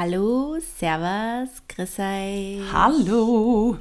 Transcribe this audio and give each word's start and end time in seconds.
Hallo, 0.00 0.56
Servus, 0.60 1.50
grüß 1.66 1.98
euch. 1.98 2.72
Hallo! 2.72 3.78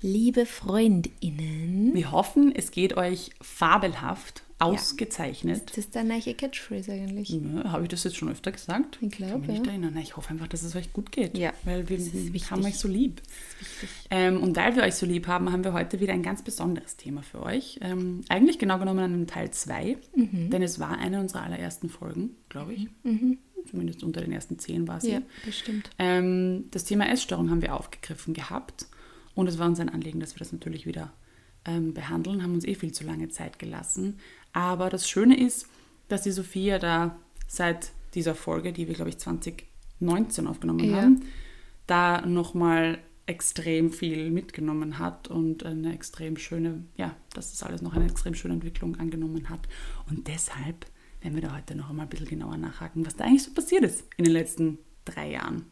Liebe 0.00 0.46
FreundInnen. 0.46 1.90
Wir 1.92 2.10
hoffen, 2.10 2.54
es 2.56 2.70
geht 2.70 2.96
euch 2.96 3.32
fabelhaft, 3.42 4.44
ausgezeichnet. 4.60 5.64
Das 5.68 5.76
ist 5.76 5.94
deine 5.94 6.14
neue 6.14 6.32
Catchphrase 6.34 6.92
eigentlich. 6.92 7.28
Ja, 7.28 7.70
Habe 7.70 7.82
ich 7.82 7.90
das 7.90 8.04
jetzt 8.04 8.16
schon 8.16 8.30
öfter 8.30 8.50
gesagt? 8.50 8.98
Ich 9.02 9.10
glaub, 9.10 9.30
Kann 9.32 9.40
mich 9.42 9.60
nicht 9.60 9.66
ja. 9.66 10.00
Ich 10.00 10.16
hoffe 10.16 10.30
einfach, 10.30 10.48
dass 10.48 10.62
es 10.62 10.74
euch 10.74 10.90
gut 10.94 11.12
geht. 11.12 11.36
Ja, 11.36 11.52
Weil 11.64 11.86
wir 11.86 11.98
haben 12.50 12.64
euch 12.64 12.78
so 12.78 12.88
lieb. 12.88 13.20
Ähm, 14.10 14.42
und 14.42 14.56
weil 14.56 14.74
wir 14.74 14.84
euch 14.84 14.94
so 14.94 15.04
lieb 15.04 15.26
haben, 15.26 15.52
haben 15.52 15.64
wir 15.64 15.74
heute 15.74 16.00
wieder 16.00 16.14
ein 16.14 16.22
ganz 16.22 16.40
besonderes 16.42 16.96
Thema 16.96 17.22
für 17.22 17.42
euch. 17.42 17.78
Ähm, 17.82 18.22
eigentlich 18.30 18.58
genau 18.58 18.78
genommen 18.78 19.00
einen 19.04 19.26
Teil 19.26 19.50
2, 19.50 19.98
Mhm. 20.16 20.48
denn 20.48 20.62
es 20.62 20.78
war 20.80 20.96
eine 20.96 21.20
unserer 21.20 21.42
allerersten 21.42 21.90
Folgen, 21.90 22.30
glaube 22.48 22.72
ich. 22.72 22.88
Zumindest 23.70 24.02
unter 24.02 24.20
den 24.20 24.32
ersten 24.32 24.58
zehn 24.58 24.86
war 24.88 25.00
sie. 25.00 25.12
Ja, 25.12 25.22
bestimmt. 25.44 25.90
Ähm, 25.98 26.64
das 26.70 26.84
Thema 26.84 27.08
Essstörung 27.08 27.50
haben 27.50 27.62
wir 27.62 27.74
aufgegriffen 27.74 28.34
gehabt 28.34 28.86
und 29.34 29.46
es 29.46 29.58
war 29.58 29.66
uns 29.66 29.80
ein 29.80 29.88
Anliegen, 29.88 30.20
dass 30.20 30.34
wir 30.34 30.38
das 30.38 30.52
natürlich 30.52 30.86
wieder 30.86 31.12
ähm, 31.64 31.92
behandeln, 31.94 32.42
haben 32.42 32.54
uns 32.54 32.64
eh 32.64 32.74
viel 32.74 32.92
zu 32.92 33.04
lange 33.04 33.28
Zeit 33.28 33.58
gelassen. 33.58 34.18
Aber 34.52 34.90
das 34.90 35.08
Schöne 35.08 35.38
ist, 35.38 35.66
dass 36.08 36.22
die 36.22 36.30
Sophia 36.30 36.78
da 36.78 37.18
seit 37.46 37.90
dieser 38.14 38.34
Folge, 38.34 38.72
die 38.72 38.88
wir 38.88 38.94
glaube 38.94 39.10
ich 39.10 39.18
2019 39.18 40.46
aufgenommen 40.46 40.84
Ja. 40.90 40.96
haben, 41.02 41.22
da 41.86 42.24
nochmal 42.26 42.98
extrem 43.26 43.92
viel 43.92 44.30
mitgenommen 44.30 44.98
hat 44.98 45.28
und 45.28 45.64
eine 45.64 45.92
extrem 45.92 46.38
schöne, 46.38 46.84
ja, 46.96 47.14
dass 47.34 47.50
das 47.50 47.62
alles 47.62 47.82
noch 47.82 47.92
eine 47.94 48.06
extrem 48.06 48.34
schöne 48.34 48.54
Entwicklung 48.54 48.98
angenommen 48.98 49.50
hat. 49.50 49.60
Und 50.08 50.28
deshalb 50.28 50.86
werden 51.20 51.34
wir 51.34 51.42
da 51.42 51.56
heute 51.56 51.74
noch 51.74 51.90
einmal 51.90 52.06
ein 52.06 52.10
bisschen 52.10 52.28
genauer 52.28 52.56
nachhaken, 52.56 53.04
was 53.06 53.16
da 53.16 53.24
eigentlich 53.24 53.42
so 53.42 53.52
passiert 53.52 53.84
ist 53.84 54.04
in 54.16 54.24
den 54.24 54.32
letzten 54.32 54.78
drei 55.14 55.30
Jahren. 55.32 55.64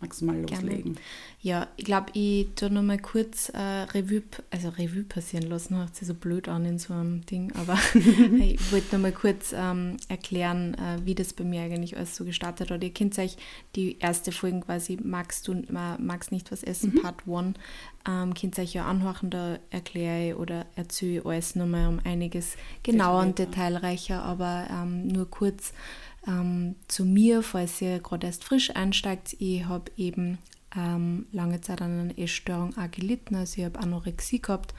Magst 0.00 0.20
du 0.20 0.26
mal 0.26 0.36
Mhm. 0.36 0.46
Gerne. 0.46 0.66
loslegen? 0.68 0.96
Ja, 1.40 1.66
ich 1.76 1.84
glaube, 1.84 2.06
ich 2.12 2.46
tue 2.54 2.70
noch 2.70 2.82
mal 2.84 3.00
kurz 3.00 3.48
äh, 3.48 3.58
Revue, 3.58 4.22
also 4.52 4.68
Revue 4.68 5.02
passieren 5.02 5.48
lassen, 5.48 5.76
hört 5.76 5.96
sich 5.96 6.06
so 6.06 6.14
blöd 6.14 6.48
an 6.48 6.64
in 6.64 6.78
so 6.78 6.94
einem 6.94 7.26
Ding, 7.26 7.50
aber 7.56 7.76
ich 7.94 8.70
wollte 8.70 8.94
noch 8.94 9.02
mal 9.02 9.10
kurz 9.12 9.52
ähm, 9.52 9.96
erklären, 10.08 10.74
äh, 10.74 11.04
wie 11.04 11.16
das 11.16 11.32
bei 11.32 11.42
mir 11.42 11.62
eigentlich 11.62 11.96
alles 11.96 12.14
so 12.14 12.24
gestartet 12.24 12.70
hat. 12.70 12.84
Ihr 12.84 12.92
kennt 12.94 13.18
euch 13.18 13.36
die 13.74 13.98
erste 13.98 14.30
Folge 14.30 14.60
quasi, 14.60 14.98
magst 15.02 15.48
du 15.48 15.64
ma- 15.68 15.98
magst 15.98 16.30
nicht 16.30 16.52
was 16.52 16.62
essen, 16.62 16.94
Part 17.02 17.24
1, 17.26 17.56
ähm, 18.08 18.34
könnt 18.34 18.56
ihr 18.56 18.62
euch 18.62 18.74
ja 18.74 18.84
anhören, 18.86 19.30
da 19.30 19.58
erkläre 19.70 20.28
ich 20.28 20.34
oder 20.36 20.64
erzähle 20.76 21.18
ich 21.18 21.26
alles 21.26 21.56
noch 21.56 21.66
mal 21.66 21.88
um 21.88 21.98
einiges 22.04 22.56
genauer 22.84 23.22
und 23.22 23.36
detailreicher, 23.40 24.22
aber 24.22 24.68
ähm, 24.70 25.08
nur 25.08 25.28
kurz 25.28 25.72
ähm, 26.26 26.76
zu 26.88 27.04
mir, 27.04 27.42
falls 27.42 27.80
ihr 27.80 28.00
gerade 28.00 28.26
erst 28.26 28.44
frisch 28.44 28.74
einsteigt. 28.74 29.36
Ich 29.38 29.64
habe 29.64 29.90
eben 29.96 30.38
ähm, 30.76 31.26
lange 31.32 31.60
Zeit 31.60 31.82
an 31.82 32.00
einer 32.00 32.18
Essstörung 32.18 32.76
auch 32.76 32.90
gelitten, 32.90 33.34
also 33.36 33.58
ich 33.58 33.64
habe 33.64 33.78
Anorexie 33.78 34.40
gehabt. 34.40 34.74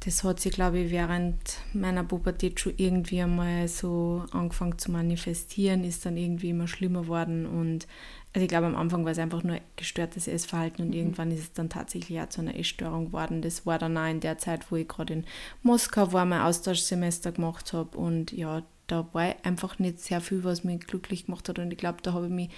Das 0.00 0.22
hat 0.22 0.38
sich, 0.38 0.52
glaube 0.52 0.80
ich, 0.80 0.90
während 0.90 1.38
meiner 1.72 2.04
Pubertät 2.04 2.60
schon 2.60 2.74
irgendwie 2.76 3.22
einmal 3.22 3.68
so 3.68 4.24
angefangen 4.32 4.78
zu 4.78 4.90
manifestieren, 4.90 5.82
ist 5.82 6.04
dann 6.04 6.18
irgendwie 6.18 6.50
immer 6.50 6.68
schlimmer 6.68 7.06
worden 7.06 7.46
und 7.46 7.86
also 8.34 8.42
ich 8.42 8.48
glaube, 8.48 8.66
am 8.66 8.74
Anfang 8.74 9.04
war 9.04 9.12
es 9.12 9.18
einfach 9.18 9.44
nur 9.44 9.60
gestörtes 9.76 10.26
Essverhalten 10.26 10.84
und 10.84 10.92
irgendwann 10.92 11.30
ist 11.30 11.40
es 11.40 11.52
dann 11.52 11.70
tatsächlich 11.70 12.20
auch 12.20 12.28
zu 12.28 12.40
einer 12.40 12.58
Essstörung 12.58 13.06
geworden. 13.06 13.42
Das 13.42 13.64
war 13.64 13.78
dann 13.78 13.96
auch 13.96 14.10
in 14.10 14.18
der 14.18 14.38
Zeit, 14.38 14.72
wo 14.72 14.76
ich 14.76 14.88
gerade 14.88 15.12
in 15.12 15.24
Moskau 15.62 16.12
war, 16.12 16.24
mein 16.24 16.40
Austauschsemester 16.40 17.30
gemacht 17.30 17.72
habe 17.72 17.96
und 17.96 18.32
ja, 18.32 18.64
da 18.86 19.08
war 19.12 19.34
einfach 19.42 19.78
nicht 19.78 20.00
sehr 20.00 20.20
viel, 20.20 20.44
was 20.44 20.64
mich 20.64 20.80
glücklich 20.80 21.26
gemacht 21.26 21.48
hat 21.48 21.58
und 21.58 21.70
ich 21.70 21.78
glaube, 21.78 21.98
da 22.02 22.12
habe 22.12 22.26
ich 22.26 22.32
mich, 22.32 22.50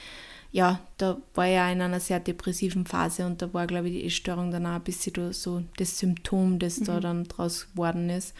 ja, 0.52 0.80
da 0.98 1.18
war 1.34 1.46
ich 1.46 1.54
ja 1.54 1.70
in 1.70 1.80
einer 1.80 2.00
sehr 2.00 2.20
depressiven 2.20 2.86
Phase 2.86 3.26
und 3.26 3.42
da 3.42 3.52
war, 3.52 3.66
glaube 3.66 3.88
ich, 3.88 3.94
die 3.94 4.06
Essstörung 4.06 4.50
dann 4.50 4.66
auch 4.66 4.76
ein 4.76 4.82
bisschen 4.82 5.32
so 5.32 5.62
das 5.76 5.98
Symptom, 5.98 6.58
das 6.58 6.80
da 6.80 7.00
dann 7.00 7.24
draus 7.24 7.68
geworden 7.70 8.10
ist. 8.10 8.34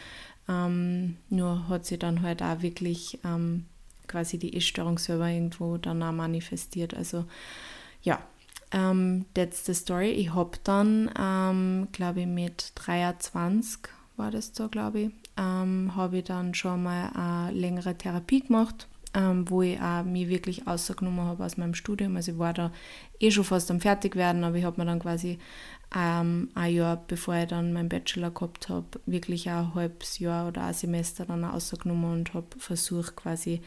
Ähm, 0.49 1.17
nur 1.29 1.67
hat 1.67 1.85
sie 1.85 1.97
dann 1.97 2.21
halt 2.21 2.41
auch 2.41 2.61
wirklich 2.61 3.19
ähm, 3.25 3.65
quasi 4.07 4.37
die 4.37 4.55
Essstörung 4.55 4.97
selber 4.97 5.29
irgendwo 5.29 5.77
dann 5.77 6.01
auch 6.01 6.13
manifestiert. 6.13 6.93
Also 6.93 7.25
ja, 8.01 8.19
ähm, 8.71 9.25
that's 9.33 9.65
the 9.65 9.73
story. 9.73 10.11
Ich 10.11 10.33
habe 10.33 10.57
dann, 10.63 11.11
ähm, 11.19 11.87
glaube 11.91 12.21
ich, 12.21 12.27
mit 12.27 12.71
23 12.75 13.81
war 14.15 14.31
das 14.31 14.51
da, 14.53 14.67
glaube 14.67 14.99
ich, 14.99 15.11
ähm, 15.37 15.95
habe 15.95 16.19
ich 16.19 16.25
dann 16.25 16.53
schon 16.53 16.83
mal 16.83 17.11
eine 17.13 17.57
längere 17.57 17.97
Therapie 17.97 18.41
gemacht, 18.41 18.87
ähm, 19.13 19.49
wo 19.49 19.61
ich 19.61 19.79
auch 19.79 20.03
mich 20.03 20.29
wirklich 20.29 20.67
rausgenommen 20.67 21.25
habe 21.25 21.45
aus 21.45 21.57
meinem 21.57 21.73
Studium. 21.73 22.15
Also 22.15 22.33
ich 22.33 22.39
war 22.39 22.53
da 22.53 22.71
eh 23.19 23.31
schon 23.31 23.43
fast 23.43 23.71
am 23.71 23.79
Fertigwerden, 23.79 24.43
aber 24.43 24.57
ich 24.57 24.63
habe 24.63 24.79
mir 24.79 24.85
dann 24.85 24.99
quasi 24.99 25.39
ähm, 25.95 26.49
ein 26.55 26.73
Jahr, 26.73 27.03
bevor 27.07 27.35
ich 27.35 27.47
dann 27.47 27.73
meinen 27.73 27.89
Bachelor 27.89 28.31
gehabt 28.31 28.69
habe, 28.69 28.85
wirklich 29.05 29.49
ein 29.49 29.73
halbes 29.73 30.19
Jahr 30.19 30.47
oder 30.47 30.63
ein 30.63 30.73
Semester 30.73 31.25
dann 31.25 31.43
rausgenommen 31.43 32.11
und 32.11 32.33
habe 32.33 32.47
versucht 32.57 33.15
quasi 33.15 33.61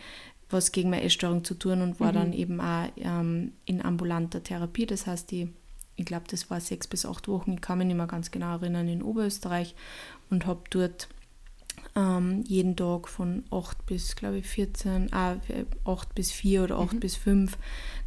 was 0.50 0.72
gegen 0.72 0.90
meine 0.90 1.04
Essstörung 1.04 1.44
zu 1.44 1.54
tun 1.54 1.80
und 1.80 2.00
war 2.00 2.12
dann 2.12 2.32
eben 2.32 2.60
auch 2.60 2.88
ähm, 2.96 3.52
in 3.66 3.82
ambulanter 3.82 4.42
Therapie. 4.42 4.84
Das 4.84 5.06
heißt, 5.06 5.30
die, 5.30 5.52
ich 5.96 6.04
glaube, 6.04 6.24
das 6.28 6.50
war 6.50 6.60
sechs 6.60 6.88
bis 6.88 7.06
acht 7.06 7.28
Wochen, 7.28 7.52
ich 7.52 7.60
kann 7.60 7.78
mich 7.78 7.86
nicht 7.86 7.96
mehr 7.96 8.08
ganz 8.08 8.32
genau 8.32 8.56
erinnern, 8.56 8.88
in 8.88 9.02
Oberösterreich 9.02 9.76
und 10.28 10.46
habe 10.46 10.62
dort 10.70 11.08
ähm, 11.96 12.44
jeden 12.46 12.76
Tag 12.76 13.08
von 13.08 13.44
8 13.50 13.86
bis, 13.86 14.16
glaube 14.16 14.38
ich, 14.38 14.46
14, 14.46 15.10
äh, 15.12 15.64
8 15.84 16.14
bis 16.14 16.30
4 16.30 16.64
oder 16.64 16.78
8 16.78 17.00
bis 17.00 17.16
5 17.16 17.56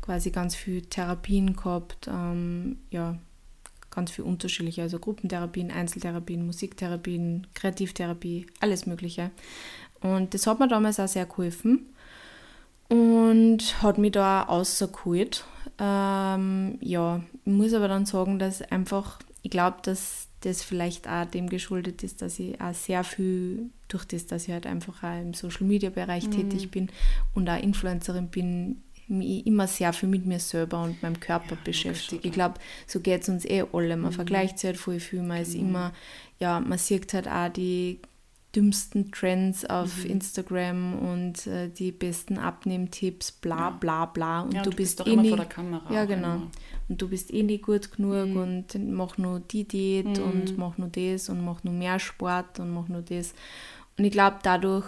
quasi 0.01 0.31
ganz 0.31 0.55
viel 0.55 0.81
Therapien 0.81 1.55
gehabt. 1.55 2.07
Ähm, 2.07 2.77
ja, 2.91 3.17
ganz 3.91 4.11
viel 4.11 4.25
unterschiedliche, 4.25 4.81
also 4.81 4.99
Gruppentherapien, 4.99 5.71
Einzeltherapien, 5.71 6.45
Musiktherapien, 6.45 7.47
Kreativtherapie, 7.53 8.47
alles 8.59 8.85
Mögliche. 8.85 9.31
Und 10.01 10.33
das 10.33 10.47
hat 10.47 10.59
mir 10.59 10.67
damals 10.67 10.99
auch 10.99 11.07
sehr 11.07 11.25
geholfen 11.25 11.87
und 12.89 13.81
hat 13.81 13.97
mich 13.97 14.11
da 14.11 14.43
auch 14.43 14.59
rausgeholt. 14.59 15.45
Ähm, 15.79 16.77
ja, 16.81 17.21
ich 17.45 17.51
muss 17.51 17.73
aber 17.73 17.87
dann 17.87 18.05
sagen, 18.05 18.39
dass 18.39 18.61
einfach, 18.61 19.19
ich 19.41 19.51
glaube, 19.51 19.77
dass 19.83 20.27
das 20.43 20.63
vielleicht 20.63 21.07
auch 21.07 21.25
dem 21.25 21.49
geschuldet 21.49 22.03
ist, 22.03 22.21
dass 22.21 22.39
ich 22.39 22.59
auch 22.59 22.73
sehr 22.73 23.03
viel, 23.03 23.69
durch 23.87 24.05
das, 24.05 24.25
dass 24.25 24.47
ich 24.47 24.53
halt 24.53 24.65
einfach 24.65 25.03
auch 25.03 25.21
im 25.21 25.33
Social 25.33 25.65
Media 25.65 25.89
Bereich 25.89 26.29
tätig 26.29 26.71
bin 26.71 26.89
und 27.33 27.49
auch 27.49 27.61
Influencerin 27.61 28.27
bin, 28.27 28.81
mich 29.07 29.45
immer 29.45 29.67
sehr 29.67 29.93
viel 29.93 30.09
mit 30.09 30.25
mir 30.25 30.39
selber 30.39 30.81
und 30.83 31.01
meinem 31.03 31.19
Körper 31.19 31.57
beschäftige. 31.63 32.25
Ich 32.25 32.33
glaube, 32.33 32.55
so 32.87 32.99
geht 32.99 33.23
es 33.23 33.29
uns 33.29 33.45
eh 33.45 33.65
alle. 33.73 33.97
Man 33.97 34.11
vergleicht 34.11 34.59
sich 34.59 34.67
halt 34.67 34.77
voll 34.77 34.99
viel, 34.99 35.21
man 35.21 35.41
ist 35.41 35.55
immer, 35.55 35.93
ja, 36.39 36.59
man 36.59 36.77
sieht 36.77 37.13
halt 37.13 37.27
auch 37.27 37.49
die 37.49 37.99
dümmsten 38.55 39.11
Trends 39.11 39.65
auf 39.65 40.05
Instagram 40.05 40.99
und 40.99 41.47
äh, 41.47 41.69
die 41.69 41.91
besten 41.91 42.37
Abnehmtipps, 42.37 43.31
bla 43.31 43.71
bla 43.71 44.05
bla. 44.05 44.41
Und 44.41 44.53
Ja, 44.53 44.61
du 44.61 44.69
und 44.69 44.73
du 44.73 44.77
bist, 44.77 44.97
bist 44.97 44.99
doch 44.99 45.07
eh 45.07 45.13
immer 45.13 45.21
nie, 45.23 45.29
vor 45.29 45.37
der 45.37 45.47
Kamera 45.47 45.93
Ja, 45.93 46.05
genau. 46.05 46.35
immer. 46.35 46.51
Und 46.87 47.01
du 47.01 47.07
bist 47.07 47.33
eh 47.33 47.43
nicht 47.43 47.63
gut 47.63 47.91
genug 47.91 48.35
und 48.35 48.75
mach 48.91 49.17
nur 49.17 49.39
die 49.39 49.67
Diät 49.67 50.19
und 50.19 50.57
mach 50.57 50.77
nur 50.77 50.89
das 50.89 51.29
und 51.29 51.43
mach 51.43 51.63
nur 51.63 51.73
mehr 51.73 51.99
Sport 51.99 52.59
und 52.59 52.71
mach 52.73 52.87
nur 52.87 53.01
das. 53.01 53.33
Und 53.97 54.05
ich 54.05 54.11
glaube, 54.11 54.37
dadurch 54.43 54.85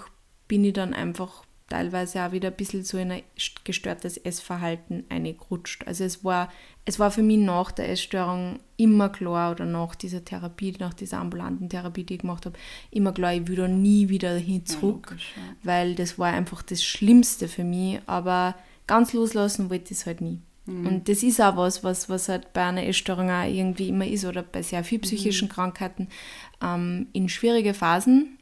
bin 0.48 0.64
ich 0.64 0.74
dann 0.74 0.94
einfach 0.94 1.45
teilweise 1.70 2.24
auch 2.24 2.32
wieder 2.32 2.50
ein 2.50 2.56
bisschen 2.56 2.84
so 2.84 2.98
in 2.98 3.12
ein 3.12 3.24
gestörtes 3.64 4.18
Essverhalten 4.18 5.04
eingerutscht. 5.10 5.88
Also 5.88 6.04
es 6.04 6.24
war, 6.24 6.52
es 6.86 7.00
war 7.00 7.10
für 7.10 7.24
mich 7.24 7.40
nach 7.40 7.72
der 7.72 7.90
Essstörung 7.90 8.60
immer 8.78 9.10
klar 9.10 9.52
oder 9.52 9.66
nach 9.66 9.96
dieser 9.96 10.24
Therapie, 10.24 10.76
nach 10.80 10.94
dieser 10.94 11.18
ambulanten 11.18 11.70
Therapie, 11.70 12.04
die 12.04 12.16
ich 12.16 12.22
gemacht 12.22 12.46
habe, 12.46 12.58
immer 12.92 13.14
klar, 13.14 13.34
ich 13.34 13.48
will 13.48 13.56
da 13.56 13.68
nie 13.68 14.10
wieder 14.10 14.36
hin 14.36 14.66
zurück, 14.66 15.08
logisch, 15.10 15.34
ja. 15.36 15.42
weil 15.64 15.96
das 15.96 16.20
war 16.20 16.32
einfach 16.32 16.62
das 16.62 16.84
Schlimmste 16.84 17.48
für 17.48 17.64
mich, 17.64 18.00
aber 18.06 18.56
ganz 18.86 19.14
loslassen 19.14 19.70
wollte 19.72 19.86
ich 19.86 20.00
es 20.00 20.06
halt 20.06 20.22
nie. 20.22 20.42
Mhm. 20.68 20.86
Und 20.88 21.10
das 21.10 21.24
ist 21.24 21.42
auch 21.42 21.58
was, 21.58 21.84
was, 21.84 22.10
was 22.10 22.30
halt 22.30 22.54
bei 22.54 22.64
einer 22.64 22.86
Essstörung 22.86 23.30
auch 23.30 23.48
irgendwie 23.48 23.90
immer 23.90 24.06
ist 24.08 24.26
oder 24.26 24.44
bei 24.44 24.62
sehr 24.62 24.82
Mhm. 24.82 24.86
vielen 24.86 25.02
psychischen 25.02 25.50
Krankheiten. 25.50 26.10
Ähm, 26.62 27.08
in 27.14 27.30
schwierige 27.30 27.74
Phasen 27.74 28.35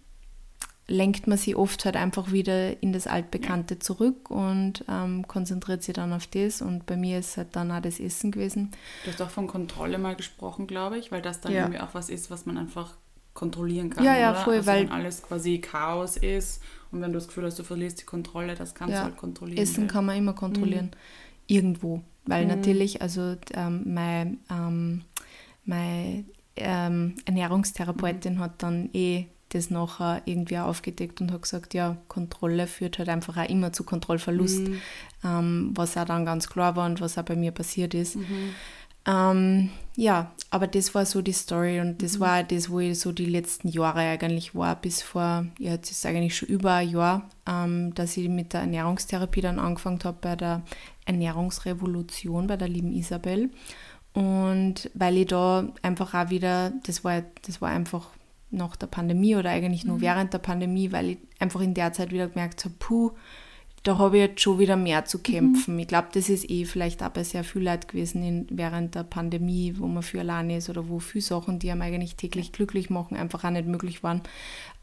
lenkt 0.87 1.27
man 1.27 1.37
sich 1.37 1.55
oft 1.55 1.85
halt 1.85 1.95
einfach 1.95 2.31
wieder 2.31 2.81
in 2.83 2.91
das 2.91 3.07
Altbekannte 3.07 3.79
zurück 3.79 4.29
und 4.29 4.83
ähm, 4.89 5.25
konzentriert 5.27 5.81
sich 5.83 5.93
dann 5.93 6.11
auf 6.11 6.27
das. 6.27 6.61
Und 6.61 6.85
bei 6.85 6.97
mir 6.97 7.19
ist 7.19 7.37
halt 7.37 7.55
dann 7.55 7.71
auch 7.71 7.81
das 7.81 7.99
Essen 7.99 8.31
gewesen. 8.31 8.71
Du 9.05 9.11
hast 9.11 9.21
auch 9.21 9.29
von 9.29 9.47
Kontrolle 9.47 9.97
mal 9.97 10.15
gesprochen, 10.15 10.67
glaube 10.67 10.97
ich, 10.97 11.11
weil 11.11 11.21
das 11.21 11.39
dann 11.41 11.53
Ja. 11.53 11.61
irgendwie 11.63 11.79
auch 11.79 11.93
was 11.93 12.09
ist, 12.09 12.29
was 12.29 12.45
man 12.45 12.57
einfach 12.57 12.95
kontrollieren 13.33 13.89
kann. 13.89 14.03
Ja, 14.03 14.17
ja, 14.17 14.31
oder? 14.31 14.39
voll, 14.43 14.55
also 14.57 14.67
weil- 14.67 14.81
wenn 14.83 14.91
alles 14.91 15.23
quasi 15.23 15.59
Chaos 15.59 16.17
ist 16.17 16.61
und 16.91 17.01
wenn 17.01 17.11
du 17.13 17.17
das 17.17 17.27
Gefühl 17.27 17.45
hast, 17.45 17.57
du 17.57 17.63
verlierst 17.63 18.01
die 18.01 18.05
Kontrolle, 18.05 18.53
das 18.55 18.75
kannst 18.75 18.91
du 18.93 18.97
Ja, 18.97 19.03
halt 19.05 19.17
kontrollieren. 19.17 19.57
Essen 19.59 19.87
kann 19.87 20.05
man 20.05 20.17
immer 20.17 20.33
kontrollieren. 20.33 20.91
Irgendwo. 21.47 22.01
Weil 22.25 22.45
natürlich, 22.45 23.01
also 23.01 23.35
ähm, 23.53 23.83
mein, 23.85 24.39
ähm, 24.51 25.01
meine 25.65 26.25
ähm, 26.55 27.15
Ernährungstherapeutin 27.25 28.39
hat 28.39 28.61
dann 28.61 28.89
eh 28.93 29.25
das 29.53 29.69
nachher 29.69 30.21
irgendwie 30.25 30.57
auch 30.57 30.67
aufgedeckt 30.67 31.21
und 31.21 31.31
habe 31.31 31.41
gesagt, 31.41 31.73
ja, 31.73 31.97
Kontrolle 32.07 32.67
führt 32.67 32.97
halt 32.99 33.09
einfach 33.09 33.37
auch 33.37 33.49
immer 33.49 33.73
zu 33.73 33.83
Kontrollverlust, 33.83 34.67
mhm. 34.67 34.81
ähm, 35.23 35.71
was 35.75 35.97
auch 35.97 36.05
dann 36.05 36.25
ganz 36.25 36.49
klar 36.49 36.75
war 36.75 36.85
und 36.85 37.01
was 37.01 37.17
auch 37.17 37.23
bei 37.23 37.35
mir 37.35 37.51
passiert 37.51 37.93
ist. 37.93 38.15
Mhm. 38.15 38.55
Ähm, 39.05 39.69
ja, 39.95 40.31
aber 40.49 40.65
das 40.65 40.95
war 40.95 41.05
so 41.05 41.21
die 41.21 41.33
Story 41.33 41.81
und 41.81 42.01
das 42.01 42.17
mhm. 42.17 42.19
war 42.21 42.43
das, 42.43 42.69
wo 42.69 42.79
ich 42.79 42.99
so 42.99 43.11
die 43.11 43.25
letzten 43.25 43.67
Jahre 43.67 43.99
eigentlich 43.99 44.55
war, 44.55 44.75
bis 44.75 45.01
vor, 45.01 45.45
ja, 45.59 45.71
jetzt 45.71 45.91
ist 45.91 46.05
eigentlich 46.05 46.37
schon 46.37 46.47
über 46.47 46.75
ein 46.75 46.89
Jahr, 46.89 47.29
ähm, 47.45 47.93
dass 47.95 48.15
ich 48.15 48.29
mit 48.29 48.53
der 48.53 48.61
Ernährungstherapie 48.61 49.41
dann 49.41 49.59
angefangen 49.59 49.99
habe 50.03 50.17
bei 50.21 50.35
der 50.35 50.61
Ernährungsrevolution 51.05 52.47
bei 52.47 52.55
der 52.55 52.69
lieben 52.69 52.93
Isabel. 52.93 53.49
Und 54.13 54.89
weil 54.93 55.17
ich 55.17 55.27
da 55.27 55.67
einfach 55.81 56.13
auch 56.13 56.29
wieder, 56.29 56.71
das 56.85 57.03
war, 57.03 57.23
das 57.45 57.61
war 57.61 57.69
einfach 57.69 58.07
nach 58.53 58.75
der 58.75 58.87
Pandemie 58.87 59.35
oder 59.35 59.49
eigentlich 59.49 59.85
nur 59.85 59.97
mhm. 59.97 60.01
während 60.01 60.33
der 60.33 60.39
Pandemie, 60.39 60.91
weil 60.91 61.09
ich 61.11 61.17
einfach 61.39 61.61
in 61.61 61.73
der 61.73 61.93
Zeit 61.93 62.11
wieder 62.11 62.27
gemerkt 62.27 62.63
habe, 62.65 62.75
puh, 62.79 63.11
da 63.83 63.97
habe 63.97 64.15
ich 64.17 64.23
jetzt 64.23 64.41
schon 64.41 64.59
wieder 64.59 64.77
mehr 64.77 65.03
zu 65.03 65.19
kämpfen. 65.19 65.73
Mhm. 65.73 65.79
Ich 65.81 65.87
glaube, 65.87 66.07
das 66.13 66.29
ist 66.29 66.49
eh 66.49 66.63
vielleicht 66.63 67.03
auch 67.03 67.09
bei 67.09 67.23
sehr 67.23 67.43
viel 67.43 67.63
Leid 67.63 67.89
gewesen 67.89 68.23
in, 68.23 68.47
während 68.49 68.95
der 68.95 69.03
Pandemie, 69.03 69.73
wo 69.77 69.87
man 69.87 70.03
für 70.03 70.21
alleine 70.21 70.57
ist 70.57 70.69
oder 70.69 70.87
wo 70.87 70.99
viele 70.99 71.21
Sachen, 71.21 71.59
die 71.59 71.69
einem 71.69 71.81
eigentlich 71.81 72.15
täglich 72.15 72.53
glücklich 72.53 72.89
machen, 72.89 73.17
einfach 73.17 73.43
auch 73.43 73.49
nicht 73.49 73.67
möglich 73.67 74.01
waren, 74.01 74.21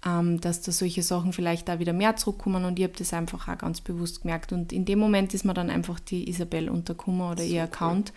ähm, 0.04 0.38
dass 0.42 0.60
da 0.60 0.70
solche 0.70 1.02
Sachen 1.02 1.32
vielleicht 1.32 1.70
auch 1.70 1.78
wieder 1.78 1.94
mehr 1.94 2.16
zurückkommen 2.16 2.66
und 2.66 2.78
ich 2.78 2.84
habe 2.84 2.94
das 2.96 3.14
einfach 3.14 3.48
auch 3.48 3.56
ganz 3.56 3.80
bewusst 3.80 4.20
gemerkt. 4.20 4.52
Und 4.52 4.70
in 4.70 4.84
dem 4.84 4.98
Moment 4.98 5.32
ist 5.32 5.46
mir 5.46 5.54
dann 5.54 5.70
einfach 5.70 5.98
die 5.98 6.28
Isabel 6.28 6.68
untergekommen 6.68 7.22
oder 7.22 7.42
ihr 7.42 7.62
Account. 7.62 8.10
Cool. 8.10 8.14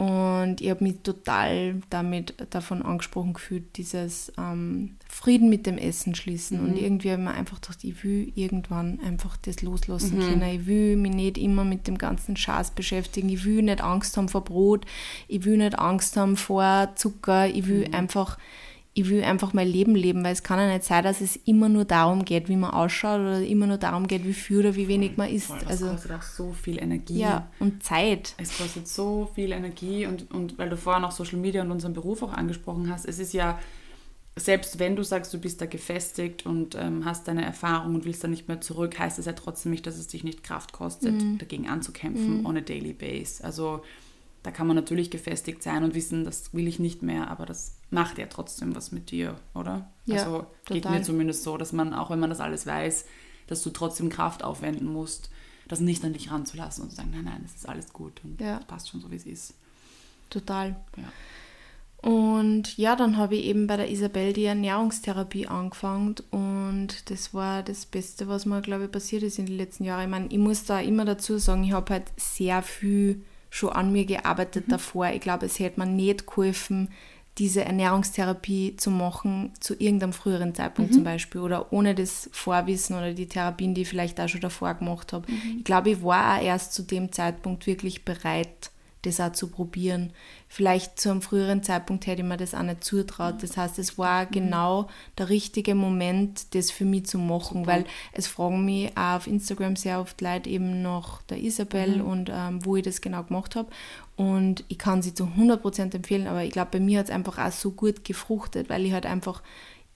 Und 0.00 0.62
ich 0.62 0.70
habe 0.70 0.82
mich 0.82 1.02
total 1.02 1.82
damit 1.90 2.32
davon 2.48 2.80
angesprochen 2.80 3.34
gefühlt, 3.34 3.76
dieses 3.76 4.32
ähm, 4.38 4.96
Frieden 5.06 5.50
mit 5.50 5.66
dem 5.66 5.76
Essen 5.76 6.14
schließen. 6.14 6.58
Mhm. 6.58 6.64
Und 6.64 6.78
irgendwie 6.78 7.10
habe 7.10 7.20
ich 7.20 7.28
mir 7.28 7.34
einfach 7.34 7.60
gedacht, 7.60 7.84
ich 7.84 8.02
will 8.02 8.32
irgendwann 8.34 8.98
einfach 9.00 9.36
das 9.36 9.60
loslassen 9.60 10.16
mhm. 10.16 10.22
können. 10.22 10.54
Ich 10.54 10.64
will 10.64 10.96
mich 10.96 11.12
nicht 11.12 11.36
immer 11.36 11.64
mit 11.64 11.86
dem 11.86 11.98
ganzen 11.98 12.34
Schatz 12.38 12.70
beschäftigen. 12.70 13.28
Ich 13.28 13.44
will 13.44 13.60
nicht 13.60 13.82
Angst 13.82 14.16
haben 14.16 14.30
vor 14.30 14.42
Brot. 14.42 14.86
Ich 15.28 15.44
will 15.44 15.58
nicht 15.58 15.78
Angst 15.78 16.16
haben 16.16 16.38
vor 16.38 16.92
Zucker. 16.94 17.46
Ich 17.48 17.66
will 17.66 17.86
mhm. 17.86 17.94
einfach 17.94 18.38
ich 18.92 19.08
will 19.08 19.22
einfach 19.22 19.52
mein 19.52 19.68
Leben 19.68 19.94
leben, 19.94 20.24
weil 20.24 20.32
es 20.32 20.42
kann 20.42 20.58
ja 20.58 20.66
nicht 20.66 20.84
sein, 20.84 21.04
dass 21.04 21.20
es 21.20 21.36
immer 21.36 21.68
nur 21.68 21.84
darum 21.84 22.24
geht, 22.24 22.48
wie 22.48 22.56
man 22.56 22.70
ausschaut 22.70 23.20
oder 23.20 23.42
immer 23.42 23.66
nur 23.66 23.78
darum 23.78 24.08
geht, 24.08 24.24
wie 24.24 24.34
viel 24.34 24.58
oder 24.58 24.74
wie 24.74 24.88
wenig 24.88 25.16
man 25.16 25.28
isst. 25.28 25.46
Voll, 25.46 25.60
also 25.66 25.88
kostet 25.88 26.12
auch 26.12 26.22
so 26.22 26.52
viel 26.52 26.78
Energie. 26.82 27.20
Ja, 27.20 27.48
und 27.60 27.84
Zeit. 27.84 28.34
Es 28.38 28.58
kostet 28.58 28.88
so 28.88 29.30
viel 29.34 29.52
Energie 29.52 30.06
und, 30.06 30.30
und 30.32 30.58
weil 30.58 30.68
du 30.68 30.76
vorher 30.76 31.00
noch 31.00 31.12
Social 31.12 31.38
Media 31.38 31.62
und 31.62 31.70
unseren 31.70 31.92
Beruf 31.92 32.22
auch 32.22 32.32
angesprochen 32.32 32.90
hast, 32.90 33.06
es 33.06 33.20
ist 33.20 33.32
ja, 33.32 33.60
selbst 34.34 34.80
wenn 34.80 34.96
du 34.96 35.04
sagst, 35.04 35.32
du 35.32 35.38
bist 35.38 35.60
da 35.60 35.66
gefestigt 35.66 36.44
und 36.44 36.74
ähm, 36.74 37.04
hast 37.04 37.28
deine 37.28 37.44
Erfahrung 37.44 37.94
und 37.94 38.04
willst 38.04 38.24
da 38.24 38.28
nicht 38.28 38.48
mehr 38.48 38.60
zurück, 38.60 38.98
heißt 38.98 39.20
es 39.20 39.26
ja 39.26 39.34
trotzdem 39.34 39.70
nicht, 39.70 39.86
dass 39.86 39.98
es 39.98 40.08
dich 40.08 40.24
nicht 40.24 40.42
Kraft 40.42 40.72
kostet, 40.72 41.12
mhm. 41.12 41.38
dagegen 41.38 41.68
anzukämpfen 41.68 42.40
mhm. 42.40 42.46
on 42.46 42.56
a 42.56 42.60
daily 42.60 42.92
base. 42.92 43.44
Also 43.44 43.82
da 44.42 44.50
kann 44.50 44.66
man 44.66 44.74
natürlich 44.74 45.10
gefestigt 45.10 45.62
sein 45.62 45.84
und 45.84 45.94
wissen, 45.94 46.24
das 46.24 46.52
will 46.54 46.66
ich 46.66 46.80
nicht 46.80 47.02
mehr, 47.02 47.30
aber 47.30 47.46
das 47.46 47.76
macht 47.90 48.18
ja 48.18 48.26
trotzdem 48.26 48.74
was 48.74 48.92
mit 48.92 49.10
dir, 49.10 49.36
oder? 49.54 49.90
Ja, 50.06 50.24
also 50.24 50.46
geht 50.64 50.84
total. 50.84 50.98
mir 50.98 51.04
zumindest 51.04 51.42
so, 51.42 51.56
dass 51.56 51.72
man, 51.72 51.92
auch 51.92 52.10
wenn 52.10 52.20
man 52.20 52.30
das 52.30 52.40
alles 52.40 52.66
weiß, 52.66 53.04
dass 53.46 53.62
du 53.62 53.70
trotzdem 53.70 54.08
Kraft 54.08 54.44
aufwenden 54.44 54.86
musst, 54.86 55.30
das 55.66 55.80
nicht 55.80 56.04
an 56.04 56.12
dich 56.12 56.30
ranzulassen 56.30 56.84
und 56.84 56.90
zu 56.90 56.96
sagen, 56.96 57.10
nein, 57.12 57.24
nein, 57.24 57.42
es 57.44 57.54
ist 57.54 57.68
alles 57.68 57.92
gut 57.92 58.20
und 58.24 58.40
ja. 58.40 58.60
passt 58.66 58.88
schon 58.88 59.00
so, 59.00 59.10
wie 59.10 59.16
es 59.16 59.26
ist. 59.26 59.54
Total. 60.28 60.76
Ja. 60.96 62.08
Und 62.08 62.78
ja, 62.78 62.96
dann 62.96 63.18
habe 63.18 63.36
ich 63.36 63.44
eben 63.44 63.66
bei 63.66 63.76
der 63.76 63.90
Isabel 63.90 64.32
die 64.32 64.44
Ernährungstherapie 64.44 65.46
angefangen 65.46 66.14
und 66.30 67.10
das 67.10 67.34
war 67.34 67.62
das 67.62 67.84
Beste, 67.84 68.26
was 68.26 68.46
mir, 68.46 68.62
glaube 68.62 68.84
ich, 68.84 68.90
passiert 68.90 69.22
ist 69.22 69.38
in 69.38 69.46
den 69.46 69.58
letzten 69.58 69.84
Jahren. 69.84 70.04
Ich 70.04 70.08
meine, 70.08 70.26
ich 70.28 70.38
muss 70.38 70.64
da 70.64 70.80
immer 70.80 71.04
dazu 71.04 71.36
sagen, 71.38 71.62
ich 71.64 71.72
habe 71.72 71.92
halt 71.92 72.04
sehr 72.16 72.62
viel 72.62 73.22
schon 73.50 73.70
an 73.70 73.92
mir 73.92 74.06
gearbeitet 74.06 74.68
mhm. 74.68 74.72
davor. 74.72 75.10
Ich 75.10 75.20
glaube, 75.20 75.46
es 75.46 75.58
hätte 75.58 75.78
mir 75.78 75.86
nicht 75.86 76.26
geholfen, 76.26 76.88
diese 77.38 77.64
Ernährungstherapie 77.64 78.76
zu 78.76 78.90
machen 78.90 79.52
zu 79.60 79.74
irgendeinem 79.74 80.12
früheren 80.12 80.54
Zeitpunkt 80.54 80.90
mhm. 80.90 80.94
zum 80.96 81.04
Beispiel 81.04 81.40
oder 81.40 81.72
ohne 81.72 81.94
das 81.94 82.28
Vorwissen 82.32 82.96
oder 82.96 83.14
die 83.14 83.26
Therapien, 83.26 83.74
die 83.74 83.82
ich 83.82 83.88
vielleicht 83.88 84.20
auch 84.20 84.28
schon 84.28 84.40
davor 84.40 84.74
gemacht 84.74 85.12
habe. 85.12 85.30
Mhm. 85.30 85.58
Ich 85.58 85.64
glaube, 85.64 85.90
ich 85.90 86.02
war 86.02 86.36
auch 86.36 86.42
erst 86.42 86.74
zu 86.74 86.82
dem 86.82 87.12
Zeitpunkt 87.12 87.66
wirklich 87.66 88.04
bereit, 88.04 88.70
das 89.02 89.20
auch 89.20 89.32
zu 89.32 89.48
probieren. 89.48 90.12
Vielleicht 90.48 91.00
zu 91.00 91.10
einem 91.10 91.22
früheren 91.22 91.62
Zeitpunkt 91.62 92.06
hätte 92.06 92.22
ich 92.22 92.28
mir 92.28 92.36
das 92.36 92.54
auch 92.54 92.62
nicht 92.62 92.84
zutraut. 92.84 93.42
Das 93.42 93.56
heißt, 93.56 93.78
es 93.78 93.98
war 93.98 94.26
mhm. 94.26 94.30
genau 94.30 94.88
der 95.16 95.28
richtige 95.28 95.74
Moment, 95.74 96.54
das 96.54 96.70
für 96.70 96.84
mich 96.84 97.06
zu 97.06 97.18
machen, 97.18 97.66
weil 97.66 97.84
es 98.12 98.26
fragen 98.26 98.64
mich 98.64 98.96
auch 98.96 99.16
auf 99.16 99.26
Instagram 99.26 99.76
sehr 99.76 100.00
oft 100.00 100.20
Leute 100.20 100.50
eben 100.50 100.82
nach 100.82 101.22
der 101.22 101.38
Isabel 101.38 101.96
mhm. 101.96 102.06
und 102.06 102.30
ähm, 102.32 102.64
wo 102.64 102.76
ich 102.76 102.84
das 102.84 103.00
genau 103.00 103.22
gemacht 103.22 103.56
habe. 103.56 103.70
Und 104.16 104.64
ich 104.68 104.78
kann 104.78 105.02
sie 105.02 105.14
zu 105.14 105.24
100% 105.24 105.94
empfehlen, 105.94 106.26
aber 106.26 106.44
ich 106.44 106.50
glaube, 106.50 106.72
bei 106.72 106.80
mir 106.80 106.98
hat 106.98 107.06
es 107.06 107.12
einfach 107.12 107.38
auch 107.38 107.52
so 107.52 107.70
gut 107.70 108.04
gefruchtet, 108.04 108.68
weil 108.68 108.84
ich 108.84 108.92
halt 108.92 109.06
einfach 109.06 109.42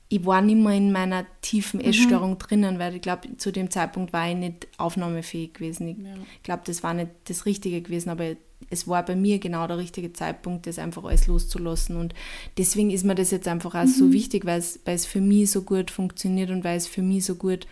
ich 0.09 0.25
war 0.25 0.43
nicht 0.43 0.59
mehr 0.59 0.75
in 0.75 0.93
meiner 0.93 1.27
tiefen 1.41 1.81
mhm. 1.81 1.87
Essstörung 1.87 2.33
mhm. 2.33 2.39
drinnen, 2.39 2.79
weil 2.79 2.95
ich 2.95 3.03
glaube, 3.03 3.37
zu 3.37 3.51
dem 3.51 3.71
Zeitpunkt 3.71 4.13
war 4.13 4.29
ich 4.29 4.37
nicht 4.37 4.69
aufnahmefähig 4.77 5.55
gewesen. 5.55 5.89
Ich 5.89 5.99
ja. 5.99 6.15
glaube, 6.43 6.63
das 6.67 6.83
war 6.83 6.95
nicht 6.95 7.11
das 7.25 7.47
Richtige 7.47 7.83
gewesen, 7.83 8.11
aber 8.11 8.37
es 8.71 8.89
war 8.89 9.05
bei 9.05 9.17
mir 9.17 9.39
genau 9.39 9.67
der 9.67 9.79
richtige 9.79 10.13
Zeitpunkt, 10.13 10.67
das 10.67 10.79
einfach 10.79 11.05
alles 11.05 11.27
loszulassen. 11.27 11.97
Und 11.97 12.15
deswegen 12.59 12.91
ist 12.91 13.05
mir 13.05 13.15
das 13.15 13.31
jetzt 13.31 13.49
einfach 13.49 13.75
auch 13.75 13.85
mhm. 13.85 13.89
so 13.89 14.13
wichtig, 14.13 14.45
weil 14.45 14.59
es, 14.59 14.81
weil 14.85 14.95
es 14.95 15.07
für 15.07 15.21
mich 15.21 15.51
so 15.51 15.63
gut 15.63 15.91
funktioniert 15.91 16.51
und 16.51 16.65
weil 16.65 16.77
es 16.77 16.87
für 16.87 17.03
mich 17.03 17.25
so 17.25 17.35
gut 17.35 17.67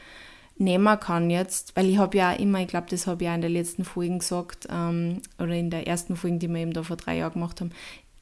nehmen 0.58 1.00
kann 1.00 1.30
jetzt, 1.30 1.74
weil 1.76 1.88
ich 1.88 1.98
habe 1.98 2.16
ja 2.16 2.32
immer, 2.32 2.60
ich 2.60 2.68
glaube, 2.68 2.86
das 2.90 3.06
habe 3.06 3.24
ich 3.24 3.30
auch 3.30 3.34
in 3.34 3.40
der 3.40 3.50
letzten 3.50 3.84
Folge 3.84 4.18
gesagt, 4.18 4.68
ähm, 4.70 5.20
oder 5.38 5.54
in 5.54 5.70
der 5.70 5.86
ersten 5.86 6.14
Folge, 6.14 6.38
die 6.38 6.48
wir 6.48 6.60
eben 6.60 6.72
da 6.72 6.82
vor 6.82 6.96
drei 6.96 7.16
Jahren 7.16 7.32
gemacht 7.32 7.60
haben, 7.60 7.70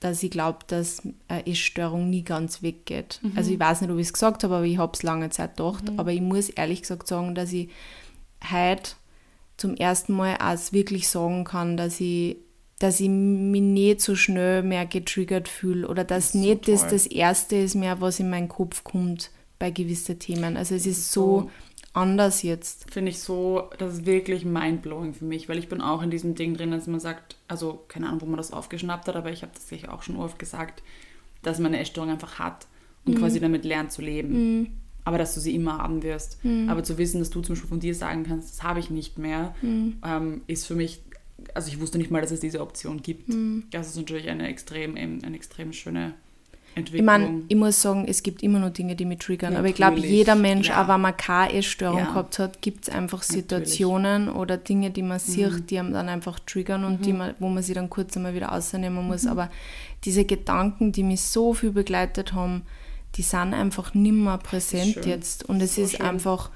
dass 0.01 0.23
ich 0.23 0.31
glaube, 0.31 0.61
dass 0.67 1.03
eine 1.29 1.47
Essstörung 1.47 2.09
nie 2.09 2.23
ganz 2.23 2.63
weggeht. 2.63 3.21
Mhm. 3.23 3.33
Also 3.37 3.53
ich 3.53 3.61
weiß 3.61 3.83
nicht, 3.83 3.91
ob 3.91 3.99
ich 3.99 4.07
es 4.07 4.13
gesagt 4.15 4.43
habe, 4.43 4.57
aber 4.57 4.65
ich 4.65 4.79
habe 4.79 4.93
es 4.95 5.03
lange 5.03 5.29
Zeit 5.29 5.57
gedacht. 5.57 5.91
Mhm. 5.91 6.01
Aber 6.01 6.11
ich 6.11 6.23
muss 6.23 6.49
ehrlich 6.49 6.81
gesagt 6.81 7.07
sagen, 7.07 7.35
dass 7.35 7.53
ich 7.53 7.69
heute 8.51 8.93
zum 9.59 9.77
ersten 9.77 10.15
Mal 10.15 10.39
auch 10.41 10.73
wirklich 10.73 11.09
sagen 11.09 11.45
kann, 11.45 11.77
dass 11.77 12.01
ich, 12.01 12.39
dass 12.81 12.99
ich 12.99 13.11
mich 13.11 13.61
nicht 13.61 14.01
so 14.01 14.17
schnell 14.17 14.63
mehr 14.63 14.87
getriggert 14.87 15.49
fühle 15.49 15.87
oder 15.87 16.03
dass 16.03 16.33
das 16.33 16.35
nicht 16.35 16.65
so 16.65 16.73
das 16.73 16.89
das 16.89 17.07
Erste 17.07 17.57
ist 17.57 17.75
mehr, 17.77 18.01
was 18.01 18.19
in 18.19 18.31
meinen 18.31 18.49
Kopf 18.49 18.83
kommt 18.83 19.31
bei 19.59 19.71
gewissen 19.71 20.19
Themen. 20.19 20.57
Also 20.57 20.75
es 20.75 20.87
ist 20.87 21.13
so, 21.13 21.43
so 21.43 21.51
anders 21.93 22.43
jetzt. 22.43 22.91
Finde 22.91 23.11
ich 23.11 23.21
so, 23.21 23.69
das 23.79 23.95
ist 23.95 24.07
wirklich 24.07 24.45
mindblowing 24.45 25.13
für 25.13 25.27
mich, 25.27 25.49
weil 25.49 25.59
ich 25.59 25.69
bin 25.69 25.83
auch 25.83 26.03
in 26.03 26.11
diesem 26.11 26.35
Ding 26.35 26.55
drin, 26.55 26.71
dass 26.71 26.87
man 26.87 27.01
sagt, 27.01 27.37
also 27.47 27.85
keine 27.87 28.09
Ahnung, 28.09 28.23
wo 28.23 28.27
man 28.27 28.39
das 28.39 28.53
aufgeschnappt 28.53 29.09
hat, 29.09 29.17
aber 29.17 29.31
ich 29.31 29.43
habe 29.43 29.53
das 29.55 29.69
sicher 29.69 29.93
auch 29.93 30.03
schon 30.03 30.17
oft 30.17 30.39
gesagt, 30.39 30.83
dass 31.43 31.59
man 31.59 31.73
eine 31.73 31.83
Essstörung 31.83 32.11
einfach 32.11 32.39
hat 32.39 32.67
und 33.05 33.15
mhm. 33.15 33.19
quasi 33.19 33.41
damit 33.41 33.65
lernt 33.65 33.93
zu 33.93 34.01
leben. 34.03 34.61
Mhm. 34.61 34.67
Aber 35.05 35.19
dass 35.19 35.35
du 35.35 35.41
sie 35.41 35.55
immer 35.55 35.79
haben 35.79 36.03
wirst. 36.03 36.43
Mhm. 36.45 36.69
Aber 36.69 36.83
zu 36.83 36.97
wissen, 36.97 37.19
dass 37.19 37.31
du 37.31 37.41
zum 37.41 37.55
Beispiel 37.55 37.69
von 37.69 37.81
dir 37.81 37.95
sagen 37.95 38.25
kannst, 38.25 38.51
das 38.51 38.63
habe 38.63 38.81
ich 38.81 38.91
nicht 38.91 39.19
mehr, 39.19 39.55
mhm. 39.61 39.99
ähm, 40.05 40.41
ist 40.47 40.67
für 40.67 40.75
mich, 40.75 41.03
also 41.55 41.69
ich 41.69 41.81
wusste 41.81 41.99
nicht 41.99 42.11
mal, 42.11 42.21
dass 42.21 42.31
es 42.31 42.41
diese 42.41 42.61
Option 42.61 43.03
gibt. 43.03 43.29
Mhm. 43.29 43.65
Das 43.71 43.89
ist 43.89 43.97
natürlich 43.97 44.29
eine 44.29 44.49
extrem, 44.49 44.97
eine 44.97 45.35
extrem 45.35 45.73
schöne 45.73 46.15
Entwicklung. 46.75 47.01
Ich 47.01 47.05
meine, 47.05 47.43
ich 47.49 47.57
muss 47.57 47.83
sagen, 47.83 48.07
es 48.07 48.23
gibt 48.23 48.43
immer 48.43 48.59
noch 48.59 48.71
Dinge, 48.71 48.95
die 48.95 49.05
mich 49.05 49.19
triggern. 49.19 49.55
Natürlich. 49.55 49.59
Aber 49.59 49.95
ich 49.95 49.99
glaube, 49.99 50.09
jeder 50.09 50.35
Mensch, 50.37 50.69
ja. 50.69 50.83
auch 50.83 50.89
wenn 50.89 51.01
man 51.01 51.17
keine 51.17 51.55
Essstörung 51.55 51.99
ja. 51.99 52.05
gehabt 52.07 52.39
hat, 52.39 52.63
gibt 52.63 52.89
es 52.89 52.95
einfach 52.95 53.23
Situationen 53.23 54.27
Natürlich. 54.27 54.41
oder 54.41 54.57
Dinge, 54.57 54.91
die 54.91 55.03
man 55.03 55.19
sieht, 55.19 55.53
mhm. 55.53 55.67
die 55.67 55.79
einem 55.79 55.93
dann 55.93 56.09
einfach 56.09 56.39
triggern 56.41 56.85
und 56.85 57.01
mhm. 57.01 57.03
die 57.03 57.13
man, 57.13 57.35
wo 57.39 57.49
man 57.49 57.63
sie 57.63 57.75
dann 57.75 57.91
kurz 57.91 58.17
einmal 58.17 58.35
wieder 58.35 58.53
ausnehmen 58.53 59.07
muss. 59.07 59.25
Mhm. 59.25 59.31
Aber 59.31 59.51
diese 60.05 60.25
Gedanken, 60.25 60.93
die 60.93 61.03
mich 61.03 61.23
so 61.23 61.55
viel 61.55 61.73
begleitet 61.73 62.33
haben, 62.33 62.63
die 63.17 63.23
sind 63.23 63.55
einfach 63.55 63.95
nimmer 63.95 64.39
präsent 64.39 65.05
jetzt. 65.05 65.45
Und 65.49 65.61
es 65.61 65.75
so 65.75 65.83
ist 65.83 65.97
schön. 65.97 66.07
einfach 66.07 66.51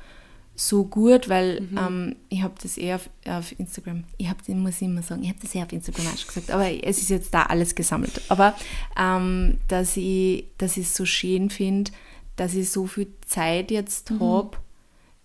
so 0.57 0.85
gut, 0.85 1.29
weil 1.29 1.61
mhm. 1.61 1.79
ähm, 1.79 2.17
ich 2.29 2.43
habe 2.43 2.55
das 2.63 2.79
eher 2.79 2.97
auf, 2.97 3.11
auf, 3.27 3.59
Instagram, 3.59 4.05
ich 4.17 4.29
habe 4.29 4.55
muss 4.55 4.77
ich 4.77 4.83
immer 4.83 5.03
sagen, 5.03 5.23
ich 5.23 5.29
habe 5.29 5.41
das 5.41 5.55
eher 5.55 5.65
auf 5.65 5.73
Instagram 5.73 6.07
auch 6.07 6.17
schon 6.17 6.29
gesagt, 6.29 6.51
aber 6.51 6.85
es 6.85 6.99
ist 6.99 7.11
jetzt 7.11 7.35
da 7.35 7.43
alles 7.43 7.75
gesammelt. 7.75 8.23
Aber 8.29 8.55
ähm, 8.99 9.59
dass 9.69 9.97
ich 9.97 10.47
dass 10.59 10.77
ich 10.77 10.87
es 10.87 10.95
so 10.95 11.05
schön 11.05 11.51
finde, 11.51 11.91
dass 12.37 12.55
ich 12.55 12.71
so 12.71 12.87
viel 12.87 13.09
Zeit 13.27 13.71
jetzt 13.71 14.11
mhm. 14.11 14.21
habe, 14.21 14.59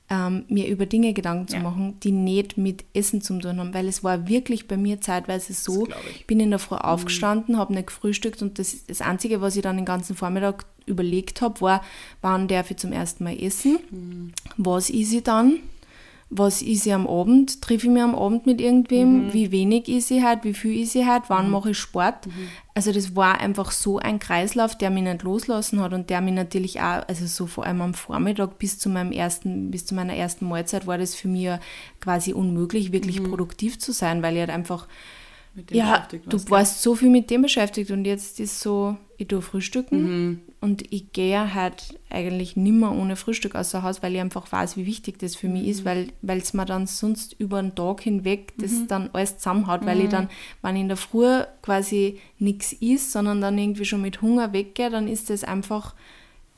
ähm, 0.09 0.45
mir 0.47 0.67
über 0.67 0.85
Dinge 0.85 1.13
Gedanken 1.13 1.47
zu 1.47 1.57
machen, 1.57 1.99
die 2.01 2.11
nicht 2.11 2.57
mit 2.57 2.83
Essen 2.93 3.21
zu 3.21 3.37
tun 3.39 3.59
haben, 3.59 3.73
weil 3.73 3.87
es 3.87 4.03
war 4.03 4.27
wirklich 4.27 4.67
bei 4.67 4.75
mir 4.75 5.01
zeitweise 5.01 5.53
so, 5.53 5.87
ich. 6.13 6.25
bin 6.25 6.39
in 6.39 6.49
der 6.49 6.59
Früh 6.59 6.75
mhm. 6.75 6.81
aufgestanden, 6.81 7.57
habe 7.57 7.73
nicht 7.73 7.87
gefrühstückt 7.87 8.41
und 8.41 8.57
das, 8.57 8.85
das 8.87 9.01
Einzige, 9.01 9.41
was 9.41 9.55
ich 9.55 9.61
dann 9.61 9.75
den 9.75 9.85
ganzen 9.85 10.15
Vormittag 10.15 10.65
überlegt 10.87 11.41
habe, 11.41 11.61
war, 11.61 11.83
wann 12.21 12.47
darf 12.47 12.71
ich 12.71 12.77
zum 12.77 12.91
ersten 12.91 13.23
Mal 13.23 13.39
essen, 13.39 13.77
mhm. 13.91 14.31
was 14.57 14.89
ist 14.89 15.13
ich 15.13 15.23
dann, 15.23 15.59
was 16.31 16.61
ist 16.61 16.85
ich 16.85 16.93
am 16.93 17.07
Abend? 17.07 17.61
Treffe 17.61 17.87
ich 17.87 17.91
mich 17.91 18.03
am 18.03 18.13
Abend 18.13 18.45
mit 18.45 18.61
irgendwem? 18.61 19.25
Mhm. 19.27 19.33
Wie 19.33 19.51
wenig 19.51 19.89
ist 19.89 20.11
ich 20.11 20.21
halt? 20.23 20.43
Wie 20.43 20.53
viel 20.53 20.79
ist 20.81 20.95
ich 20.95 21.05
halt? 21.05 21.23
Wann 21.27 21.45
Mhm. 21.47 21.51
mache 21.51 21.71
ich 21.71 21.77
Sport? 21.77 22.27
Also 22.75 22.91
das 22.91 23.15
war 23.15 23.39
einfach 23.41 23.71
so 23.71 23.97
ein 23.97 24.19
Kreislauf, 24.19 24.77
der 24.77 24.89
mich 24.91 25.03
nicht 25.03 25.23
loslassen 25.23 25.81
hat 25.81 25.91
und 25.91 26.09
der 26.09 26.21
mich 26.21 26.33
natürlich 26.35 26.79
auch, 26.81 27.01
also 27.07 27.25
so 27.25 27.47
vor 27.47 27.65
allem 27.65 27.81
am 27.81 27.93
Vormittag 27.93 28.59
bis 28.59 28.77
zu 28.77 28.89
meinem 28.89 29.11
ersten, 29.11 29.71
bis 29.71 29.85
zu 29.87 29.95
meiner 29.95 30.13
ersten 30.13 30.47
Mahlzeit 30.47 30.85
war 30.87 30.97
das 30.99 31.15
für 31.15 31.27
mich 31.27 31.49
quasi 31.99 32.31
unmöglich, 32.33 32.91
wirklich 32.91 33.23
produktiv 33.23 33.79
zu 33.79 33.91
sein, 33.91 34.21
weil 34.21 34.35
ich 34.35 34.39
halt 34.41 34.51
einfach 34.51 34.87
Mit 35.55 35.71
dem 35.71 35.77
ja, 35.77 36.07
du 36.27 36.37
warst 36.49 36.83
so 36.83 36.93
viel 36.95 37.09
mit 37.09 37.29
dem 37.31 37.41
beschäftigt 37.41 37.89
und 37.91 38.05
jetzt 38.05 38.39
ist 38.39 38.59
so, 38.59 38.95
ich 39.17 39.27
tue 39.27 39.41
frühstücken 39.41 40.03
Mhm. 40.03 40.39
Und 40.61 40.91
ich 40.91 41.13
gehe 41.13 41.53
halt 41.53 41.97
eigentlich 42.09 42.55
nimmer 42.57 42.91
ohne 42.91 43.15
Frühstück 43.15 43.55
außer 43.55 43.81
Haus, 43.83 44.03
weil 44.03 44.13
ich 44.15 44.19
einfach 44.21 44.51
weiß, 44.51 44.75
wie 44.77 44.85
wichtig 44.85 45.17
das 45.19 45.35
für 45.35 45.47
mich 45.47 45.63
Mhm. 45.63 45.69
ist, 45.69 45.85
weil 45.85 46.11
es 46.21 46.53
mir 46.53 46.65
dann 46.65 46.85
sonst 46.87 47.33
über 47.39 47.61
den 47.61 47.75
Tag 47.75 48.01
hinweg 48.01 48.53
das 48.57 48.71
Mhm. 48.71 48.87
dann 48.87 49.09
alles 49.13 49.37
zusammenhaut, 49.37 49.85
weil 49.85 50.01
ich 50.01 50.09
dann, 50.09 50.29
wenn 50.61 50.75
ich 50.75 50.81
in 50.81 50.87
der 50.89 50.97
Früh 50.97 51.43
quasi 51.61 52.19
nichts 52.39 52.73
isst, 52.73 53.11
sondern 53.13 53.39
dann 53.41 53.57
irgendwie 53.57 53.85
schon 53.85 54.01
mit 54.01 54.21
Hunger 54.21 54.51
weggehe, 54.51 54.89
dann 54.89 55.07
ist 55.07 55.29
das 55.29 55.43
einfach, 55.43 55.95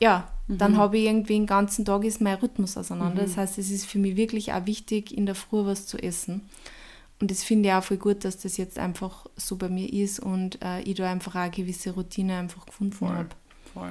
ja, 0.00 0.28
Mhm. 0.48 0.58
dann 0.58 0.76
habe 0.76 0.98
ich 0.98 1.04
irgendwie 1.06 1.34
den 1.34 1.46
ganzen 1.46 1.84
Tag 1.84 2.04
ist 2.04 2.20
mein 2.20 2.34
Rhythmus 2.38 2.76
auseinander. 2.76 3.22
Das 3.22 3.36
heißt, 3.36 3.58
es 3.58 3.70
ist 3.70 3.86
für 3.86 3.98
mich 3.98 4.16
wirklich 4.16 4.52
auch 4.52 4.66
wichtig, 4.66 5.16
in 5.16 5.26
der 5.26 5.36
Früh 5.36 5.64
was 5.64 5.86
zu 5.86 5.96
essen. 5.96 6.42
Und 7.20 7.30
das 7.30 7.44
finde 7.44 7.68
ich 7.68 7.74
auch 7.76 7.84
voll 7.84 7.98
gut, 7.98 8.24
dass 8.24 8.38
das 8.38 8.56
jetzt 8.56 8.80
einfach 8.80 9.26
so 9.36 9.54
bei 9.54 9.68
mir 9.68 9.92
ist 9.92 10.18
und 10.18 10.58
äh, 10.60 10.80
ich 10.80 10.96
da 10.96 11.08
einfach 11.08 11.36
auch 11.36 11.40
eine 11.40 11.52
gewisse 11.52 11.92
Routine 11.92 12.36
einfach 12.36 12.66
gefunden 12.66 13.08
habe. 13.08 13.28
Voll. 13.74 13.90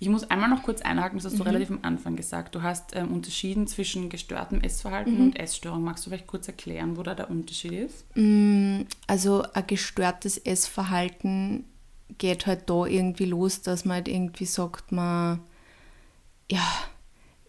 Ich 0.00 0.08
muss 0.08 0.24
einmal 0.30 0.48
noch 0.50 0.62
kurz 0.64 0.80
einhaken, 0.82 1.18
das 1.18 1.26
hast 1.26 1.34
Mhm. 1.34 1.38
du 1.38 1.44
relativ 1.44 1.70
am 1.70 1.78
Anfang 1.82 2.16
gesagt. 2.16 2.54
Du 2.54 2.62
hast 2.62 2.96
ähm, 2.96 3.12
unterschieden 3.12 3.66
zwischen 3.68 4.08
gestörtem 4.08 4.60
Essverhalten 4.60 5.14
Mhm. 5.16 5.20
und 5.26 5.38
Essstörung. 5.38 5.84
Magst 5.84 6.04
du 6.04 6.10
vielleicht 6.10 6.26
kurz 6.26 6.48
erklären, 6.48 6.96
wo 6.96 7.02
da 7.04 7.14
der 7.14 7.30
Unterschied 7.30 7.72
ist? 7.72 8.04
Mm, 8.16 8.80
Also 9.06 9.44
ein 9.54 9.66
gestörtes 9.66 10.38
Essverhalten 10.38 11.64
geht 12.18 12.46
halt 12.46 12.68
da 12.68 12.84
irgendwie 12.86 13.26
los, 13.26 13.62
dass 13.62 13.84
man 13.84 13.96
halt 13.96 14.08
irgendwie 14.08 14.44
sagt, 14.44 14.90
man, 14.92 15.40
ja, 16.50 16.66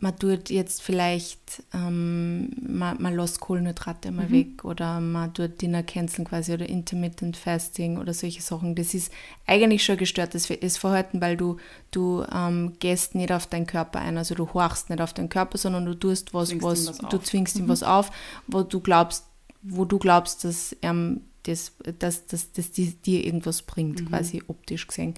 man 0.03 0.19
tut 0.19 0.49
jetzt 0.49 0.81
vielleicht, 0.81 1.63
ähm, 1.73 2.49
man, 2.61 3.01
man 3.01 3.15
lässt 3.15 3.39
Kohlenhydrate 3.39 4.11
mal 4.11 4.29
weg 4.31 4.65
oder 4.65 4.99
man 4.99 5.33
tut 5.33 5.61
Dinner 5.61 5.81
canceln 5.81 6.27
quasi 6.27 6.51
oder 6.51 6.67
Intermittent 6.67 7.37
Fasting 7.37 7.97
oder 7.97 8.13
solche 8.13 8.41
Sachen. 8.41 8.75
Das 8.75 8.93
ist 8.93 9.13
eigentlich 9.47 9.85
schon 9.85 9.95
ein 9.95 9.99
gestörtes 9.99 10.49
Essverhalten, 10.49 11.21
weil 11.21 11.37
du, 11.37 11.55
du 11.91 12.25
ähm, 12.35 12.73
gehst 12.79 13.15
nicht 13.15 13.31
auf 13.31 13.47
deinen 13.47 13.65
Körper 13.65 13.99
ein, 13.99 14.17
also 14.17 14.35
du 14.35 14.53
horchst 14.53 14.89
nicht 14.89 14.99
auf 14.99 15.13
deinen 15.13 15.29
Körper, 15.29 15.57
sondern 15.57 15.85
du 15.85 15.93
tust 15.93 16.33
was, 16.33 16.49
Zwingst 16.49 16.65
was, 16.65 16.87
was 16.87 16.97
du 16.97 17.05
auf. 17.05 17.13
Mhm. 17.13 17.23
zwingst 17.23 17.55
ihm 17.59 17.69
was 17.69 17.81
auf, 17.81 18.11
wo 18.47 18.63
du 18.63 18.81
glaubst, 18.81 19.25
wo 19.61 19.85
du 19.85 19.99
glaubst, 19.99 20.43
dass 20.43 20.75
ähm, 20.81 21.21
das, 21.43 21.71
dass, 21.99 22.27
dass, 22.27 22.51
dass 22.51 22.71
die, 22.71 22.93
dir 22.93 23.25
irgendwas 23.25 23.61
bringt, 23.61 24.05
quasi 24.09 24.43
optisch 24.47 24.85
gesehen. 24.85 25.13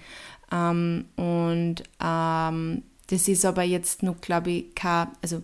Ähm, 0.52 1.06
und 1.16 1.84
ähm, 2.00 2.84
das 3.08 3.28
ist 3.28 3.46
aber 3.46 3.64
jetzt 3.64 4.04
noch, 4.04 4.20
glaube 4.22 4.52
ich, 4.52 4.76
kein, 4.76 5.08
also 5.22 5.42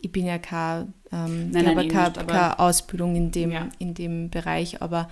ich 0.00 0.10
bin 0.10 0.26
ja 0.26 0.38
kein, 0.38 0.92
ähm, 1.12 1.50
Nein, 1.50 1.64
nein, 1.64 1.88
keine, 1.88 2.08
nicht, 2.08 2.18
aber- 2.18 2.32
keine 2.32 2.58
Ausbildung 2.58 3.14
in 3.16 3.30
dem, 3.30 3.50
Ja. 3.52 3.68
in 3.78 3.94
dem 3.94 4.30
Bereich, 4.30 4.80
aber 4.82 5.08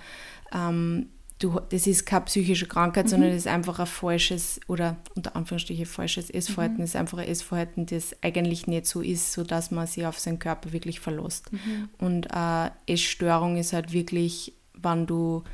ähm, 0.53 1.07
du, 1.39 1.61
das 1.71 1.87
ist 1.87 2.05
keine 2.07 2.25
psychische 2.25 2.67
Krankheit, 2.67 3.09
sondern 3.09 3.31
das 3.31 3.39
ist 3.39 3.47
einfach 3.47 3.79
ein 3.79 3.87
falsches 3.87 4.61
oder 4.67 4.97
unter 5.15 5.37
Anführungsstrichen 5.37 5.87
falsches 5.87 6.29
Essverhalten. 6.31 6.79
Das 6.79 6.91
ist 6.91 6.97
einfach 6.97 7.19
ein 7.19 7.29
Essverhalten, 7.29 7.87
das 7.87 8.17
eigentlich 8.23 8.67
nicht 8.67 8.87
so 8.87 9.01
ist, 9.01 9.33
sodass 9.33 9.71
man 9.71 9.87
sich 9.87 10.05
auf 10.07 10.19
seinen 10.19 10.39
Körper 10.39 10.73
wirklich 10.73 11.01
verlässt. 11.01 11.51
Und 11.99 12.27
äh, 12.35 12.71
Essstörung 12.87 13.57
ist 13.57 13.73
halt 13.73 13.93
wirklich, 13.93 14.53
wenn 14.75 15.07
du 15.07 15.45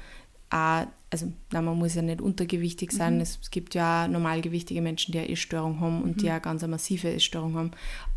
auch, 0.50 0.86
also 1.10 1.32
nein, 1.52 1.64
man 1.64 1.78
muss 1.78 1.94
ja 1.94 2.02
nicht 2.02 2.20
untergewichtig 2.20 2.92
sein. 2.92 3.20
Es, 3.20 3.38
es 3.40 3.50
gibt 3.50 3.74
ja 3.74 4.04
auch 4.04 4.08
normalgewichtige 4.08 4.82
Menschen, 4.82 5.12
die 5.12 5.18
eine 5.18 5.30
Essstörung 5.30 5.80
haben 5.80 6.02
und 6.02 6.22
die 6.22 6.30
auch 6.30 6.42
ganz 6.42 6.62
eine 6.62 6.72
massive 6.72 7.12
Essstörung 7.12 7.54
haben. 7.56 7.70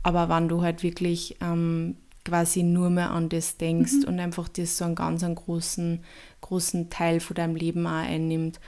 Aber 0.04 0.30
wenn 0.30 0.48
du 0.50 0.62
halt 0.62 0.84
wirklich 0.84 1.38
ähm, 1.42 1.96
quasi 2.26 2.64
nur 2.64 2.90
mehr 2.90 3.12
an 3.12 3.30
das 3.30 3.58
denkst 3.58 4.06
und 4.06 4.20
einfach 4.20 4.48
das 4.50 4.78
so 4.78 4.86
einen 4.86 4.96
ganz 4.96 5.24
einen 5.24 5.36
großen, 5.36 6.04
großen 6.42 6.90
Teil 6.90 7.20
von 7.20 7.36
deinem 7.36 7.56
Leben 7.56 7.86
auch 7.88 7.92
einnimmt 7.92 8.60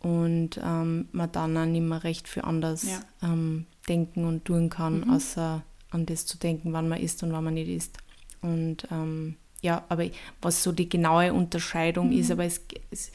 und 0.00 0.60
ähm, 0.62 1.08
man 1.12 1.32
dann 1.32 1.56
auch 1.56 1.66
nicht 1.66 1.82
mehr 1.82 2.04
recht 2.04 2.28
für 2.28 2.44
anders 2.44 2.84
Ja. 2.84 3.00
ähm, 3.22 3.66
denken 3.88 4.24
und 4.24 4.44
tun 4.44 4.68
kann, 4.70 5.10
außer 5.10 5.62
an 5.90 6.06
das 6.06 6.24
zu 6.26 6.38
denken, 6.38 6.72
wann 6.72 6.88
man 6.88 7.00
isst 7.00 7.22
und 7.22 7.32
wann 7.32 7.44
man 7.44 7.54
nicht 7.54 7.68
isst. 7.68 7.98
Und 8.40 8.88
ähm, 8.90 9.36
ja, 9.62 9.84
aber 9.88 10.04
was 10.42 10.62
so 10.62 10.72
die 10.72 10.88
genaue 10.88 11.32
Unterscheidung 11.32 12.12
ist, 12.12 12.30
aber 12.30 12.44
es, 12.44 12.60
es, 12.90 13.10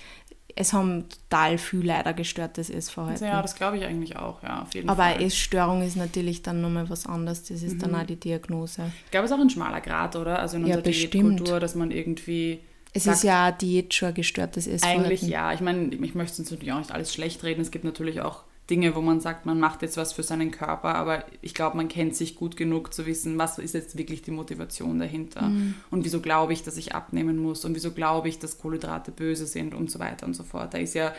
es 0.55 0.73
haben 0.73 1.05
total 1.09 1.57
viel 1.59 1.85
leider 1.85 2.13
gestörtes 2.13 2.69
Essverhalten. 2.69 3.23
Also 3.23 3.35
ja, 3.35 3.41
das 3.41 3.53
glaube 3.55 3.77
ich 3.77 3.83
eigentlich 3.85 4.15
auch, 4.17 4.41
ja, 4.41 4.63
auf 4.63 4.73
jeden 4.73 4.89
aber 4.89 5.03
Fall. 5.03 5.21
Essstörung 5.21 5.83
ist 5.83 5.95
natürlich 5.97 6.41
dann 6.41 6.61
nochmal 6.61 6.89
was 6.89 7.05
anderes. 7.05 7.43
Das 7.43 7.61
ist 7.61 7.81
dann 7.83 7.93
auch 7.93 8.05
die 8.05 8.15
Diagnose. 8.15 8.91
ich 9.05 9.11
glaube, 9.11 9.25
es 9.25 9.31
ist 9.31 9.37
auch 9.37 9.41
ein 9.41 9.49
schmaler 9.49 9.81
Grad, 9.81 10.15
oder? 10.15 10.39
Also 10.39 10.57
in 10.57 10.63
Ja, 10.63 10.77
unserer 10.77 10.83
bestimmt. 10.83 11.13
Diätkultur, 11.13 11.59
dass 11.59 11.75
man 11.75 11.91
irgendwie 11.91 12.59
Es 12.93 13.03
sagt, 13.03 13.17
ist 13.17 13.23
ja 13.23 13.51
Diät 13.51 13.93
schon 13.93 14.07
ein 14.09 14.13
gestörtes 14.15 14.65
Essverhalten. 14.65 15.05
Eigentlich 15.05 15.21
ja. 15.23 15.53
Ich 15.53 15.61
meine, 15.61 15.93
ich 15.93 16.15
möchte 16.15 16.41
uns 16.41 16.49
natürlich 16.49 16.71
auch 16.73 16.79
nicht 16.79 16.91
alles 16.91 17.13
schlecht 17.13 17.43
reden. 17.43 17.61
Es 17.61 17.69
gibt 17.69 17.83
natürlich 17.85 18.21
auch 18.21 18.43
Dinge, 18.69 18.95
wo 18.95 19.01
man 19.01 19.21
sagt, 19.21 19.45
man 19.45 19.59
macht 19.59 19.81
jetzt 19.81 19.95
was 19.95 20.11
für 20.11 20.23
seinen 20.23 20.51
Körper, 20.51 20.95
aber 20.95 21.23
ich 21.41 21.53
glaube, 21.53 21.77
man 21.77 21.87
kennt 21.87 22.15
sich 22.15 22.35
gut 22.35 22.57
genug 22.57 22.93
zu 22.93 23.05
wissen, 23.05 23.37
was 23.37 23.57
ist 23.59 23.73
jetzt 23.73 23.97
wirklich 23.97 24.21
die 24.23 24.31
Motivation 24.31 24.99
dahinter 24.99 25.43
Mhm. 25.43 25.75
und 25.89 26.03
wieso 26.03 26.19
glaube 26.19 26.51
ich, 26.53 26.63
dass 26.63 26.75
ich 26.75 26.93
abnehmen 26.93 27.37
muss 27.37 27.63
und 27.63 27.75
wieso 27.75 27.91
glaube 27.91 28.27
ich, 28.27 28.39
dass 28.39 28.57
Kohlenhydrate 28.57 29.11
böse 29.11 29.47
sind 29.47 29.73
und 29.73 29.89
so 29.89 29.99
weiter 29.99 30.25
und 30.25 30.33
so 30.33 30.43
fort. 30.43 30.73
Da 30.73 30.79
ist 30.79 30.95
ja 30.95 31.13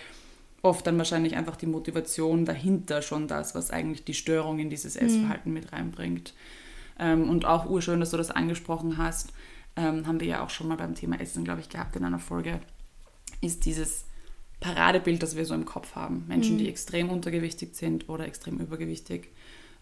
oft 0.60 0.86
dann 0.86 0.98
wahrscheinlich 0.98 1.36
einfach 1.36 1.56
die 1.56 1.66
Motivation 1.66 2.44
dahinter 2.44 3.00
schon 3.00 3.28
das, 3.28 3.54
was 3.54 3.70
eigentlich 3.70 4.04
die 4.04 4.14
Störung 4.14 4.58
in 4.58 4.68
dieses 4.70 4.96
Essverhalten 4.96 5.52
mit 5.52 5.72
reinbringt. 5.72 6.34
Ähm, 6.98 7.30
und 7.30 7.44
auch 7.46 7.70
urschön, 7.70 8.00
dass 8.00 8.10
du 8.10 8.16
das 8.16 8.30
angesprochen 8.30 8.98
hast, 8.98 9.32
ähm, 9.76 10.06
haben 10.06 10.20
wir 10.20 10.26
ja 10.26 10.42
auch 10.44 10.50
schon 10.50 10.68
mal 10.68 10.76
beim 10.76 10.96
Thema 10.96 11.20
Essen, 11.20 11.44
glaube 11.44 11.60
ich, 11.60 11.68
gehabt 11.68 11.94
in 11.96 12.04
einer 12.04 12.18
Folge, 12.18 12.60
ist 13.40 13.64
dieses 13.64 14.04
Paradebild, 14.60 15.22
das 15.22 15.36
wir 15.36 15.44
so 15.44 15.54
im 15.54 15.64
Kopf 15.64 15.94
haben. 15.94 16.24
Menschen, 16.28 16.58
die 16.58 16.68
extrem 16.68 17.10
untergewichtig 17.10 17.74
sind 17.76 18.08
oder 18.08 18.26
extrem 18.26 18.58
übergewichtig. 18.58 19.28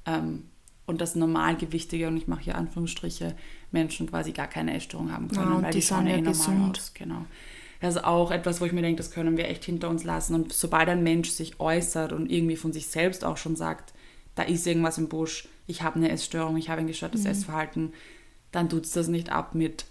Ähm, 0.05 0.45
und 0.87 1.01
das 1.01 1.17
Normalgewichtige, 1.17 2.07
und 2.09 2.17
ich 2.17 2.29
mache 2.29 2.43
hier 2.45 2.55
Anführungsstriche, 2.57 3.35
Menschen 3.73 4.09
quasi 4.09 4.33
gar 4.33 4.47
keine 4.47 4.75
Essstörung 4.75 5.11
haben 5.13 5.29
können, 5.29 5.51
Ja, 5.51 5.57
und 5.57 5.63
weil 5.65 5.73
die 5.73 5.81
die 5.81 5.87
schauen 5.87 6.07
ja 6.07 6.13
eh 6.13 6.21
normal 6.21 6.33
gesund. 6.33 6.79
aus. 6.79 6.93
Genau. 6.95 7.25
Das 7.81 7.97
ist 7.97 8.05
auch 8.05 8.31
etwas, 8.31 8.61
wo 8.61 8.65
ich 8.67 8.73
mir 8.73 8.83
denke, 8.83 8.99
das 8.99 9.11
können 9.11 9.37
wir 9.37 9.49
echt 9.49 9.65
hinter 9.65 9.89
uns 9.91 10.05
lassen. 10.05 10.35
Und 10.35 10.53
sobald 10.53 10.89
ein 10.89 11.03
Mensch 11.03 11.31
sich 11.31 11.59
äußert 11.61 12.13
und 12.13 12.31
irgendwie 12.31 12.57
von 12.57 12.73
sich 12.73 12.87
selbst 12.87 13.25
auch 13.25 13.37
schon 13.37 13.57
sagt, 13.57 13.93
da 14.35 14.43
ist 14.45 14.67
irgendwas 14.67 14.99
im 14.99 15.09
Busch, 15.09 15.49
ich 15.67 15.83
habe 15.83 15.97
eine 15.97 16.11
Essstörung, 16.11 16.57
ich 16.57 16.69
habe 16.71 16.81
ein 16.83 16.87
gestörtes 16.87 17.25
Mhm. 17.25 17.31
Essverhalten, 17.31 17.93
dann 18.53 18.69
tut 18.69 18.85
es 18.85 18.93
das 18.93 19.09
nicht 19.09 19.31
ab 19.31 19.55
mit, 19.55 19.87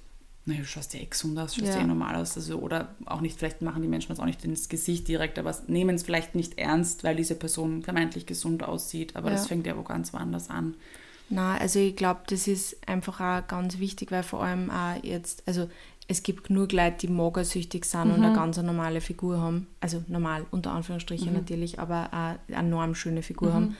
naja, 0.45 0.59
du 0.61 0.65
schaust 0.67 0.93
ja 0.93 0.99
eh 0.99 1.05
gesund 1.05 1.37
aus, 1.39 1.55
schaust 1.55 1.73
ja. 1.75 1.81
Eh 1.81 1.83
normal 1.85 2.15
aus. 2.15 2.35
Also, 2.35 2.59
oder 2.59 2.95
auch 3.05 3.21
nicht, 3.21 3.37
vielleicht 3.39 3.61
machen 3.61 3.81
die 3.81 3.87
Menschen 3.87 4.09
das 4.09 4.19
auch 4.19 4.25
nicht 4.25 4.43
ins 4.45 4.69
Gesicht 4.69 5.07
direkt, 5.07 5.39
aber 5.39 5.55
nehmen 5.67 5.95
es 5.95 6.03
vielleicht 6.03 6.35
nicht 6.35 6.57
ernst, 6.59 7.03
weil 7.03 7.15
diese 7.15 7.35
Person 7.35 7.81
vermeintlich 7.81 8.25
gesund 8.27 8.63
aussieht. 8.63 9.15
Aber 9.15 9.31
das 9.31 9.43
Ja. 9.43 9.47
fängt 9.49 9.65
ja 9.65 9.75
wo 9.75 9.81
ganz 9.83 10.13
woanders 10.13 10.49
an. 10.49 10.75
Na, 11.29 11.57
also 11.57 11.79
ich 11.79 11.95
glaube, 11.95 12.21
das 12.27 12.47
ist 12.47 12.87
einfach 12.87 13.19
auch 13.19 13.47
ganz 13.47 13.79
wichtig, 13.79 14.11
weil 14.11 14.21
vor 14.21 14.43
allem 14.43 14.69
auch 14.69 15.03
jetzt, 15.03 15.41
also 15.47 15.67
es 16.07 16.21
gibt 16.21 16.43
genug 16.49 16.71
Leute, 16.71 16.97
die 17.01 17.07
magersüchtig 17.07 17.83
sind 17.85 18.11
und 18.11 18.23
eine 18.23 18.35
ganz 18.35 18.57
normale 18.57 19.01
Figur 19.01 19.39
haben. 19.41 19.65
Also 19.79 20.03
normal, 20.07 20.45
unter 20.51 20.71
Anführungsstrichen 20.71 21.33
natürlich, 21.33 21.79
aber 21.79 22.09
auch 22.11 22.53
eine 22.53 22.57
enorm 22.67 22.93
schöne 22.93 23.23
Figur 23.23 23.53
haben. 23.53 23.75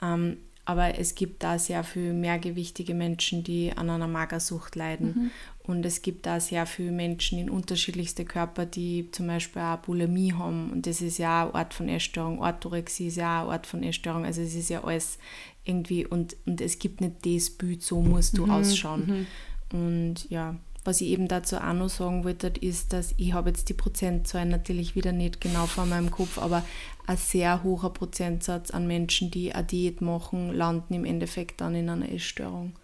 Ähm, 0.00 0.36
aber 0.66 0.98
es 0.98 1.14
gibt 1.16 1.42
da 1.42 1.58
sehr 1.58 1.82
viel 1.84 2.12
mehrgewichtige 2.14 2.94
Menschen, 2.94 3.42
die 3.44 3.72
an 3.76 3.90
einer 3.90 4.06
Magersucht 4.06 4.76
leiden. 4.76 5.32
Und 5.66 5.86
es 5.86 6.02
gibt 6.02 6.26
da 6.26 6.40
sehr 6.40 6.66
viele 6.66 6.92
Menschen 6.92 7.38
in 7.38 7.48
unterschiedlichste 7.48 8.26
Körper, 8.26 8.66
die 8.66 9.10
zum 9.12 9.28
Beispiel 9.28 9.62
auch 9.62 9.78
Bulimie 9.78 10.34
haben. 10.34 10.70
Und 10.70 10.86
das 10.86 11.00
ist 11.00 11.16
ja 11.16 11.44
auch 11.44 11.54
eine 11.54 11.54
Art 11.54 11.74
von 11.74 11.88
Essstörung. 11.88 12.40
Orthorexie 12.40 13.06
ist 13.06 13.16
ja 13.16 13.40
auch 13.40 13.44
eine 13.44 13.52
Art 13.52 13.66
von 13.66 13.82
Essstörung. 13.82 14.26
Also 14.26 14.42
es 14.42 14.54
ist 14.54 14.68
ja 14.68 14.84
alles 14.84 15.18
irgendwie, 15.64 16.06
und, 16.06 16.36
und 16.44 16.60
es 16.60 16.78
gibt 16.78 17.00
nicht 17.00 17.24
das 17.24 17.48
Bild, 17.48 17.82
so 17.82 18.02
musst 18.02 18.36
du 18.36 18.46
ausschauen. 18.46 19.26
Und 19.72 20.28
ja, 20.28 20.56
was 20.84 21.00
ich 21.00 21.08
eben 21.08 21.28
dazu 21.28 21.56
auch 21.56 21.72
noch 21.72 21.88
sagen 21.88 22.24
wollte, 22.24 22.48
ist, 22.60 22.92
dass 22.92 23.14
ich 23.16 23.32
habe 23.32 23.48
jetzt 23.48 23.70
die 23.70 23.74
Prozentzahlen 23.74 24.50
natürlich 24.50 24.94
wieder 24.94 25.12
nicht 25.12 25.40
genau 25.40 25.64
vor 25.64 25.86
meinem 25.86 26.10
Kopf, 26.10 26.38
aber 26.38 26.62
ein 27.06 27.16
sehr 27.16 27.62
hoher 27.62 27.92
Prozentsatz 27.92 28.70
an 28.70 28.86
Menschen, 28.86 29.30
die 29.30 29.54
eine 29.54 29.64
Diät 29.64 30.02
machen, 30.02 30.52
landen 30.52 30.92
im 30.92 31.06
Endeffekt 31.06 31.62
dann 31.62 31.74
in 31.74 31.88
einer 31.88 32.12
Essstörung. 32.12 32.74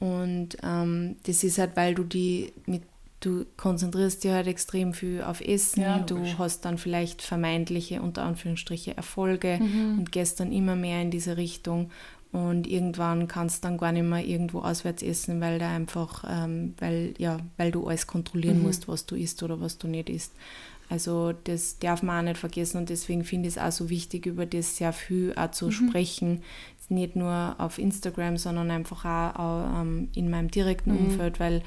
Und 0.00 0.56
ähm, 0.62 1.16
das 1.24 1.44
ist 1.44 1.58
halt, 1.58 1.76
weil 1.76 1.94
du 1.94 2.04
die 2.04 2.52
mit 2.66 2.82
du 3.20 3.46
konzentrierst 3.56 4.24
dich 4.24 4.32
halt 4.32 4.48
extrem 4.48 4.94
viel 4.94 5.22
auf 5.22 5.40
Essen, 5.40 5.82
Ja, 5.82 5.98
du 6.00 6.18
hast 6.38 6.64
dann 6.64 6.76
vielleicht 6.76 7.22
vermeintliche, 7.22 8.02
unter 8.02 8.24
Anführungsstriche, 8.24 8.96
Erfolge 8.96 9.60
und 9.60 10.10
gehst 10.10 10.40
dann 10.40 10.50
immer 10.50 10.74
mehr 10.74 11.00
in 11.00 11.12
diese 11.12 11.36
Richtung. 11.36 11.90
Und 12.32 12.66
irgendwann 12.66 13.28
kannst 13.28 13.62
du 13.62 13.68
dann 13.68 13.76
gar 13.76 13.92
nicht 13.92 14.04
mehr 14.04 14.24
irgendwo 14.24 14.60
auswärts 14.60 15.02
essen, 15.02 15.40
weil 15.42 15.58
da 15.58 15.70
einfach, 15.70 16.24
ähm, 16.26 16.74
weil, 16.78 17.12
ja, 17.18 17.38
weil 17.58 17.70
du 17.70 17.86
alles 17.86 18.06
kontrollieren 18.06 18.58
mhm. 18.58 18.64
musst, 18.64 18.88
was 18.88 19.04
du 19.04 19.16
isst 19.16 19.42
oder 19.42 19.60
was 19.60 19.76
du 19.76 19.86
nicht 19.86 20.08
isst. 20.08 20.32
Also 20.88 21.32
das 21.44 21.78
darf 21.78 22.02
man 22.02 22.18
auch 22.18 22.28
nicht 22.30 22.38
vergessen 22.38 22.78
und 22.78 22.88
deswegen 22.88 23.24
finde 23.24 23.48
ich 23.48 23.56
es 23.56 23.62
auch 23.62 23.72
so 23.72 23.90
wichtig, 23.90 24.26
über 24.26 24.46
das 24.46 24.76
sehr 24.76 24.92
viel 24.92 25.34
auch 25.36 25.50
zu 25.50 25.66
mhm. 25.66 25.72
sprechen. 25.72 26.42
Nicht 26.92 27.16
nur 27.16 27.56
auf 27.58 27.78
Instagram, 27.78 28.36
sondern 28.36 28.70
einfach 28.70 29.04
auch, 29.04 29.38
auch 29.38 29.80
ähm, 29.80 30.08
in 30.14 30.30
meinem 30.30 30.50
direkten 30.50 30.92
mhm. 30.92 31.06
Umfeld, 31.06 31.40
weil 31.40 31.62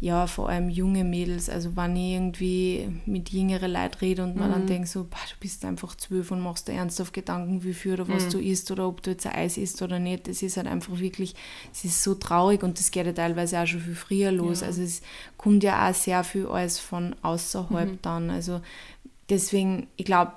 ja, 0.00 0.28
vor 0.28 0.48
allem 0.48 0.70
junge 0.70 1.02
Mädels, 1.02 1.50
also 1.50 1.74
wenn 1.76 1.96
ich 1.96 2.12
irgendwie 2.12 2.88
mit 3.04 3.30
jüngeren 3.30 3.72
Leuten 3.72 3.98
rede 4.00 4.22
und 4.22 4.36
man 4.36 4.52
dann 4.52 4.62
mhm. 4.62 4.68
denkt 4.68 4.88
so, 4.88 5.02
boah, 5.02 5.18
du 5.28 5.34
bist 5.40 5.64
einfach 5.64 5.96
zwölf 5.96 6.30
und 6.30 6.40
machst 6.40 6.68
dir 6.68 6.74
ernsthaft 6.74 7.12
Gedanken, 7.12 7.64
wie 7.64 7.74
viel 7.74 7.94
oder 7.94 8.08
was 8.08 8.26
mhm. 8.26 8.30
du 8.30 8.38
isst 8.38 8.70
oder 8.70 8.86
ob 8.86 9.02
du 9.02 9.10
jetzt 9.10 9.26
ein 9.26 9.34
Eis 9.34 9.56
isst 9.56 9.82
oder 9.82 9.98
nicht, 9.98 10.28
das 10.28 10.40
ist 10.42 10.56
halt 10.56 10.68
einfach 10.68 11.00
wirklich, 11.00 11.34
es 11.72 11.84
ist 11.84 12.04
so 12.04 12.14
traurig 12.14 12.62
und 12.62 12.78
das 12.78 12.92
geht 12.92 13.06
ja 13.06 13.12
teilweise 13.12 13.58
auch 13.58 13.66
schon 13.66 13.80
viel 13.80 13.96
früher 13.96 14.30
los, 14.30 14.60
ja. 14.60 14.68
also 14.68 14.82
es 14.82 15.02
kommt 15.36 15.64
ja 15.64 15.88
auch 15.88 15.94
sehr 15.94 16.22
viel 16.22 16.46
alles 16.46 16.78
von 16.78 17.16
außerhalb 17.22 17.90
mhm. 17.90 17.98
dann, 18.02 18.30
also 18.30 18.60
deswegen, 19.28 19.88
ich 19.96 20.04
glaube, 20.04 20.30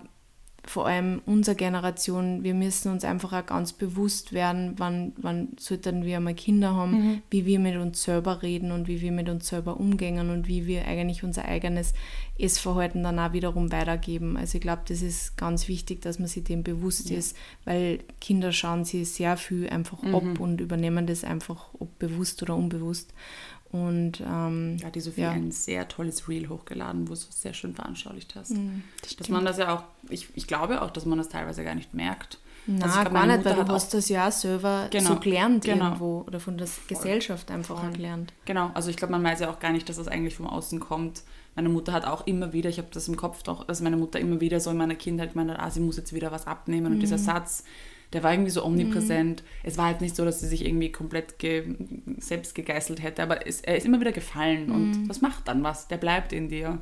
vor 0.63 0.85
allem 0.85 1.21
unsere 1.25 1.55
Generation, 1.55 2.43
wir 2.43 2.53
müssen 2.53 2.91
uns 2.91 3.03
einfach 3.03 3.33
auch 3.33 3.45
ganz 3.45 3.73
bewusst 3.73 4.31
werden, 4.31 4.75
wann, 4.77 5.13
wann 5.17 5.49
sollten 5.57 6.05
wir 6.05 6.19
mal 6.19 6.35
Kinder 6.35 6.75
haben, 6.75 6.91
mhm. 6.91 7.21
wie 7.31 7.45
wir 7.45 7.59
mit 7.59 7.77
uns 7.77 8.03
selber 8.03 8.43
reden 8.43 8.71
und 8.71 8.87
wie 8.87 9.01
wir 9.01 9.11
mit 9.11 9.27
uns 9.27 9.47
selber 9.47 9.79
umgehen 9.79 10.29
und 10.29 10.47
wie 10.47 10.67
wir 10.67 10.85
eigentlich 10.85 11.23
unser 11.23 11.45
eigenes 11.45 11.93
Essverhalten 12.37 13.01
dann 13.01 13.17
auch 13.17 13.33
wiederum 13.33 13.71
weitergeben. 13.71 14.37
Also 14.37 14.57
ich 14.57 14.61
glaube, 14.61 14.83
das 14.87 15.01
ist 15.01 15.35
ganz 15.35 15.67
wichtig, 15.67 16.01
dass 16.01 16.19
man 16.19 16.27
sich 16.27 16.43
dem 16.43 16.61
bewusst 16.61 17.09
ja. 17.09 17.17
ist, 17.17 17.35
weil 17.65 17.99
Kinder 18.19 18.51
schauen 18.51 18.85
sich 18.85 19.09
sehr 19.09 19.37
viel 19.37 19.67
einfach 19.67 20.01
mhm. 20.03 20.15
ab 20.15 20.39
und 20.39 20.61
übernehmen 20.61 21.07
das 21.07 21.23
einfach, 21.23 21.69
ob 21.79 21.97
bewusst 21.97 22.41
oder 22.43 22.55
unbewusst. 22.55 23.13
Und 23.71 24.21
ähm, 24.21 24.77
ja, 24.81 24.89
die 24.89 24.99
Sophie 24.99 25.21
ja. 25.21 25.31
ein 25.31 25.51
sehr 25.51 25.87
tolles 25.87 26.27
Reel 26.27 26.49
hochgeladen, 26.49 27.03
wo 27.03 27.13
du 27.13 27.13
es 27.13 27.27
sehr 27.29 27.53
schön 27.53 27.73
veranschaulicht 27.73 28.35
hast. 28.35 28.51
Mhm, 28.51 28.83
das 29.01 29.15
dass 29.15 29.29
man 29.29 29.45
das 29.45 29.57
ja 29.57 29.73
auch, 29.73 29.83
ich, 30.09 30.27
ich 30.35 30.45
glaube 30.45 30.81
auch, 30.81 30.91
dass 30.91 31.05
man 31.05 31.17
das 31.17 31.29
teilweise 31.29 31.63
gar 31.63 31.75
nicht 31.75 31.93
merkt. 31.93 32.39
Na, 32.67 32.85
also 32.85 33.09
gar 33.09 33.25
nicht, 33.25 33.43
weil 33.43 33.55
du 33.55 33.67
hast 33.67 33.93
das 33.93 34.09
ja 34.09 34.29
selber 34.29 34.87
genau, 34.91 35.11
so 35.11 35.15
gelernt 35.19 35.63
genau. 35.63 35.85
irgendwo 35.85 36.23
oder 36.27 36.39
von 36.39 36.57
der 36.57 36.67
Gesellschaft 36.87 37.49
einfach 37.49 37.79
Voll. 37.79 37.91
gelernt. 37.91 38.33
Genau, 38.45 38.69
also 38.73 38.89
ich 38.89 38.97
glaube, 38.97 39.13
man 39.13 39.23
weiß 39.23 39.39
ja 39.39 39.49
auch 39.49 39.59
gar 39.59 39.71
nicht, 39.71 39.89
dass 39.89 39.95
das 39.95 40.07
eigentlich 40.07 40.35
vom 40.35 40.47
Außen 40.47 40.79
kommt. 40.79 41.23
Meine 41.55 41.69
Mutter 41.69 41.91
hat 41.91 42.05
auch 42.05 42.27
immer 42.27 42.53
wieder, 42.53 42.69
ich 42.69 42.77
habe 42.77 42.89
das 42.91 43.07
im 43.07 43.17
Kopf 43.17 43.41
doch, 43.43 43.63
dass 43.63 43.81
meine 43.81 43.97
Mutter 43.97 44.19
immer 44.19 44.39
wieder 44.41 44.59
so 44.59 44.69
in 44.69 44.77
meiner 44.77 44.95
Kindheit 44.95 45.35
meinte, 45.35 45.59
ah, 45.59 45.71
sie 45.71 45.79
muss 45.79 45.97
jetzt 45.97 46.13
wieder 46.13 46.31
was 46.31 46.45
abnehmen. 46.45 46.87
Mhm. 46.87 46.93
Und 46.93 46.99
dieser 46.99 47.17
Satz, 47.17 47.63
der 48.13 48.23
war 48.23 48.33
irgendwie 48.33 48.51
so 48.51 48.63
omnipräsent. 48.65 49.41
Mhm. 49.41 49.47
Es 49.63 49.77
war 49.77 49.85
halt 49.85 50.01
nicht 50.01 50.15
so, 50.15 50.25
dass 50.25 50.39
sie 50.41 50.47
sich 50.47 50.65
irgendwie 50.65 50.91
komplett 50.91 51.39
ge 51.39 51.75
selbst 52.17 52.55
gegeißelt 52.55 53.01
hätte, 53.01 53.23
aber 53.23 53.47
es, 53.47 53.61
er 53.61 53.77
ist 53.77 53.85
immer 53.85 53.99
wieder 53.99 54.11
gefallen 54.11 54.67
mhm. 54.67 54.75
und 54.75 55.07
das 55.07 55.21
macht 55.21 55.47
dann 55.47 55.63
was, 55.63 55.87
der 55.87 55.97
bleibt 55.97 56.33
in 56.33 56.49
dir. 56.49 56.79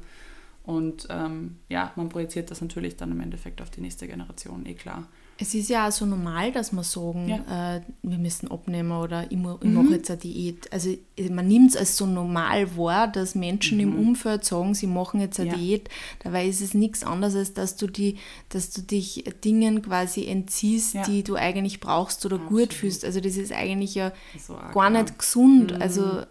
Und 0.63 1.07
ähm, 1.09 1.57
ja, 1.67 1.91
man 1.95 2.09
projiziert 2.09 2.51
das 2.51 2.61
natürlich 2.61 2.95
dann 2.95 3.11
im 3.11 3.21
Endeffekt 3.21 3.61
auf 3.61 3.69
die 3.69 3.81
nächste 3.81 4.07
Generation, 4.07 4.65
eh 4.65 4.75
klar. 4.75 5.07
Es 5.41 5.53
ist 5.53 5.69
ja 5.69 5.87
auch 5.87 5.91
so 5.91 6.05
normal, 6.05 6.51
dass 6.51 6.73
man 6.73 6.83
sagen, 6.83 7.29
ja. 7.29 7.77
äh, 7.77 7.81
wir 8.03 8.17
müssen 8.17 8.51
abnehmen 8.51 8.91
oder 8.91 9.23
ich, 9.23 9.37
ich 9.37 9.37
mhm. 9.37 9.73
mache 9.73 9.93
jetzt 9.93 10.11
eine 10.11 10.19
Diät. 10.19 10.71
Also 10.73 10.93
man 11.31 11.47
nimmt 11.47 11.69
es 11.69 11.77
als 11.77 11.95
so 11.95 12.05
normal 12.05 12.75
wahr, 12.75 13.07
dass 13.07 13.35
Menschen 13.35 13.77
mhm. 13.77 13.83
im 13.83 13.99
Umfeld 13.99 14.43
sagen, 14.43 14.75
sie 14.75 14.87
machen 14.87 15.21
jetzt 15.21 15.39
eine 15.39 15.51
ja. 15.51 15.55
Diät. 15.55 15.89
Dabei 16.23 16.45
ist 16.45 16.59
es 16.59 16.73
nichts 16.73 17.05
anderes, 17.05 17.35
als 17.35 17.53
dass 17.53 17.77
du, 17.77 17.87
die, 17.87 18.17
dass 18.49 18.71
du 18.71 18.81
dich 18.81 19.23
Dingen 19.45 19.81
quasi 19.81 20.25
entziehst, 20.25 20.95
ja. 20.95 21.03
die 21.03 21.23
du 21.23 21.35
eigentlich 21.35 21.79
brauchst 21.79 22.25
oder 22.25 22.35
Absolut. 22.35 22.69
gut 22.69 22.73
fühlst. 22.73 23.05
Also 23.05 23.21
das 23.21 23.37
ist 23.37 23.53
eigentlich 23.53 23.95
ja 23.95 24.11
so 24.37 24.57
gar 24.73 24.89
nicht 24.89 25.17
gesund. 25.17 25.73
Mhm. 25.73 25.81
Also 25.81 26.23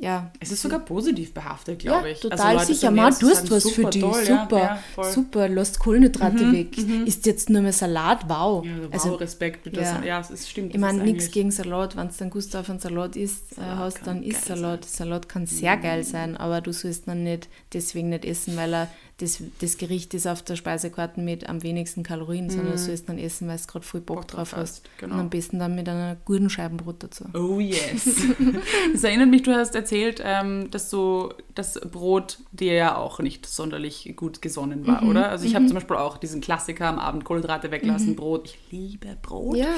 ja. 0.00 0.30
Es 0.40 0.50
ist 0.50 0.62
sogar 0.62 0.80
positiv 0.80 1.34
behaftet, 1.34 1.80
glaube 1.80 2.08
ja, 2.08 2.12
ich. 2.12 2.16
Also 2.16 2.30
total 2.30 2.56
also 2.58 2.72
sicher. 2.72 2.90
Man, 2.90 3.14
du 3.20 3.28
hast 3.28 3.50
was 3.50 3.70
für 3.70 3.84
dich. 3.84 4.00
Toll, 4.00 4.24
super, 4.24 4.80
ja, 4.96 5.04
super. 5.04 5.48
Lasst 5.50 5.78
Kohlenhydrate 5.78 6.42
mhm, 6.42 6.52
weg. 6.54 6.78
Mhm. 6.78 7.06
Ist 7.06 7.26
jetzt 7.26 7.50
nur 7.50 7.60
mehr 7.60 7.74
Salat? 7.74 8.26
Wow. 8.26 8.64
Ja, 8.64 8.72
wow, 8.80 8.88
also, 8.92 9.14
Respekt. 9.16 9.64
Bitte. 9.64 9.82
Ja, 9.82 10.02
ja 10.02 10.20
es 10.20 10.48
stimmt. 10.48 10.74
Ich 10.74 10.80
meine, 10.80 11.02
nichts 11.02 11.30
gegen 11.30 11.50
Salat. 11.50 11.98
Wenn 11.98 12.08
du 12.08 12.14
dann 12.18 12.30
Gustav 12.30 12.70
einen 12.70 12.78
Salat 12.78 13.14
isst, 13.14 13.58
äh, 13.58 13.60
hast, 13.60 14.06
dann 14.06 14.22
isst 14.22 14.46
Salat. 14.46 14.86
Sein. 14.86 15.08
Salat 15.08 15.28
kann 15.28 15.46
sehr 15.46 15.76
mhm. 15.76 15.82
geil 15.82 16.04
sein, 16.04 16.34
aber 16.34 16.62
du 16.62 16.72
sollst 16.72 17.06
dann 17.06 17.22
nicht 17.22 17.48
deswegen 17.74 18.08
nicht 18.08 18.24
essen, 18.24 18.56
weil 18.56 18.72
er 18.72 18.88
das, 19.20 19.42
das 19.60 19.76
Gericht 19.76 20.14
ist 20.14 20.26
auf 20.26 20.42
der 20.42 20.56
Speisekarte 20.56 21.20
mit 21.20 21.48
am 21.48 21.62
wenigsten 21.62 22.02
Kalorien, 22.02 22.46
mm. 22.46 22.50
sondern 22.50 22.72
du 22.72 22.78
sollst 22.78 23.08
dann 23.08 23.18
essen, 23.18 23.48
weil 23.48 23.58
du 23.58 23.66
gerade 23.66 23.84
voll 23.84 24.00
Bock, 24.00 24.18
Bock 24.18 24.28
drauf 24.28 24.56
hast. 24.56 24.82
Genau. 24.98 25.14
Und 25.14 25.20
am 25.20 25.30
besten 25.30 25.58
dann 25.58 25.74
mit 25.74 25.88
einer 25.88 26.16
guten 26.24 26.48
Scheibenbrot 26.48 27.02
dazu. 27.02 27.24
Oh 27.34 27.60
yes. 27.60 28.04
das 28.92 29.04
erinnert 29.04 29.28
mich, 29.28 29.42
du 29.42 29.54
hast 29.54 29.74
erzählt, 29.74 30.22
ähm, 30.24 30.70
dass 30.70 30.90
so 30.90 31.34
das 31.54 31.78
Brot 31.80 32.38
dir 32.52 32.72
ja 32.72 32.96
auch 32.96 33.20
nicht 33.20 33.46
sonderlich 33.46 34.14
gut 34.16 34.40
gesonnen 34.40 34.86
war, 34.86 35.02
mhm. 35.02 35.10
oder? 35.10 35.28
Also 35.28 35.44
ich 35.44 35.52
mhm. 35.52 35.56
habe 35.56 35.66
zum 35.66 35.74
Beispiel 35.74 35.96
auch 35.96 36.16
diesen 36.16 36.40
Klassiker 36.40 36.86
am 36.86 36.98
Abend 36.98 37.24
Kohlenhydrate 37.24 37.70
weglassen, 37.70 38.10
mhm. 38.10 38.16
Brot. 38.16 38.46
Ich 38.46 38.58
liebe 38.70 39.16
Brot. 39.20 39.56
Ja 39.56 39.74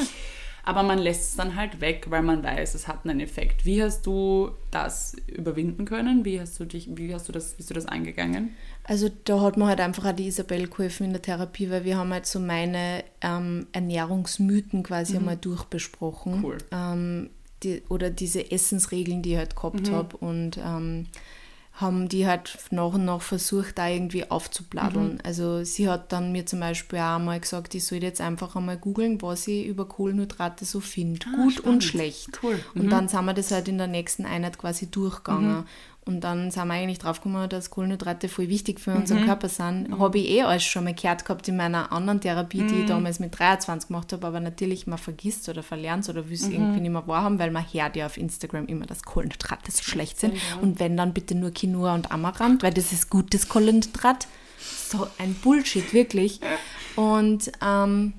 aber 0.64 0.82
man 0.82 0.98
lässt 0.98 1.30
es 1.30 1.36
dann 1.36 1.56
halt 1.56 1.80
weg, 1.80 2.06
weil 2.08 2.22
man 2.22 2.42
weiß, 2.42 2.74
es 2.74 2.86
hat 2.86 3.04
einen 3.04 3.20
Effekt. 3.20 3.64
Wie 3.64 3.82
hast 3.82 4.06
du 4.06 4.50
das 4.70 5.16
überwinden 5.26 5.84
können? 5.84 6.24
Wie 6.24 6.40
hast 6.40 6.58
du 6.60 6.64
dich, 6.64 6.88
wie 6.96 7.12
hast 7.12 7.28
du 7.28 7.32
das, 7.32 7.54
bist 7.54 7.70
du 7.70 7.74
das 7.74 7.86
angegangen? 7.86 8.54
Also 8.84 9.08
da 9.24 9.40
hat 9.40 9.56
mir 9.56 9.66
halt 9.66 9.80
einfach 9.80 10.04
auch 10.04 10.12
die 10.12 10.26
Isabel 10.26 10.68
geholfen 10.68 11.06
in 11.06 11.12
der 11.12 11.22
Therapie, 11.22 11.70
weil 11.70 11.84
wir 11.84 11.96
haben 11.96 12.12
halt 12.12 12.26
so 12.26 12.38
meine 12.38 13.04
ähm, 13.20 13.66
Ernährungsmythen 13.72 14.82
quasi 14.82 15.14
mhm. 15.14 15.18
einmal 15.20 15.36
durchbesprochen. 15.36 16.44
Cool. 16.44 16.58
Ähm, 16.70 17.30
die, 17.62 17.82
oder 17.88 18.10
diese 18.10 18.50
Essensregeln, 18.50 19.22
die 19.22 19.32
ich 19.32 19.38
halt 19.38 19.56
gehabt 19.56 19.88
mhm. 19.88 19.92
habe 19.92 20.16
und 20.16 20.58
ähm, 20.58 21.06
haben 21.74 22.08
die 22.08 22.26
halt 22.26 22.58
nach 22.70 22.92
und 22.92 23.06
nach 23.06 23.22
versucht, 23.22 23.78
da 23.78 23.88
irgendwie 23.88 24.30
aufzubladdeln. 24.30 25.14
Mhm. 25.14 25.18
Also 25.24 25.64
sie 25.64 25.88
hat 25.88 26.12
dann 26.12 26.30
mir 26.30 26.44
zum 26.44 26.60
Beispiel 26.60 26.98
auch 26.98 27.16
einmal 27.16 27.40
gesagt, 27.40 27.74
ich 27.74 27.84
soll 27.86 28.02
jetzt 28.02 28.20
einfach 28.20 28.54
einmal 28.56 28.76
googeln, 28.76 29.22
was 29.22 29.48
ich 29.48 29.66
über 29.66 29.88
Kohlenhydrate 29.88 30.66
so 30.66 30.80
finde. 30.80 31.26
Ah, 31.32 31.42
Gut 31.44 31.52
spannend. 31.54 31.66
und 31.76 31.84
schlecht. 31.84 32.40
Cool. 32.42 32.60
Mhm. 32.74 32.80
Und 32.82 32.90
dann 32.90 33.08
sind 33.08 33.24
wir 33.24 33.32
das 33.32 33.50
halt 33.50 33.68
in 33.68 33.78
der 33.78 33.86
nächsten 33.86 34.26
Einheit 34.26 34.58
quasi 34.58 34.90
durchgegangen. 34.90 35.60
Mhm. 35.60 35.64
Und 36.04 36.22
dann 36.22 36.50
sind 36.50 36.66
wir 36.66 36.74
eigentlich 36.74 36.98
draufgekommen, 36.98 37.48
dass 37.48 37.70
Kohlenhydrate 37.70 38.28
voll 38.28 38.48
wichtig 38.48 38.80
für 38.80 38.92
unseren 38.92 39.22
mhm. 39.22 39.26
Körper 39.26 39.48
sind. 39.48 39.88
Mhm. 39.88 39.98
Habe 40.00 40.18
ich 40.18 40.30
eh 40.30 40.42
alles 40.42 40.64
schon 40.64 40.82
mal 40.82 40.94
gehört 40.94 41.24
gehabt 41.24 41.46
in 41.46 41.56
meiner 41.56 41.92
anderen 41.92 42.20
Therapie, 42.20 42.62
die 42.62 42.74
ich 42.74 42.82
mhm. 42.82 42.88
damals 42.88 43.20
mit 43.20 43.38
23 43.38 43.86
gemacht 43.86 44.12
habe. 44.12 44.26
Aber 44.26 44.40
natürlich, 44.40 44.88
man 44.88 44.98
vergisst 44.98 45.48
oder 45.48 45.62
verlernt 45.62 46.08
oder 46.08 46.28
will 46.28 46.34
es 46.34 46.48
mhm. 46.48 46.54
irgendwie 46.54 46.80
nicht 46.80 46.90
mehr 46.90 47.06
wahrhaben, 47.06 47.38
weil 47.38 47.52
man 47.52 47.64
hört 47.72 47.94
ja 47.94 48.06
auf 48.06 48.16
Instagram 48.16 48.66
immer, 48.66 48.86
dass 48.86 49.04
Kohlenhydrate 49.04 49.70
so 49.70 49.84
schlecht 49.84 50.18
sind. 50.18 50.34
Und 50.60 50.80
wenn, 50.80 50.96
dann 50.96 51.12
bitte 51.12 51.36
nur 51.36 51.52
Quinoa 51.52 51.94
und 51.94 52.10
Amaranth, 52.10 52.64
weil 52.64 52.74
das 52.74 52.92
ist 52.92 53.08
gutes 53.08 53.48
Kohlenhydrat. 53.48 54.26
So 54.58 55.06
ein 55.18 55.34
Bullshit, 55.34 55.92
wirklich. 55.94 56.40
Und 56.96 57.52
ähm, 57.64 58.14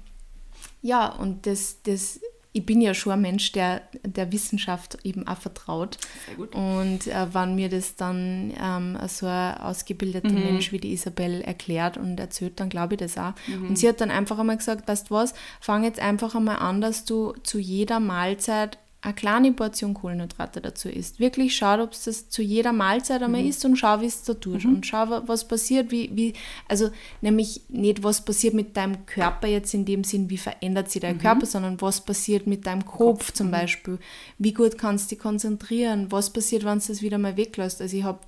ja, 0.81 1.07
und 1.07 1.47
das, 1.47 1.81
das 1.83 2.21
ich 2.55 2.65
bin 2.65 2.81
ja 2.81 2.93
schon 2.93 3.13
ein 3.13 3.21
Mensch, 3.21 3.51
der 3.51 3.81
der 4.05 4.31
Wissenschaft 4.31 4.99
eben 5.03 5.27
auch 5.27 5.39
vertraut. 5.39 5.97
Sehr 6.27 6.35
gut. 6.35 6.55
Und 6.55 7.07
äh, 7.07 7.33
wenn 7.33 7.55
mir 7.55 7.67
das 7.67 7.95
dann 7.95 8.53
ähm, 8.61 8.97
so 9.07 9.25
ein 9.25 9.57
ausgebildeter 9.57 10.29
mhm. 10.29 10.43
Mensch 10.43 10.71
wie 10.71 10.77
die 10.77 10.93
Isabel 10.93 11.41
erklärt 11.41 11.97
und 11.97 12.19
erzählt, 12.19 12.59
dann 12.59 12.69
glaube 12.69 12.93
ich 12.93 12.99
das 12.99 13.17
auch. 13.17 13.33
Mhm. 13.47 13.69
Und 13.69 13.77
sie 13.77 13.89
hat 13.89 14.01
dann 14.01 14.11
einfach 14.11 14.37
einmal 14.37 14.57
gesagt, 14.57 14.87
weißt 14.87 15.09
du 15.09 15.15
was, 15.15 15.33
fang 15.59 15.83
jetzt 15.83 15.99
einfach 15.99 16.35
einmal 16.35 16.57
an, 16.57 16.79
dass 16.79 17.05
du 17.05 17.33
zu 17.43 17.57
jeder 17.57 17.99
Mahlzeit 17.99 18.77
eine 19.03 19.13
kleine 19.13 19.51
Portion 19.51 19.93
Kohlenhydrate 19.93 20.61
dazu 20.61 20.87
isst. 20.87 21.19
Wirklich 21.19 21.57
schau, 21.57 21.83
ob 21.83 21.91
es 21.91 22.05
das 22.05 22.29
zu 22.29 22.41
jeder 22.41 22.71
Mahlzeit 22.71 23.21
einmal 23.21 23.41
mhm. 23.41 23.49
isst 23.49 23.65
und 23.65 23.75
schau, 23.75 23.99
wie 23.99 24.05
es 24.05 24.23
da 24.23 24.33
tut. 24.33 24.63
Mhm. 24.63 24.75
Und 24.75 24.85
schau, 24.85 25.21
was 25.27 25.45
passiert, 25.45 25.91
wie, 25.91 26.09
wie, 26.15 26.33
also 26.69 26.89
nämlich 27.19 27.63
nicht, 27.67 28.01
was 28.03 28.23
passiert 28.23 28.53
mit 28.53 28.77
deinem 28.77 29.05
Körper 29.05 29.47
jetzt 29.47 29.73
in 29.73 29.83
dem 29.83 30.05
Sinn, 30.05 30.29
wie 30.29 30.37
verändert 30.37 30.89
sich 30.89 31.01
dein 31.01 31.17
mhm. 31.17 31.21
Körper, 31.21 31.45
sondern 31.45 31.81
was 31.81 31.99
passiert 31.99 32.47
mit 32.47 32.65
deinem 32.65 32.85
Kopf, 32.85 32.97
Kopf. 32.97 33.33
zum 33.33 33.47
mhm. 33.47 33.51
Beispiel. 33.51 33.99
Wie 34.37 34.53
gut 34.53 34.77
kannst 34.77 35.11
du 35.11 35.15
dich 35.15 35.21
konzentrieren? 35.21 36.09
Was 36.09 36.31
passiert, 36.31 36.63
wenn 36.63 36.79
du 36.79 36.85
das 36.87 37.01
wieder 37.01 37.17
mal 37.17 37.35
weglässt? 37.35 37.81
Also 37.81 37.97
ich 37.97 38.03
habe 38.03 38.19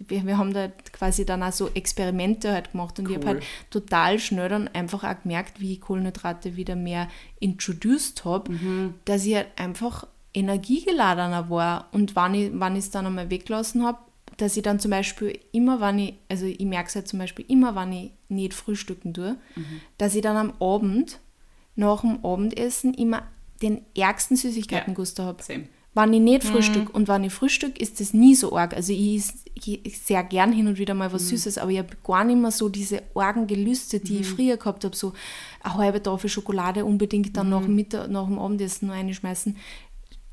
wir, 0.00 0.26
wir, 0.26 0.36
haben 0.36 0.52
da 0.52 0.68
quasi 0.92 1.24
dann 1.24 1.44
auch 1.44 1.52
so 1.52 1.70
Experimente 1.72 2.52
halt 2.52 2.72
gemacht 2.72 2.98
und 2.98 3.06
cool. 3.06 3.12
ich 3.12 3.18
habe 3.18 3.26
halt 3.28 3.44
total 3.70 4.18
schnell 4.18 4.48
dann 4.48 4.66
einfach 4.68 5.04
auch 5.04 5.22
gemerkt, 5.22 5.60
wie 5.60 5.74
ich 5.74 5.80
Kohlenhydrate 5.80 6.56
wieder 6.56 6.74
mehr 6.74 7.08
introduced 7.38 8.24
habe, 8.24 8.52
mhm. 8.52 8.94
dass 9.04 9.24
ich 9.24 9.36
halt 9.36 9.48
einfach 9.56 10.04
energiegeladener 10.34 11.48
war. 11.48 11.88
Und 11.92 12.14
wenn 12.16 12.34
ich 12.34 12.78
es 12.78 12.90
dann 12.90 13.06
einmal 13.06 13.30
weggelassen 13.30 13.84
habe, 13.84 13.98
dass 14.36 14.56
ich 14.56 14.62
dann 14.62 14.80
zum 14.80 14.90
Beispiel 14.90 15.38
immer, 15.52 15.80
wenn 15.80 15.98
ich, 15.98 16.14
also 16.28 16.44
ich 16.44 16.58
merke 16.60 16.88
es 16.88 16.96
halt 16.96 17.08
zum 17.08 17.20
Beispiel 17.20 17.44
immer, 17.48 17.74
wenn 17.76 17.92
ich 17.92 18.10
nicht 18.28 18.52
frühstücken 18.52 19.14
tue, 19.14 19.36
mhm. 19.54 19.80
dass 19.96 20.14
ich 20.14 20.22
dann 20.22 20.36
am 20.36 20.52
Abend, 20.60 21.20
nach 21.76 22.00
dem 22.02 22.24
Abendessen, 22.24 22.94
immer 22.94 23.22
den 23.62 23.82
ärgsten 23.96 24.36
Süßigkeitenguster 24.36 25.22
ja, 25.22 25.28
habe. 25.28 25.42
wenn 25.94 26.12
ich 26.12 26.20
nicht 26.20 26.44
frühstück 26.44 26.92
und 26.92 27.06
wenn 27.06 27.24
ich 27.24 27.32
frühstück, 27.32 27.80
ist 27.80 28.00
das 28.00 28.12
nie 28.12 28.34
so 28.34 28.56
arg. 28.56 28.74
Also 28.74 28.92
ich 28.92 29.16
esse 29.16 29.34
sehr 30.04 30.24
gern 30.24 30.52
hin 30.52 30.66
und 30.66 30.78
wieder 30.78 30.94
mal 30.94 31.12
was 31.12 31.22
mhm. 31.24 31.28
Süßes, 31.28 31.58
aber 31.58 31.70
ich 31.70 31.78
habe 31.78 31.96
gar 32.02 32.24
nicht 32.24 32.38
mehr 32.38 32.50
so 32.50 32.68
diese 32.68 33.02
argen 33.14 33.46
Gelüste, 33.46 34.00
die 34.00 34.14
mhm. 34.14 34.20
ich 34.20 34.26
früher 34.26 34.56
gehabt 34.56 34.84
habe, 34.84 34.96
so 34.96 35.12
eine 35.62 35.74
halbe 35.74 36.02
Tafel 36.02 36.28
Schokolade 36.28 36.84
unbedingt 36.84 37.36
dann 37.36 37.46
mhm. 37.46 37.52
nach, 37.52 37.68
Mittag, 37.68 38.10
nach 38.10 38.26
dem 38.26 38.40
Abendessen 38.40 38.88
noch 38.88 38.94
einschmeißen. 38.94 39.56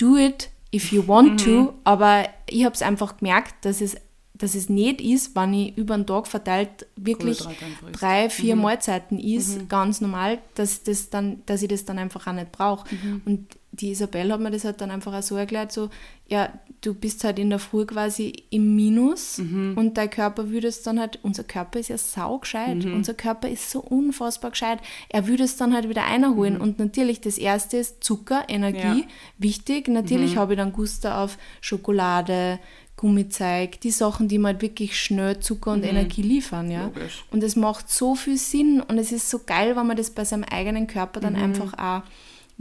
Do 0.01 0.17
it 0.17 0.49
if 0.73 0.91
you 0.91 1.07
want 1.07 1.43
to, 1.43 1.49
mhm. 1.49 1.69
aber 1.83 2.25
ich 2.47 2.65
habe 2.65 2.73
es 2.73 2.81
einfach 2.81 3.17
gemerkt, 3.17 3.65
dass 3.65 3.81
es 3.81 3.95
dass 4.33 4.55
es 4.55 4.69
nicht 4.69 5.01
ist, 5.01 5.35
wenn 5.35 5.53
ich 5.53 5.77
über 5.77 5.95
den 5.95 6.07
Tag 6.07 6.25
verteilt 6.25 6.87
wirklich 6.95 7.43
drei, 7.91 8.27
vier 8.27 8.55
mhm. 8.55 8.63
Mahlzeiten 8.63 9.19
ist, 9.19 9.59
mhm. 9.59 9.67
ganz 9.67 10.01
normal, 10.01 10.39
dass, 10.55 10.81
das 10.81 11.11
dann, 11.11 11.43
dass 11.45 11.61
ich 11.61 11.67
das 11.67 11.85
dann 11.85 11.99
einfach 11.99 12.25
auch 12.25 12.33
nicht 12.33 12.51
brauche. 12.51 12.87
Mhm. 12.91 13.21
Und 13.25 13.47
die 13.73 13.91
Isabel 13.91 14.31
hat 14.31 14.41
mir 14.41 14.51
das 14.51 14.65
halt 14.65 14.81
dann 14.81 14.91
einfach 14.91 15.13
auch 15.13 15.23
so 15.23 15.35
erklärt, 15.37 15.71
so, 15.71 15.89
ja, 16.27 16.51
du 16.81 16.93
bist 16.93 17.23
halt 17.23 17.39
in 17.39 17.49
der 17.49 17.59
Früh 17.59 17.85
quasi 17.85 18.33
im 18.49 18.75
Minus 18.75 19.37
mhm. 19.37 19.75
und 19.77 19.97
dein 19.97 20.09
Körper 20.09 20.49
würde 20.49 20.67
es 20.67 20.83
dann 20.83 20.99
halt, 20.99 21.19
unser 21.23 21.43
Körper 21.43 21.79
ist 21.79 21.87
ja 21.87 21.97
saugescheit, 21.97 22.83
mhm. 22.83 22.93
unser 22.93 23.13
Körper 23.13 23.47
ist 23.47 23.69
so 23.71 23.79
unfassbar 23.79 24.51
gescheit, 24.51 24.79
er 25.09 25.27
würde 25.27 25.43
es 25.43 25.55
dann 25.55 25.73
halt 25.73 25.87
wieder 25.87 26.05
einholen 26.05 26.55
mhm. 26.55 26.61
und 26.61 26.79
natürlich 26.79 27.21
das 27.21 27.37
erste 27.37 27.77
ist 27.77 28.03
Zucker, 28.03 28.43
Energie, 28.49 29.01
ja. 29.01 29.07
wichtig, 29.37 29.87
natürlich 29.87 30.35
mhm. 30.35 30.39
habe 30.39 30.53
ich 30.53 30.59
dann 30.59 30.73
Guster 30.73 31.19
auf 31.19 31.37
Schokolade, 31.61 32.59
Gummizeig, 32.97 33.79
die 33.81 33.89
Sachen, 33.91 34.27
die 34.27 34.37
mir 34.37 34.49
halt 34.49 34.61
wirklich 34.61 34.99
schnell 34.99 35.39
Zucker 35.39 35.71
und 35.71 35.79
mhm. 35.79 35.89
Energie 35.89 36.21
liefern, 36.21 36.69
ja. 36.69 36.85
Logisch. 36.85 37.23
Und 37.31 37.41
es 37.41 37.55
macht 37.55 37.89
so 37.89 38.15
viel 38.15 38.37
Sinn 38.37 38.81
und 38.81 38.97
es 38.97 39.11
ist 39.11 39.29
so 39.29 39.39
geil, 39.39 39.75
wenn 39.75 39.87
man 39.87 39.97
das 39.97 40.11
bei 40.11 40.25
seinem 40.25 40.43
eigenen 40.43 40.87
Körper 40.87 41.19
dann 41.19 41.33
mhm. 41.33 41.41
einfach 41.41 41.73
auch 41.79 42.03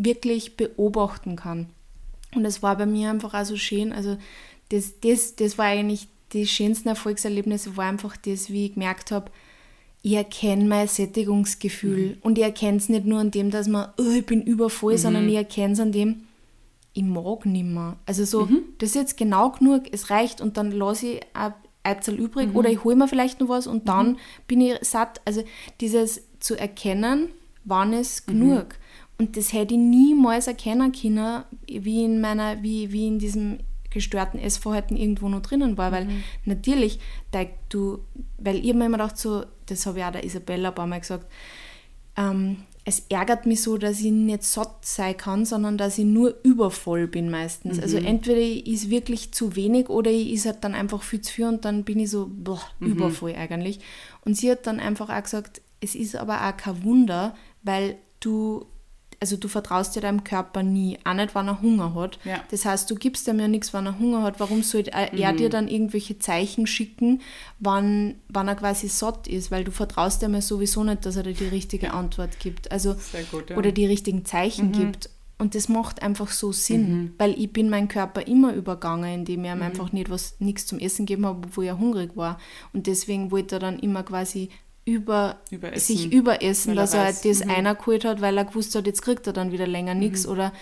wirklich 0.04 0.56
beobachten 0.56 1.36
kann. 1.36 1.68
Und 2.34 2.44
es 2.44 2.62
war 2.62 2.76
bei 2.76 2.86
mir 2.86 3.10
einfach 3.10 3.34
auch 3.34 3.44
so 3.44 3.56
schön. 3.56 3.92
Also 3.92 4.16
das, 4.70 5.00
das, 5.00 5.36
das 5.36 5.58
war 5.58 5.66
eigentlich 5.66 6.08
die 6.32 6.46
schönsten 6.46 6.88
Erfolgserlebnisse, 6.88 7.76
war 7.76 7.86
einfach 7.86 8.16
das, 8.16 8.50
wie 8.50 8.66
ich 8.66 8.74
gemerkt 8.74 9.10
habe, 9.10 9.30
ich 10.02 10.14
erkenne 10.14 10.64
mein 10.64 10.88
Sättigungsgefühl. 10.88 12.06
Mhm. 12.06 12.16
Und 12.22 12.38
ich 12.38 12.44
erkenne 12.44 12.78
es 12.78 12.88
nicht 12.88 13.04
nur 13.04 13.20
an 13.20 13.30
dem, 13.30 13.50
dass 13.50 13.68
man, 13.68 13.90
oh, 13.98 14.10
ich 14.16 14.24
bin 14.24 14.42
übervoll, 14.42 14.94
mhm. 14.94 14.98
sondern 14.98 15.28
ich 15.28 15.34
erkenne 15.34 15.74
es 15.74 15.80
an 15.80 15.92
dem, 15.92 16.22
ich 16.94 17.02
mag 17.02 17.44
nicht 17.46 17.66
mehr. 17.66 17.96
Also 18.06 18.24
so, 18.24 18.46
mhm. 18.46 18.62
das 18.78 18.90
ist 18.90 18.96
jetzt 18.96 19.16
genau 19.16 19.50
genug, 19.50 19.84
es 19.92 20.10
reicht 20.10 20.40
und 20.40 20.56
dann 20.56 20.70
lasse 20.70 21.06
ich 21.06 21.20
ein 21.34 21.52
Eizel 21.82 22.14
übrig 22.14 22.50
mhm. 22.50 22.56
oder 22.56 22.70
ich 22.70 22.84
hole 22.84 22.96
mir 22.96 23.08
vielleicht 23.08 23.40
noch 23.40 23.48
was 23.48 23.66
und 23.66 23.88
dann 23.88 24.12
mhm. 24.12 24.16
bin 24.46 24.60
ich 24.60 24.78
satt. 24.82 25.20
Also 25.24 25.42
dieses 25.80 26.22
zu 26.38 26.56
erkennen, 26.56 27.28
wann 27.64 27.92
ist 27.92 28.26
mhm. 28.26 28.32
genug. 28.32 28.66
Und 29.20 29.36
das 29.36 29.52
hätte 29.52 29.74
ich 29.74 29.80
niemals 29.80 30.46
erkennen 30.46 30.92
können, 30.92 31.44
wie 31.66 32.04
in 32.04 32.22
meiner, 32.22 32.62
wie, 32.62 32.90
wie 32.90 33.06
in 33.06 33.18
diesem 33.18 33.58
gestörten 33.90 34.40
Essverhalten 34.40 34.96
irgendwo 34.96 35.28
noch 35.28 35.42
drinnen 35.42 35.76
war, 35.76 35.92
weil 35.92 36.06
mhm. 36.06 36.22
natürlich, 36.46 37.00
da 37.30 37.44
du, 37.68 37.98
weil 38.38 38.64
ich 38.64 38.72
mir 38.72 38.86
immer 38.86 38.96
gedacht 38.96 39.18
so, 39.18 39.44
das 39.66 39.84
habe 39.84 39.98
ich 39.98 40.04
auch 40.06 40.12
der 40.12 40.24
Isabella 40.24 40.70
ein 40.70 40.74
paar 40.74 40.86
Mal 40.86 41.00
gesagt, 41.00 41.26
ähm, 42.16 42.62
es 42.86 43.00
ärgert 43.10 43.44
mich 43.44 43.60
so, 43.60 43.76
dass 43.76 44.00
ich 44.00 44.10
nicht 44.10 44.42
satt 44.42 44.86
sein 44.86 45.14
kann, 45.14 45.44
sondern 45.44 45.76
dass 45.76 45.98
ich 45.98 46.06
nur 46.06 46.36
übervoll 46.42 47.06
bin 47.06 47.28
meistens. 47.28 47.78
Also 47.78 47.98
mhm. 47.98 48.04
Also 48.04 48.08
entweder 48.08 48.40
ich 48.40 48.66
ist 48.66 48.88
wirklich 48.88 49.32
zu 49.32 49.54
wenig 49.54 49.90
oder 49.90 50.10
ich 50.10 50.32
ist 50.32 50.46
halt 50.46 50.64
dann 50.64 50.74
einfach 50.74 51.02
viel 51.02 51.20
zu 51.20 51.34
viel 51.34 51.44
und 51.44 51.66
dann 51.66 51.84
bin 51.84 52.00
ich 52.00 52.08
so 52.08 52.26
boah, 52.32 52.62
mhm. 52.78 52.92
übervoll 52.92 53.34
eigentlich. 53.34 53.80
Und 54.24 54.38
sie 54.38 54.50
hat 54.50 54.66
dann 54.66 54.80
einfach 54.80 55.10
auch 55.10 55.22
gesagt, 55.22 55.60
es 55.82 55.94
ist 55.94 56.16
aber 56.16 56.48
auch 56.48 56.56
kein 56.56 56.82
Wunder, 56.84 57.34
weil 57.62 57.98
du 58.20 58.64
also 59.20 59.36
du 59.36 59.48
vertraust 59.48 59.94
ja 59.96 60.02
deinem 60.02 60.24
Körper 60.24 60.62
nie, 60.62 60.98
auch 61.04 61.12
nicht, 61.12 61.34
wenn 61.34 61.46
er 61.46 61.60
Hunger 61.60 61.94
hat. 61.94 62.18
Ja. 62.24 62.42
Das 62.50 62.64
heißt, 62.64 62.90
du 62.90 62.94
gibst 62.94 63.28
ihm 63.28 63.38
ja 63.38 63.48
nichts, 63.48 63.74
wenn 63.74 63.84
er 63.84 63.98
Hunger 63.98 64.22
hat. 64.22 64.40
Warum 64.40 64.62
soll 64.62 64.84
er, 64.88 65.12
mhm. 65.12 65.36
dir 65.36 65.50
dann 65.50 65.68
irgendwelche 65.68 66.18
Zeichen 66.18 66.66
schicken, 66.66 67.20
wann, 67.58 68.14
wann 68.28 68.48
er 68.48 68.54
quasi 68.54 68.88
satt 68.88 69.28
ist? 69.28 69.50
Weil 69.50 69.64
du 69.64 69.72
vertraust 69.72 70.22
ihm 70.22 70.32
ja 70.32 70.40
sowieso 70.40 70.84
nicht, 70.84 71.04
dass 71.04 71.16
er 71.16 71.24
dir 71.24 71.34
die 71.34 71.48
richtige. 71.48 71.90
Antwort 71.90 72.38
gibt. 72.38 72.70
Also, 72.72 72.94
gut, 73.30 73.50
ja. 73.50 73.56
Oder 73.56 73.72
die 73.72 73.84
richtigen 73.84 74.24
Zeichen 74.24 74.68
mhm. 74.68 74.72
gibt. 74.72 75.10
Und 75.38 75.54
das 75.54 75.68
macht 75.68 76.02
einfach 76.02 76.30
so 76.30 76.52
Sinn, 76.52 76.90
mhm. 76.90 77.14
weil 77.18 77.38
ich 77.38 77.52
bin 77.52 77.68
meinen 77.68 77.88
Körper 77.88 78.26
immer 78.26 78.54
übergangen, 78.54 79.12
indem 79.12 79.44
ich 79.44 79.50
ihm 79.50 79.56
mhm. 79.56 79.62
einfach 79.62 79.92
nicht 79.92 80.08
was, 80.08 80.36
nichts 80.38 80.66
zum 80.66 80.78
Essen 80.78 81.04
gegeben 81.06 81.26
habe, 81.26 81.46
obwohl 81.46 81.64
er 81.64 81.78
hungrig 81.78 82.16
war. 82.16 82.38
Und 82.72 82.86
deswegen 82.86 83.30
wollte 83.30 83.56
er 83.56 83.58
dann 83.58 83.78
immer 83.78 84.02
quasi 84.02 84.50
über, 84.84 85.36
überessen. 85.50 85.96
sich 85.96 86.12
überessen, 86.12 86.74
dass 86.74 86.94
er, 86.94 87.04
halt 87.04 87.24
das 87.24 87.44
mhm. 87.44 87.50
einer 87.50 87.74
geholt 87.74 88.04
hat, 88.04 88.20
weil 88.20 88.36
er 88.36 88.44
gewusst 88.44 88.74
hat, 88.74 88.86
jetzt 88.86 89.02
kriegt 89.02 89.26
er 89.26 89.32
dann 89.32 89.52
wieder 89.52 89.66
länger 89.66 89.94
nichts 89.94 90.26
mhm. 90.26 90.32
oder 90.32 90.52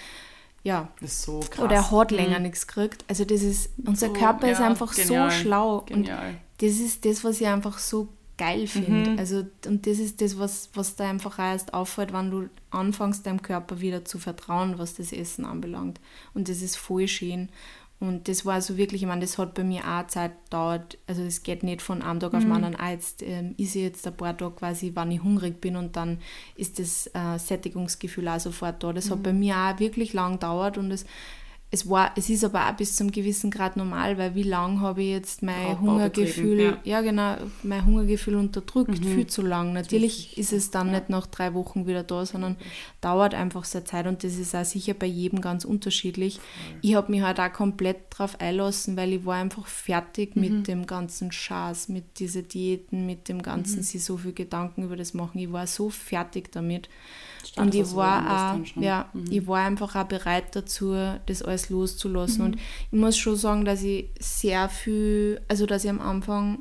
ja. 0.64 0.88
So 1.04 1.40
oder 1.59 1.76
er 1.76 1.90
hat 1.90 2.11
länger 2.11 2.38
mhm. 2.38 2.44
nichts 2.44 2.66
gekriegt. 2.66 3.04
Also 3.09 3.24
das 3.24 3.42
ist, 3.42 3.70
unser 3.85 4.09
so, 4.09 4.12
Körper 4.12 4.46
ja, 4.46 4.52
ist 4.52 4.61
einfach 4.61 4.94
genial. 4.94 5.31
so 5.31 5.37
schlau 5.37 5.81
genial. 5.83 6.28
und 6.28 6.38
das 6.61 6.78
ist 6.78 7.04
das, 7.04 7.24
was 7.24 7.40
ich 7.40 7.46
einfach 7.46 7.78
so 7.78 8.09
geil 8.37 8.66
finde. 8.66 9.11
Mhm. 9.11 9.18
Also 9.18 9.44
und 9.66 9.87
das 9.87 9.98
ist 9.98 10.20
das, 10.20 10.38
was, 10.38 10.70
was 10.74 10.96
da 10.96 11.09
einfach 11.09 11.38
erst 11.38 11.74
auffällt, 11.74 12.12
wenn 12.12 12.31
du 12.31 12.48
anfängst, 12.70 13.26
deinem 13.26 13.42
Körper 13.42 13.81
wieder 13.81 14.04
zu 14.04 14.18
vertrauen, 14.18 14.78
was 14.78 14.94
das 14.94 15.12
Essen 15.12 15.44
anbelangt. 15.44 16.00
Und 16.35 16.48
das 16.48 16.62
ist 16.62 16.76
voll 16.76 17.09
schön. 17.09 17.50
Und 18.00 18.28
das 18.28 18.46
war 18.46 18.61
so 18.61 18.76
wirklich, 18.76 19.02
ich 19.02 19.08
meine, 19.08 19.22
das 19.22 19.38
hat 19.38 19.54
bei 19.54 19.64
mir 19.64 19.82
auch 19.84 20.06
Zeit 20.06 20.32
gedauert. 20.44 20.98
Also 21.08 21.22
es 21.22 21.42
geht 21.42 21.64
nicht 21.64 21.82
von 21.82 22.00
einem 22.00 22.20
Tag 22.20 22.32
auf 22.32 22.40
den 22.40 22.48
mhm. 22.48 22.54
anderen, 22.54 22.76
ah, 22.76 22.92
jetzt 22.92 23.22
ähm, 23.22 23.54
ist 23.56 23.74
ich 23.74 23.82
jetzt 23.82 24.06
ein 24.06 24.16
paar 24.16 24.37
Tage 24.37 24.54
quasi, 24.54 24.92
wann 24.94 25.11
ich 25.11 25.22
hungrig 25.22 25.61
bin 25.61 25.74
und 25.74 25.96
dann 25.96 26.18
ist 26.54 26.78
das 26.78 27.08
äh, 27.08 27.38
Sättigungsgefühl 27.38 28.28
auch 28.28 28.38
sofort 28.38 28.82
da. 28.84 28.92
Das 28.92 29.06
mhm. 29.06 29.11
hat 29.11 29.22
bei 29.24 29.32
mir 29.32 29.56
auch 29.56 29.80
wirklich 29.80 30.12
lang 30.12 30.34
gedauert 30.34 30.78
und 30.78 30.92
es 30.92 31.06
es, 31.70 31.88
war, 31.88 32.12
es 32.16 32.31
ist 32.31 32.44
aber 32.44 32.66
auch 32.66 32.72
bis 32.72 32.96
zum 32.96 33.12
gewissen 33.12 33.50
Grad 33.50 33.76
normal, 33.76 34.16
weil 34.16 34.35
wie 34.35 34.42
lange 34.42 34.81
habe 34.81 35.02
ich 35.02 35.11
jetzt 35.11 35.42
mein 35.42 35.66
Raubbau 35.66 35.92
Hungergefühl, 35.92 36.61
ja. 36.61 36.78
ja. 36.85 37.00
genau, 37.02 37.37
mein 37.62 37.85
Hungergefühl 37.85 38.37
unterdrückt, 38.37 39.04
mhm. 39.04 39.14
viel 39.14 39.26
zu 39.26 39.42
lang. 39.42 39.74
Natürlich 39.74 40.38
ist 40.38 40.54
es 40.54 40.70
dann 40.70 40.87
ja. 40.88 40.94
nicht 40.94 41.11
nach 41.11 41.26
drei 41.26 41.52
Wochen 41.52 41.87
wieder 41.87 42.02
da, 42.02 42.24
sondern 42.24 42.57
dauert 43.02 43.35
einfach 43.35 43.64
seine 43.64 43.85
Zeit 43.85 44.07
und 44.07 44.24
das 44.24 44.37
ist 44.37 44.54
auch 44.54 44.64
sicher 44.64 44.94
bei 44.94 45.07
jedem 45.07 45.42
ganz 45.42 45.66
unterschiedlich. 45.66 46.38
Mhm. 46.38 46.78
Ich 46.81 46.94
habe 46.94 47.12
mich 47.12 47.20
halt 47.20 47.38
auch 47.38 47.52
komplett 47.52 47.98
darauf 48.11 48.40
einlassen, 48.40 48.96
weil 48.96 49.12
ich 49.12 49.26
war 49.26 49.37
einfach 49.37 49.66
fertig 49.66 50.37
mhm. 50.37 50.40
mit 50.40 50.68
dem 50.68 50.87
ganzen 50.87 51.33
Schaß, 51.33 51.90
mit 51.90 52.18
diesen 52.18 52.48
Diäten, 52.48 53.04
mit 53.04 53.28
dem 53.28 53.42
ganzen, 53.42 53.81
mhm. 53.81 53.83
sie 53.83 53.98
so 53.98 54.16
viel 54.16 54.33
Gedanken 54.33 54.85
über 54.85 54.96
das 54.96 55.12
machen. 55.12 55.38
Ich 55.38 55.52
war 55.52 55.66
so 55.66 55.90
fertig 55.90 56.50
damit. 56.50 56.88
Und 57.57 57.74
ich 57.74 57.94
war, 57.94 58.55
auch, 58.55 58.81
ja, 58.81 59.09
mhm. 59.12 59.27
ich 59.31 59.46
war 59.46 59.64
einfach 59.64 59.96
auch 59.96 60.05
bereit 60.05 60.55
dazu, 60.55 60.94
das 61.27 61.42
alles 61.42 61.70
loszulassen. 61.70 62.38
Mhm. 62.38 62.44
Und 62.46 62.57
ich 62.57 62.98
muss 62.98 63.18
schon 63.18 63.37
sagen, 63.37 63.64
dass 63.64 63.83
ich 63.83 64.11
sehr 64.20 64.68
viel, 64.68 65.40
also 65.48 65.66
dass 65.66 65.85
ich 65.85 65.90
am 65.90 66.01
Anfang 66.01 66.61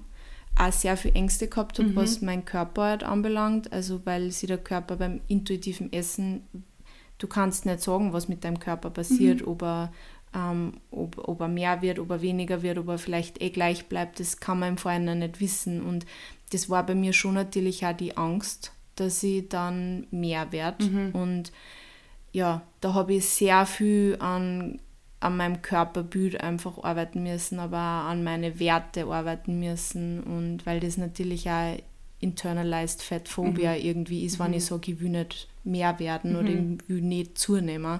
auch 0.57 0.71
sehr 0.71 0.97
viel 0.97 1.15
Ängste 1.15 1.47
gehabt 1.47 1.79
habe, 1.79 1.89
mhm. 1.89 1.95
was 1.95 2.21
mein 2.21 2.45
Körper 2.45 2.83
halt 2.83 3.03
anbelangt. 3.03 3.71
Also 3.71 4.01
weil 4.05 4.31
sich 4.31 4.47
der 4.47 4.57
Körper 4.57 4.95
beim 4.95 5.21
intuitiven 5.27 5.93
Essen, 5.93 6.41
du 7.17 7.27
kannst 7.27 7.65
nicht 7.65 7.81
sagen, 7.81 8.13
was 8.13 8.27
mit 8.27 8.43
deinem 8.43 8.59
Körper 8.59 8.89
passiert, 8.89 9.41
mhm. 9.41 9.47
ob 9.47 9.63
er 9.63 9.91
ähm, 10.35 10.73
ob, 10.91 11.27
ob 11.27 11.39
er 11.39 11.47
mehr 11.47 11.81
wird, 11.81 11.99
ob 11.99 12.09
er 12.09 12.21
weniger 12.21 12.61
wird, 12.61 12.77
ob 12.77 12.89
er 12.89 12.97
vielleicht 12.97 13.41
eh 13.41 13.49
gleich 13.49 13.87
bleibt, 13.87 14.19
das 14.19 14.39
kann 14.39 14.59
man 14.59 14.69
im 14.69 14.77
Vorhinein 14.77 15.19
nicht 15.19 15.39
wissen. 15.39 15.81
Und 15.81 16.05
das 16.51 16.69
war 16.69 16.85
bei 16.85 16.95
mir 16.95 17.13
schon 17.13 17.33
natürlich 17.33 17.85
auch 17.85 17.95
die 17.95 18.17
Angst, 18.17 18.73
dass 18.99 19.23
ich 19.23 19.47
dann 19.49 20.07
mehr 20.11 20.51
werde. 20.51 20.85
Mhm. 20.85 21.11
Und 21.11 21.51
ja, 22.31 22.61
da 22.81 22.93
habe 22.93 23.15
ich 23.15 23.25
sehr 23.25 23.65
viel 23.65 24.17
an, 24.19 24.79
an 25.19 25.37
meinem 25.37 25.61
Körperbild 25.61 26.41
einfach 26.41 26.83
arbeiten 26.83 27.23
müssen, 27.23 27.59
aber 27.59 27.77
auch 27.77 28.11
an 28.11 28.23
meine 28.23 28.59
Werte 28.59 29.05
arbeiten 29.05 29.59
müssen. 29.59 30.23
Und 30.23 30.65
weil 30.65 30.79
das 30.79 30.97
natürlich 30.97 31.49
auch 31.49 31.77
internalized 32.19 33.03
Fat 33.03 33.27
Phobia 33.27 33.73
mhm. 33.73 33.81
irgendwie 33.81 34.25
ist, 34.25 34.39
wenn 34.39 34.53
ich 34.53 34.63
mhm. 34.63 34.67
sage, 34.67 34.91
ich 34.91 34.99
will 34.99 35.09
nicht 35.09 35.47
mehr 35.63 35.99
werden 35.99 36.35
oder 36.35 36.49
mhm. 36.49 36.77
ich 36.81 36.89
will 36.89 37.01
nicht 37.01 37.37
zunehmen. 37.37 37.99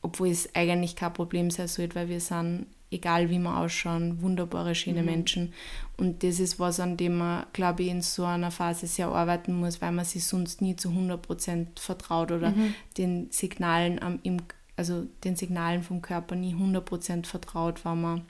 Obwohl 0.00 0.28
es 0.28 0.54
eigentlich 0.54 0.96
kein 0.96 1.12
Problem 1.12 1.50
sein 1.50 1.68
sollte, 1.68 1.94
weil 1.94 2.08
wir 2.08 2.20
sind 2.20 2.66
egal 2.92 3.30
wie 3.30 3.38
wir 3.38 3.56
ausschauen, 3.56 4.22
wunderbare, 4.22 4.74
schöne 4.74 5.00
mhm. 5.00 5.06
Menschen. 5.06 5.52
Und 5.96 6.22
das 6.22 6.40
ist 6.40 6.58
was, 6.58 6.80
an 6.80 6.96
dem 6.96 7.18
man, 7.18 7.46
glaube 7.52 7.82
ich, 7.82 7.88
in 7.88 8.02
so 8.02 8.24
einer 8.24 8.50
Phase 8.50 8.86
sehr 8.86 9.08
arbeiten 9.08 9.54
muss, 9.54 9.80
weil 9.80 9.92
man 9.92 10.04
sich 10.04 10.24
sonst 10.26 10.60
nie 10.60 10.76
zu 10.76 10.90
100% 10.90 11.80
vertraut 11.80 12.32
oder 12.32 12.50
mhm. 12.50 12.74
den 12.98 13.30
Signalen 13.30 14.00
am, 14.00 14.18
im, 14.22 14.38
also 14.76 15.06
den 15.24 15.36
Signalen 15.36 15.82
vom 15.82 16.02
Körper 16.02 16.34
nie 16.34 16.54
100% 16.54 17.26
vertraut, 17.26 17.84
weil 17.84 17.96
man, 17.96 18.22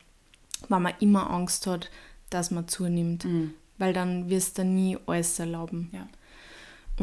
weil 0.69 0.81
man 0.81 0.95
immer 1.01 1.31
Angst 1.31 1.67
hat, 1.67 1.91
dass 2.31 2.51
man 2.51 2.69
zunimmt. 2.69 3.25
Mhm. 3.25 3.55
Weil 3.79 3.93
dann 3.93 4.29
wirst 4.29 4.59
du 4.59 4.65
nie 4.65 4.97
alles 5.07 5.39
erlauben. 5.39 5.91
Ja. 5.93 6.09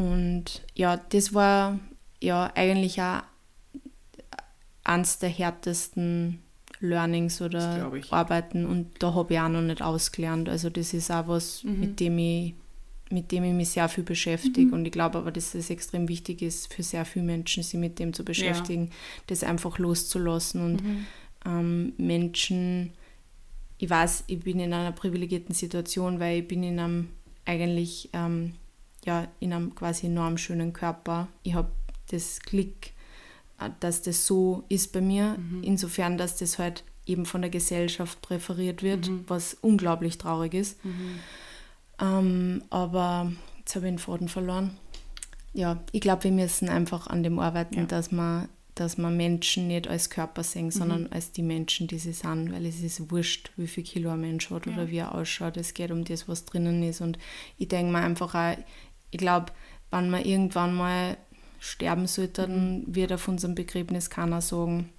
Und 0.02 0.62
ja, 0.74 0.96
das 0.96 1.34
war 1.34 1.78
ja 2.20 2.50
eigentlich 2.54 3.00
auch 3.02 3.22
eines 4.84 5.18
der 5.18 5.28
härtesten 5.28 6.42
Learnings 6.80 7.40
oder 7.42 7.92
Arbeiten 8.10 8.66
und 8.66 8.90
da 8.98 9.14
habe 9.14 9.34
ich 9.34 9.40
auch 9.40 9.48
noch 9.48 9.62
nicht 9.62 9.82
ausgelernt. 9.82 10.48
Also 10.48 10.70
das 10.70 10.94
ist 10.94 11.10
auch 11.10 11.28
was, 11.28 11.62
mhm. 11.62 11.80
mit 11.80 12.00
dem 12.00 12.18
ich 12.18 12.54
mit 13.12 13.32
dem 13.32 13.42
ich 13.44 13.52
mich 13.52 13.70
sehr 13.70 13.88
viel 13.88 14.04
beschäftige. 14.04 14.68
Mhm. 14.68 14.72
Und 14.72 14.84
ich 14.86 14.92
glaube 14.92 15.18
aber, 15.18 15.32
dass 15.32 15.54
es 15.54 15.68
extrem 15.68 16.08
wichtig 16.08 16.42
ist 16.42 16.72
für 16.72 16.82
sehr 16.82 17.04
viele 17.04 17.24
Menschen, 17.24 17.62
sich 17.62 17.78
mit 17.78 17.98
dem 17.98 18.12
zu 18.12 18.24
beschäftigen, 18.24 18.86
ja. 18.86 18.92
das 19.26 19.42
einfach 19.42 19.78
loszulassen 19.78 20.62
und 20.62 20.84
mhm. 20.84 21.06
ähm, 21.44 21.92
Menschen, 21.98 22.92
ich 23.78 23.90
weiß, 23.90 24.24
ich 24.28 24.40
bin 24.40 24.60
in 24.60 24.72
einer 24.72 24.92
privilegierten 24.92 25.54
Situation, 25.54 26.20
weil 26.20 26.40
ich 26.40 26.48
bin 26.48 26.62
in 26.62 26.78
einem 26.78 27.08
eigentlich, 27.44 28.10
ähm, 28.12 28.52
ja, 29.04 29.26
in 29.40 29.52
einem 29.52 29.74
quasi 29.74 30.06
enorm 30.06 30.38
schönen 30.38 30.72
Körper. 30.72 31.26
Ich 31.42 31.54
habe 31.54 31.72
das 32.10 32.40
Glück, 32.40 32.90
dass 33.80 34.02
das 34.02 34.26
so 34.26 34.64
ist 34.68 34.92
bei 34.92 35.00
mir, 35.00 35.36
mhm. 35.38 35.62
insofern, 35.62 36.18
dass 36.18 36.36
das 36.36 36.58
halt 36.58 36.84
eben 37.06 37.26
von 37.26 37.40
der 37.40 37.50
Gesellschaft 37.50 38.20
präferiert 38.22 38.82
wird, 38.82 39.08
mhm. 39.08 39.24
was 39.26 39.54
unglaublich 39.60 40.18
traurig 40.18 40.54
ist. 40.54 40.84
Mhm. 40.84 41.18
Ähm, 42.00 42.62
aber 42.70 43.32
jetzt 43.58 43.74
habe 43.74 43.86
ich 43.86 43.92
den 43.92 43.98
Faden 43.98 44.28
verloren. 44.28 44.76
Ja, 45.52 45.82
ich 45.92 46.00
glaube, 46.00 46.24
wir 46.24 46.32
müssen 46.32 46.68
einfach 46.68 47.08
an 47.08 47.22
dem 47.22 47.38
arbeiten, 47.38 47.76
ja. 47.76 47.84
dass 47.84 48.12
man 48.12 48.48
dass 48.80 48.96
man 48.96 49.14
Menschen 49.14 49.68
nicht 49.68 49.88
als 49.88 50.08
Körper 50.08 50.42
sehen, 50.42 50.66
mhm. 50.66 50.70
sondern 50.70 51.06
als 51.08 51.32
die 51.32 51.42
Menschen, 51.42 51.86
die 51.86 51.98
sie 51.98 52.12
sind, 52.12 52.50
weil 52.50 52.64
es 52.64 52.80
ist 52.80 53.10
wurscht, 53.10 53.50
wie 53.56 53.66
viel 53.66 53.84
Kilo 53.84 54.10
ein 54.10 54.22
Mensch 54.22 54.48
hat 54.48 54.64
ja. 54.64 54.72
oder 54.72 54.88
wie 54.88 54.98
er 54.98 55.14
ausschaut. 55.14 55.58
Es 55.58 55.74
geht 55.74 55.90
um 55.90 56.04
das, 56.04 56.28
was 56.28 56.46
drinnen 56.46 56.82
ist. 56.82 57.02
Und 57.02 57.18
ich 57.58 57.68
denke 57.68 57.92
mir 57.92 57.98
einfach 57.98 58.34
auch, 58.34 58.56
ich 59.10 59.18
glaube, 59.18 59.52
wenn 59.90 60.08
wir 60.08 60.24
irgendwann 60.24 60.74
mal 60.74 61.18
sterben 61.60 62.06
sollten, 62.06 62.80
mhm. 62.80 62.94
wird 62.94 63.12
auf 63.12 63.28
unserem 63.28 63.54
Begräbnis 63.54 64.10
keiner 64.10 64.40
sagen, 64.40 64.90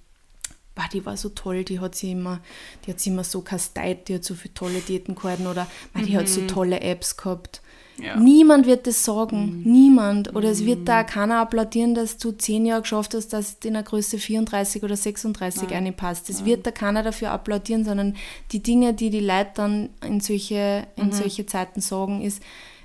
Boah, 0.74 0.88
die 0.90 1.04
war 1.04 1.18
so 1.18 1.28
toll, 1.28 1.64
die 1.64 1.80
hat 1.80 1.94
sie 1.94 2.12
immer, 2.12 2.40
die 2.86 2.92
hat 2.92 3.00
sie 3.00 3.10
immer 3.10 3.24
so 3.24 3.42
kasteit, 3.42 4.08
die 4.08 4.14
hat 4.14 4.24
so 4.24 4.34
viele 4.34 4.54
tolle 4.54 4.80
Diäten 4.80 5.14
gehalten 5.14 5.46
oder 5.46 5.66
die 5.94 6.12
mhm. 6.12 6.16
hat 6.16 6.28
so 6.28 6.40
mhm. 6.40 6.48
tolle 6.48 6.80
Apps 6.80 7.18
gehabt. 7.18 7.60
Ja. 7.98 8.16
Niemand 8.16 8.66
wird 8.66 8.86
das 8.86 9.04
sagen, 9.04 9.58
mhm. 9.58 9.70
niemand. 9.70 10.34
Oder 10.34 10.50
es 10.50 10.64
wird 10.64 10.88
da 10.88 11.02
mhm. 11.02 11.06
keiner 11.06 11.40
applaudieren, 11.40 11.94
dass 11.94 12.16
du 12.16 12.32
zehn 12.32 12.64
Jahre 12.64 12.82
geschafft 12.82 13.14
hast, 13.14 13.34
dass 13.34 13.58
du 13.58 13.68
in 13.68 13.74
der 13.74 13.82
Größe 13.82 14.18
34 14.18 14.82
oder 14.82 14.96
36 14.96 15.62
Nein. 15.62 15.72
reinpasst. 15.72 16.30
Es 16.30 16.44
wird 16.44 16.66
da 16.66 16.70
keiner 16.70 17.02
dafür 17.02 17.30
applaudieren, 17.32 17.84
sondern 17.84 18.16
die 18.50 18.62
Dinge, 18.62 18.94
die 18.94 19.10
die 19.10 19.20
Leute 19.20 19.50
dann 19.54 19.90
in 20.02 20.20
solche, 20.20 20.86
in 20.96 21.08
mhm. 21.08 21.12
solche 21.12 21.44
Zeiten 21.44 21.82
sagen, 21.82 22.22
ist, 22.22 22.42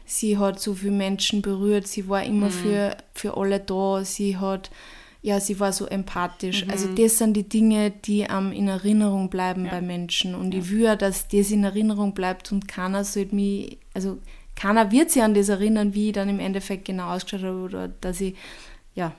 sie 0.07 0.37
hat 0.37 0.59
so 0.59 0.73
viele 0.73 0.93
Menschen 0.93 1.41
berührt, 1.41 1.87
sie 1.87 2.09
war 2.09 2.23
immer 2.23 2.47
mhm. 2.47 2.51
für, 2.51 2.97
für 3.13 3.37
alle 3.37 3.59
da, 3.59 4.03
sie 4.03 4.37
hat 4.37 4.71
ja, 5.21 5.39
sie 5.39 5.59
war 5.59 5.73
so 5.73 5.87
empathisch. 5.87 6.65
Mhm. 6.65 6.71
Also 6.71 6.87
das 6.93 7.17
sind 7.17 7.33
die 7.33 7.49
Dinge, 7.49 7.91
die 7.91 8.21
ähm, 8.21 8.51
in 8.51 8.67
Erinnerung 8.67 9.29
bleiben 9.29 9.65
ja. 9.65 9.71
bei 9.71 9.81
Menschen. 9.81 10.35
Und 10.35 10.53
ja. 10.53 10.61
ich 10.61 10.69
will, 10.69 10.95
dass 10.95 11.27
das 11.27 11.51
in 11.51 11.63
Erinnerung 11.63 12.13
bleibt 12.13 12.51
und 12.51 12.67
keiner 12.67 13.03
sollte 13.03 13.35
mich, 13.35 13.77
also 13.93 14.19
keiner 14.55 14.91
wird 14.91 15.11
sich 15.11 15.21
an 15.21 15.33
das 15.33 15.49
erinnern, 15.49 15.93
wie 15.93 16.07
ich 16.07 16.13
dann 16.13 16.29
im 16.29 16.39
Endeffekt 16.39 16.85
genau 16.85 17.09
ausgeschaut 17.09 17.47
habe 17.47 17.59
oder 17.59 17.87
dass 17.87 18.21
ich, 18.21 18.35
ja. 18.95 19.11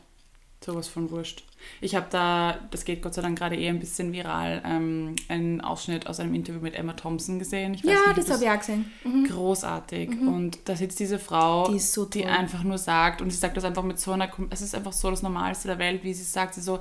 Sowas 0.64 0.88
von 0.88 1.10
wurscht. 1.10 1.44
Ich 1.80 1.94
habe 1.94 2.06
da, 2.10 2.58
das 2.70 2.84
geht 2.84 3.02
Gott 3.02 3.14
sei 3.14 3.22
Dank 3.22 3.38
gerade 3.38 3.56
eher 3.56 3.70
ein 3.70 3.80
bisschen 3.80 4.12
viral, 4.12 4.62
ähm, 4.64 5.16
einen 5.28 5.60
Ausschnitt 5.60 6.06
aus 6.06 6.20
einem 6.20 6.34
Interview 6.34 6.60
mit 6.60 6.74
Emma 6.74 6.92
Thompson 6.94 7.38
gesehen. 7.38 7.74
ja, 7.74 7.92
nicht, 7.92 8.18
das 8.18 8.30
habe 8.30 8.44
ich 8.44 8.50
auch 8.50 8.58
gesehen. 8.58 8.90
Mhm. 9.04 9.24
Großartig. 9.24 10.10
Mhm. 10.10 10.28
Und 10.28 10.58
da 10.64 10.76
sitzt 10.76 10.98
diese 11.00 11.18
Frau, 11.18 11.70
die, 11.70 11.78
so 11.78 12.04
die, 12.04 12.24
einfach 12.26 12.62
nur 12.62 12.78
sagt, 12.78 13.22
und 13.22 13.30
sie 13.30 13.36
sagt 13.36 13.56
das 13.56 13.64
einfach 13.64 13.84
mit 13.84 13.98
so 13.98 14.12
einer, 14.12 14.30
es 14.50 14.60
ist 14.60 14.74
einfach 14.74 14.92
so 14.92 15.10
das 15.10 15.22
Normalste 15.22 15.68
der 15.68 15.78
Welt, 15.78 16.04
wie 16.04 16.14
sie 16.14 16.24
sagt, 16.24 16.54
sie 16.54 16.62
so, 16.62 16.80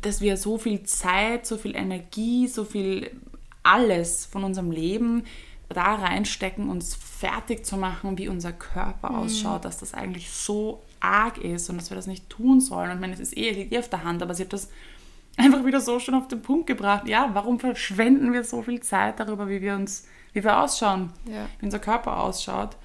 dass 0.00 0.20
wir 0.20 0.36
so 0.36 0.58
viel 0.58 0.82
Zeit, 0.84 1.46
so 1.46 1.56
viel 1.56 1.74
Energie, 1.76 2.46
so 2.46 2.64
viel 2.64 3.10
alles 3.62 4.26
von 4.26 4.44
unserem 4.44 4.70
Leben 4.70 5.24
da 5.68 5.94
reinstecken, 5.94 6.68
uns 6.68 6.94
fertig 6.94 7.66
zu 7.66 7.76
machen, 7.76 8.18
wie 8.18 8.28
unser 8.28 8.52
Körper 8.52 9.10
mhm. 9.10 9.16
ausschaut, 9.16 9.64
dass 9.64 9.78
das 9.78 9.94
eigentlich 9.94 10.30
so 10.30 10.83
arg 11.04 11.38
ist 11.38 11.68
und 11.70 11.76
dass 11.76 11.90
wir 11.90 11.96
das 11.96 12.06
nicht 12.06 12.28
tun 12.30 12.60
sollen. 12.60 12.90
Und 12.90 12.96
ich 12.96 13.00
meine, 13.00 13.12
es 13.14 13.20
ist 13.20 13.36
eh, 13.36 13.50
liegt 13.50 13.72
eh 13.72 13.78
auf 13.78 13.88
der 13.88 14.04
Hand, 14.04 14.22
aber 14.22 14.34
sie 14.34 14.44
hat 14.44 14.52
das 14.52 14.70
einfach 15.36 15.64
wieder 15.64 15.80
so 15.80 15.98
schön 15.98 16.14
auf 16.14 16.28
den 16.28 16.42
Punkt 16.42 16.66
gebracht. 16.66 17.06
Ja, 17.06 17.30
warum 17.32 17.60
verschwenden 17.60 18.32
wir 18.32 18.44
so 18.44 18.62
viel 18.62 18.80
Zeit 18.80 19.20
darüber, 19.20 19.48
wie 19.48 19.60
wir 19.60 19.74
uns, 19.74 20.06
wie 20.32 20.42
wir 20.42 20.58
ausschauen, 20.58 21.10
ja. 21.26 21.46
wie 21.58 21.66
unser 21.66 21.78
Körper 21.78 22.18
ausschaut? 22.18 22.76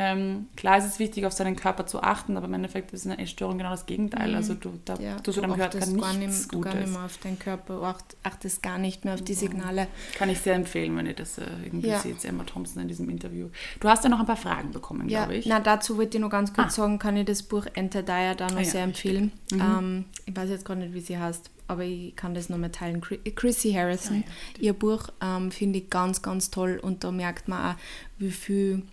Ähm, 0.00 0.46
klar 0.54 0.78
ist 0.78 0.84
es 0.84 0.98
wichtig, 1.00 1.26
auf 1.26 1.32
seinen 1.32 1.56
Körper 1.56 1.84
zu 1.84 2.00
achten, 2.00 2.36
aber 2.36 2.46
im 2.46 2.54
Endeffekt 2.54 2.92
ist 2.92 3.04
eine 3.04 3.18
Essstörung 3.18 3.58
genau 3.58 3.70
das 3.70 3.84
Gegenteil. 3.84 4.30
Mhm. 4.30 4.36
Also 4.36 4.54
du, 4.54 4.78
da, 4.84 4.94
ja, 4.94 5.16
du, 5.16 5.32
du 5.32 5.40
deinem 5.40 5.56
Körper 5.56 5.78
nichts 5.78 6.00
gar 6.00 6.14
nicht, 6.14 6.48
Gutes. 6.50 6.72
gar 6.72 6.80
nicht 6.80 6.92
mehr 6.92 7.04
auf 7.04 7.18
deinen 7.18 7.38
Körper, 7.40 7.82
acht, 7.82 8.16
achtest 8.22 8.62
gar 8.62 8.78
nicht 8.78 9.04
mehr 9.04 9.14
auf 9.14 9.22
die 9.22 9.34
Signale. 9.34 9.88
Kann 10.14 10.30
ich 10.30 10.38
sehr 10.38 10.54
empfehlen, 10.54 10.96
wenn 10.96 11.06
ihr 11.06 11.14
das 11.14 11.38
äh, 11.38 11.46
irgendwie 11.64 11.88
ja. 11.88 11.98
seht, 11.98 12.24
Emma 12.24 12.44
Thompson 12.44 12.80
in 12.82 12.88
diesem 12.88 13.10
Interview. 13.10 13.48
Du 13.80 13.88
hast 13.88 14.04
ja 14.04 14.10
noch 14.10 14.20
ein 14.20 14.26
paar 14.26 14.36
Fragen 14.36 14.70
bekommen, 14.70 15.08
ja. 15.08 15.24
glaube 15.24 15.38
ich. 15.38 15.46
Na, 15.46 15.58
dazu 15.58 15.96
wollte 15.96 16.16
ich 16.16 16.22
noch 16.22 16.30
ganz 16.30 16.54
kurz 16.54 16.74
ah. 16.74 16.82
sagen, 16.82 17.00
kann 17.00 17.16
ich 17.16 17.26
das 17.26 17.42
Buch 17.42 17.66
Enter 17.74 18.04
Dire 18.04 18.36
da 18.36 18.46
noch 18.46 18.60
ah, 18.60 18.64
sehr 18.64 18.84
empfehlen. 18.84 19.32
Mhm. 19.50 19.60
Ähm, 19.60 20.04
ich 20.26 20.36
weiß 20.36 20.48
jetzt 20.48 20.64
gar 20.64 20.76
nicht, 20.76 20.94
wie 20.94 21.00
sie 21.00 21.18
heißt 21.18 21.50
aber 21.68 21.84
ich 21.84 22.16
kann 22.16 22.34
das 22.34 22.48
noch 22.48 22.56
mal 22.56 22.70
teilen. 22.70 23.02
Chrissy 23.02 23.72
Harrison, 23.72 24.24
ah, 24.26 24.30
ja, 24.56 24.62
ihr 24.62 24.72
Buch 24.72 25.08
ähm, 25.20 25.50
finde 25.50 25.80
ich 25.80 25.90
ganz, 25.90 26.22
ganz 26.22 26.50
toll 26.50 26.80
und 26.82 27.04
da 27.04 27.12
merkt 27.12 27.46
man 27.46 27.72
auch, 27.72 27.78
wie 28.16 28.30
viel 28.30 28.84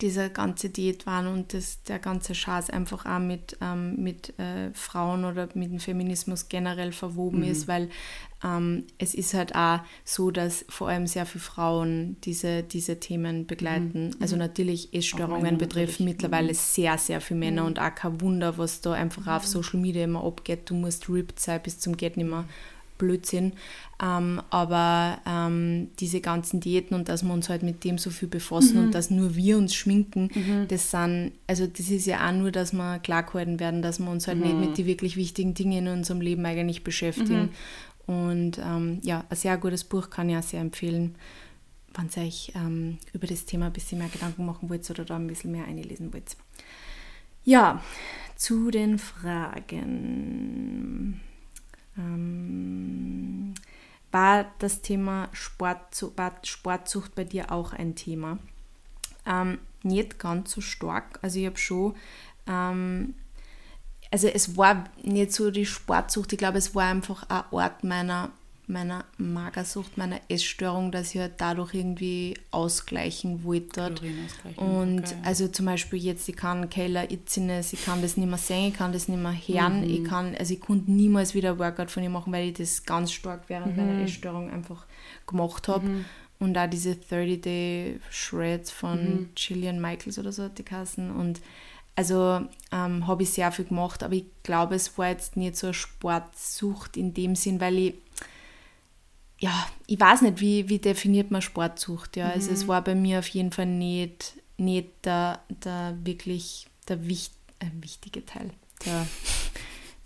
diese 0.00 0.30
ganze 0.30 0.70
Diätwahn 0.70 1.26
und 1.26 1.54
das, 1.54 1.82
der 1.82 1.98
ganze 1.98 2.34
Schaß 2.34 2.70
einfach 2.70 3.06
auch 3.06 3.18
mit, 3.18 3.56
ähm, 3.60 3.96
mit 3.96 4.38
äh, 4.38 4.72
Frauen 4.72 5.24
oder 5.24 5.48
mit 5.54 5.70
dem 5.70 5.80
Feminismus 5.80 6.48
generell 6.48 6.92
verwoben 6.92 7.38
mhm. 7.40 7.50
ist, 7.50 7.68
weil 7.68 7.88
ähm, 8.44 8.84
es 8.98 9.14
ist 9.14 9.34
halt 9.34 9.54
auch 9.54 9.80
so, 10.04 10.30
dass 10.30 10.64
vor 10.68 10.88
allem 10.88 11.06
sehr 11.06 11.26
viele 11.26 11.42
Frauen 11.42 12.16
diese, 12.24 12.62
diese 12.62 13.00
Themen 13.00 13.46
begleiten. 13.46 14.08
Mhm. 14.08 14.16
Also 14.20 14.36
mhm. 14.36 14.40
natürlich 14.40 14.94
Essstörungen 14.94 15.58
betreffen 15.58 16.04
mittlerweile 16.04 16.48
mhm. 16.48 16.56
sehr, 16.56 16.98
sehr 16.98 17.20
viele 17.20 17.40
Männer 17.40 17.62
mhm. 17.62 17.68
und 17.68 17.80
auch 17.80 17.94
kein 17.94 18.20
Wunder, 18.20 18.58
was 18.58 18.80
da 18.80 18.92
einfach 18.92 19.26
auf. 19.26 19.46
Social 19.46 19.80
Media 19.80 20.04
immer 20.04 20.24
abgeht. 20.24 20.70
Du 20.70 20.74
musst 20.74 21.08
ripped 21.08 21.40
sein 21.40 21.60
bis 21.62 21.78
zum 21.80 21.96
geht 21.96 22.16
nicht 22.16 22.28
mehr. 22.28 22.44
Blödsinn. 22.98 23.52
Ähm, 24.02 24.40
aber 24.50 25.18
ähm, 25.26 25.88
diese 25.98 26.20
ganzen 26.20 26.60
Diäten 26.60 26.94
und 26.94 27.08
dass 27.08 27.24
wir 27.24 27.32
uns 27.32 27.48
halt 27.48 27.62
mit 27.62 27.82
dem 27.82 27.98
so 27.98 28.10
viel 28.10 28.28
befassen 28.28 28.78
mhm. 28.78 28.84
und 28.84 28.94
dass 28.94 29.10
nur 29.10 29.34
wir 29.34 29.58
uns 29.58 29.74
schminken, 29.74 30.30
mhm. 30.34 30.68
das 30.68 30.90
sind, 30.90 31.32
also 31.46 31.66
das 31.66 31.90
ist 31.90 32.06
ja 32.06 32.28
auch 32.28 32.32
nur, 32.32 32.52
dass 32.52 32.72
wir 32.72 33.00
klargehalten 33.00 33.58
werden, 33.58 33.82
dass 33.82 33.98
wir 33.98 34.10
uns 34.10 34.28
halt 34.28 34.38
mhm. 34.38 34.44
nicht 34.44 34.58
mit 34.60 34.78
den 34.78 34.86
wirklich 34.86 35.16
wichtigen 35.16 35.54
Dingen 35.54 35.86
in 35.86 35.92
unserem 35.92 36.20
Leben 36.20 36.46
eigentlich 36.46 36.84
beschäftigen. 36.84 37.50
Mhm. 38.06 38.14
Und 38.14 38.58
ähm, 38.58 39.00
ja, 39.02 39.24
ein 39.28 39.36
sehr 39.36 39.58
gutes 39.58 39.84
Buch 39.84 40.10
kann 40.10 40.30
ich 40.30 40.36
auch 40.36 40.42
sehr 40.42 40.60
empfehlen, 40.60 41.16
wenn 41.94 42.08
ihr 42.16 42.22
euch 42.22 42.52
ähm, 42.54 42.98
über 43.12 43.26
das 43.26 43.44
Thema 43.44 43.66
ein 43.66 43.72
bisschen 43.72 43.98
mehr 43.98 44.08
Gedanken 44.08 44.46
machen 44.46 44.70
wollt 44.70 44.88
oder 44.90 45.04
da 45.04 45.16
ein 45.16 45.26
bisschen 45.26 45.50
mehr 45.50 45.64
einlesen 45.64 46.12
wollt. 46.12 46.36
Ja, 47.44 47.82
zu 48.36 48.70
den 48.70 48.98
Fragen. 48.98 50.40
Ähm, 51.98 53.54
war 54.10 54.46
das 54.58 54.80
Thema 54.80 55.28
Sportzucht, 55.32 56.14
Sportsucht 56.44 57.14
bei 57.14 57.24
dir 57.24 57.52
auch 57.52 57.72
ein 57.72 57.94
Thema? 57.94 58.38
Ähm, 59.26 59.58
nicht 59.82 60.18
ganz 60.18 60.52
so 60.52 60.60
stark. 60.60 61.18
Also 61.22 61.38
ich 61.38 61.46
habe 61.46 61.58
schon, 61.58 61.94
ähm, 62.46 63.14
also 64.10 64.28
es 64.28 64.56
war 64.56 64.84
nicht 65.02 65.32
so 65.32 65.50
die 65.50 65.66
Sportsucht, 65.66 66.32
ich 66.32 66.38
glaube, 66.38 66.58
es 66.58 66.74
war 66.74 66.86
einfach 66.86 67.28
ein 67.28 67.44
Ort 67.50 67.84
meiner 67.84 68.30
meiner 68.68 69.04
Magersucht, 69.16 69.96
meiner 69.96 70.20
Essstörung, 70.28 70.92
dass 70.92 71.14
ich 71.14 71.20
halt 71.20 71.34
dadurch 71.38 71.74
irgendwie 71.74 72.34
ausgleichen 72.50 73.44
wollte. 73.44 73.94
Und 74.56 75.00
okay. 75.00 75.14
also 75.24 75.48
zum 75.48 75.66
Beispiel 75.66 75.98
jetzt, 75.98 76.28
ich 76.28 76.36
kann 76.36 76.68
Keller 76.68 77.10
Itziness, 77.10 77.72
ich 77.72 77.84
kann 77.84 78.02
das 78.02 78.16
nicht 78.16 78.28
mehr 78.28 78.38
sehen, 78.38 78.68
ich 78.68 78.74
kann 78.74 78.92
das 78.92 79.08
nicht 79.08 79.20
mehr 79.20 79.32
hören, 79.32 79.80
mhm. 79.80 79.90
ich 79.90 80.04
kann, 80.04 80.34
also 80.34 80.52
ich 80.52 80.60
konnte 80.60 80.90
niemals 80.90 81.34
wieder 81.34 81.52
ein 81.52 81.58
Workout 81.58 81.90
von 81.90 82.02
ihr 82.02 82.10
machen, 82.10 82.32
weil 82.32 82.48
ich 82.48 82.54
das 82.54 82.84
ganz 82.84 83.12
stark 83.12 83.44
während 83.48 83.76
mhm. 83.76 83.86
meiner 83.86 84.02
Essstörung 84.02 84.50
einfach 84.50 84.84
gemacht 85.26 85.68
habe. 85.68 85.86
Mhm. 85.86 86.04
Und 86.40 86.56
auch 86.56 86.70
diese 86.70 86.92
30-Day 86.92 87.98
Shreds 88.10 88.70
von 88.70 88.98
mhm. 89.02 89.28
Gillian 89.34 89.80
Michaels 89.80 90.18
oder 90.18 90.30
so 90.30 90.44
hat 90.44 90.58
die 90.58 90.62
Kassen 90.62 91.10
und 91.10 91.40
also 91.98 92.42
ähm, 92.70 93.08
habe 93.08 93.24
ich 93.24 93.30
sehr 93.30 93.50
viel 93.50 93.64
gemacht, 93.64 94.04
aber 94.04 94.14
ich 94.14 94.26
glaube, 94.44 94.76
es 94.76 94.96
war 94.98 95.08
jetzt 95.08 95.36
nicht 95.36 95.56
so 95.56 95.66
eine 95.66 95.74
Sportsucht 95.74 96.96
in 96.96 97.12
dem 97.12 97.34
Sinn, 97.34 97.60
weil 97.60 97.76
ich 97.76 97.94
ja, 99.38 99.68
ich 99.86 99.98
weiß 99.98 100.22
nicht, 100.22 100.40
wie, 100.40 100.68
wie 100.68 100.78
definiert 100.78 101.30
man 101.30 101.42
Sportsucht. 101.42 102.16
Ja? 102.16 102.26
Mhm. 102.26 102.32
Also 102.32 102.50
es 102.52 102.64
mhm. 102.64 102.68
war 102.68 102.82
bei 102.82 102.94
mir 102.94 103.20
auf 103.20 103.28
jeden 103.28 103.52
Fall 103.52 103.66
nicht, 103.66 104.34
nicht 104.56 104.88
der, 105.04 105.40
der 105.48 105.96
wirklich 106.02 106.66
der 106.88 107.06
wicht, 107.06 107.32
äh, 107.60 107.66
wichtige 107.80 108.24
Teil, 108.26 108.50
der, 108.84 109.06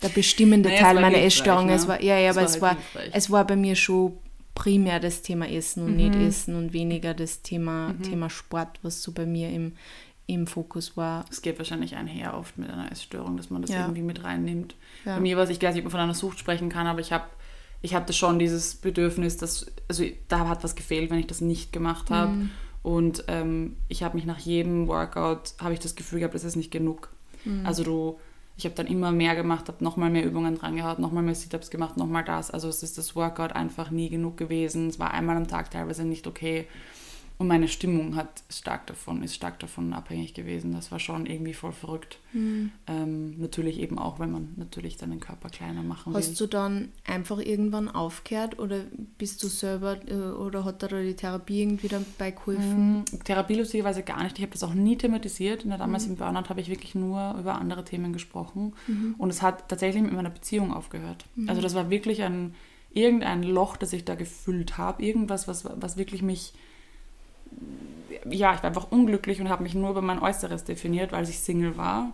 der 0.01 0.09
bestimmende 0.09 0.69
naja, 0.69 0.81
Teil 0.81 1.01
meiner 1.01 1.21
Essstörung. 1.21 1.65
Ne? 1.65 1.73
Es 1.73 1.87
war, 1.87 2.01
ja, 2.01 2.17
ja, 2.17 2.31
aber 2.31 2.43
es 2.43 2.61
war, 2.61 2.77
es 3.11 3.31
war 3.31 3.45
bei 3.47 3.55
mir 3.55 3.75
schon 3.75 4.13
primär 4.53 4.99
das 4.99 5.23
Thema 5.23 5.49
Essen 5.49 5.83
und 5.83 5.91
mhm. 5.91 5.97
nicht 5.97 6.15
Essen 6.15 6.55
und 6.55 6.73
weniger 6.73 7.15
das 7.15 7.41
Thema, 7.41 7.93
mhm. 7.93 8.03
Thema 8.03 8.29
Sport, 8.29 8.79
was 8.83 9.01
so 9.01 9.11
bei 9.11 9.25
mir 9.25 9.49
im, 9.49 9.73
im 10.27 10.45
Fokus 10.45 10.95
war. 10.95 11.25
Es 11.31 11.41
geht 11.41 11.57
wahrscheinlich 11.57 11.95
einher 11.95 12.37
oft 12.37 12.55
mit 12.59 12.69
einer 12.69 12.91
Essstörung, 12.91 13.35
dass 13.35 13.49
man 13.49 13.63
das 13.63 13.71
ja. 13.71 13.81
irgendwie 13.81 14.03
mit 14.03 14.23
reinnimmt. 14.23 14.75
Ja. 15.05 15.15
Bei 15.15 15.21
mir 15.21 15.37
was 15.37 15.49
ich 15.49 15.59
weiß 15.59 15.73
nicht, 15.73 15.83
ob 15.83 15.85
man 15.85 15.91
von 15.91 15.99
einer 16.01 16.13
Sucht 16.13 16.37
sprechen 16.37 16.69
kann, 16.69 16.85
aber 16.85 16.99
ich 16.99 17.11
habe 17.11 17.25
ich 17.83 17.93
hatte 17.93 18.13
schon 18.13 18.39
dieses 18.39 18.75
Bedürfnis, 18.75 19.37
dass, 19.37 19.71
also 19.87 20.05
da 20.29 20.47
hat 20.47 20.63
was 20.63 20.73
gefehlt, 20.73 21.11
wenn 21.11 21.19
ich 21.19 21.27
das 21.27 21.41
nicht 21.41 21.71
gemacht 21.71 22.09
habe. 22.09 22.31
Mhm. 22.31 22.49
Und 22.81 23.25
ähm, 23.27 23.75
ich 23.89 24.03
habe 24.03 24.15
mich 24.15 24.25
nach 24.25 24.39
jedem 24.39 24.87
Workout, 24.87 25.53
habe 25.59 25.73
ich 25.73 25.79
das 25.79 25.95
Gefühl 25.95 26.19
gehabt, 26.19 26.33
das 26.33 26.45
ist 26.45 26.55
nicht 26.55 26.71
genug. 26.71 27.09
Mhm. 27.45 27.65
Also 27.65 27.83
du, 27.83 28.17
Ich 28.55 28.65
habe 28.65 28.75
dann 28.75 28.85
immer 28.85 29.11
mehr 29.11 29.35
gemacht, 29.35 29.67
habe 29.67 29.83
nochmal 29.83 30.11
mehr 30.11 30.25
Übungen 30.25 30.55
dran 30.55 30.75
gehabt, 30.75 30.99
nochmal 30.99 31.23
mehr 31.23 31.33
Sit-Ups 31.33 31.71
gemacht, 31.71 31.97
nochmal 31.97 32.23
das. 32.23 32.51
Also 32.51 32.67
es 32.69 32.83
ist 32.83 32.97
das 32.97 33.15
Workout 33.15 33.53
einfach 33.53 33.89
nie 33.89 34.09
genug 34.09 34.37
gewesen. 34.37 34.89
Es 34.89 34.99
war 34.99 35.11
einmal 35.11 35.37
am 35.37 35.47
Tag 35.47 35.71
teilweise 35.71 36.03
nicht 36.03 36.27
okay. 36.27 36.67
Und 37.37 37.47
meine 37.47 37.67
Stimmung 37.67 38.15
hat 38.15 38.43
stark 38.49 38.87
davon, 38.87 39.23
ist 39.23 39.35
stark 39.35 39.59
davon 39.59 39.91
abhängig 39.93 40.33
gewesen. 40.33 40.73
Das 40.73 40.91
war 40.91 40.99
schon 40.99 41.25
irgendwie 41.25 41.53
voll 41.53 41.71
verrückt. 41.71 42.19
Mhm. 42.31 42.71
Ähm, 42.87 43.39
natürlich 43.39 43.79
eben 43.79 43.97
auch, 43.97 44.19
wenn 44.19 44.31
man 44.31 44.53
natürlich 44.55 44.97
seinen 44.97 45.19
Körper 45.19 45.49
kleiner 45.49 45.81
machen 45.81 46.13
Hast 46.13 46.25
will. 46.25 46.31
Hast 46.31 46.41
du 46.41 46.47
dann 46.47 46.91
einfach 47.05 47.39
irgendwann 47.39 47.89
aufgehört 47.89 48.59
oder 48.59 48.81
bist 49.17 49.41
du 49.43 49.47
selber 49.47 49.97
äh, 50.07 50.13
oder 50.13 50.63
hat 50.63 50.83
da 50.83 50.87
die 50.87 51.15
Therapie 51.15 51.61
irgendwie 51.61 51.87
dabei 51.87 52.31
geholfen? 52.31 52.99
Mhm. 52.99 53.23
Therapie 53.23 53.55
lustigerweise 53.55 54.03
gar 54.03 54.23
nicht. 54.23 54.37
Ich 54.37 54.43
habe 54.43 54.53
das 54.53 54.63
auch 54.63 54.75
nie 54.75 54.97
thematisiert. 54.97 55.63
In 55.63 55.69
der 55.69 55.79
damals 55.79 56.05
mhm. 56.05 56.11
im 56.11 56.17
Burnout 56.17 56.49
habe 56.49 56.61
ich 56.61 56.69
wirklich 56.69 56.93
nur 56.93 57.35
über 57.39 57.55
andere 57.55 57.83
Themen 57.83 58.13
gesprochen. 58.13 58.73
Mhm. 58.87 59.15
Und 59.17 59.29
es 59.31 59.41
hat 59.41 59.67
tatsächlich 59.69 60.03
mit 60.03 60.13
meiner 60.13 60.29
Beziehung 60.29 60.71
aufgehört. 60.71 61.25
Mhm. 61.35 61.49
Also 61.49 61.61
das 61.61 61.73
war 61.73 61.89
wirklich 61.89 62.21
ein 62.21 62.53
irgendein 62.93 63.43
Loch, 63.43 63.75
das 63.75 63.91
ich 63.91 64.05
da 64.05 64.15
gefüllt 64.15 64.77
habe. 64.77 65.03
Irgendwas, 65.03 65.47
was, 65.47 65.65
was 65.65 65.97
wirklich 65.97 66.21
mich 66.21 66.53
ja, 68.29 68.53
ich 68.53 68.59
war 68.59 68.65
einfach 68.65 68.91
unglücklich 68.91 69.41
und 69.41 69.49
habe 69.49 69.63
mich 69.63 69.75
nur 69.75 69.89
über 69.89 70.01
mein 70.01 70.19
Äußeres 70.19 70.63
definiert, 70.63 71.11
weil 71.11 71.27
ich 71.27 71.39
Single 71.39 71.77
war. 71.77 72.11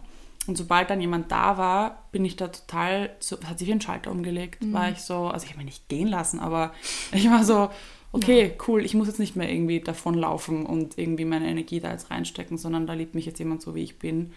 Und 0.47 0.57
sobald 0.57 0.89
dann 0.89 1.01
jemand 1.01 1.31
da 1.31 1.57
war, 1.57 2.03
bin 2.11 2.25
ich 2.25 2.35
da 2.35 2.47
total, 2.47 3.15
so, 3.19 3.37
hat 3.43 3.59
sich 3.59 3.67
wie 3.67 3.73
ein 3.73 3.81
Schalter 3.81 4.11
umgelegt, 4.11 4.63
mhm. 4.63 4.73
war 4.73 4.89
ich 4.89 4.99
so, 4.99 5.27
also 5.27 5.43
ich 5.43 5.51
habe 5.51 5.57
mich 5.57 5.73
nicht 5.73 5.89
gehen 5.89 6.07
lassen, 6.07 6.39
aber 6.39 6.73
ich 7.11 7.29
war 7.29 7.43
so, 7.43 7.69
okay, 8.11 8.47
ja. 8.47 8.63
cool, 8.67 8.83
ich 8.83 8.93
muss 8.95 9.07
jetzt 9.07 9.19
nicht 9.19 9.35
mehr 9.35 9.51
irgendwie 9.51 9.79
davonlaufen 9.79 10.65
und 10.65 10.97
irgendwie 10.97 11.25
meine 11.25 11.47
Energie 11.47 11.79
da 11.79 11.91
jetzt 11.91 12.09
reinstecken, 12.09 12.57
sondern 12.57 12.87
da 12.87 12.93
liebt 12.93 13.15
mich 13.15 13.25
jetzt 13.25 13.39
jemand 13.39 13.61
so, 13.61 13.75
wie 13.75 13.83
ich 13.83 13.99
bin. 13.99 14.33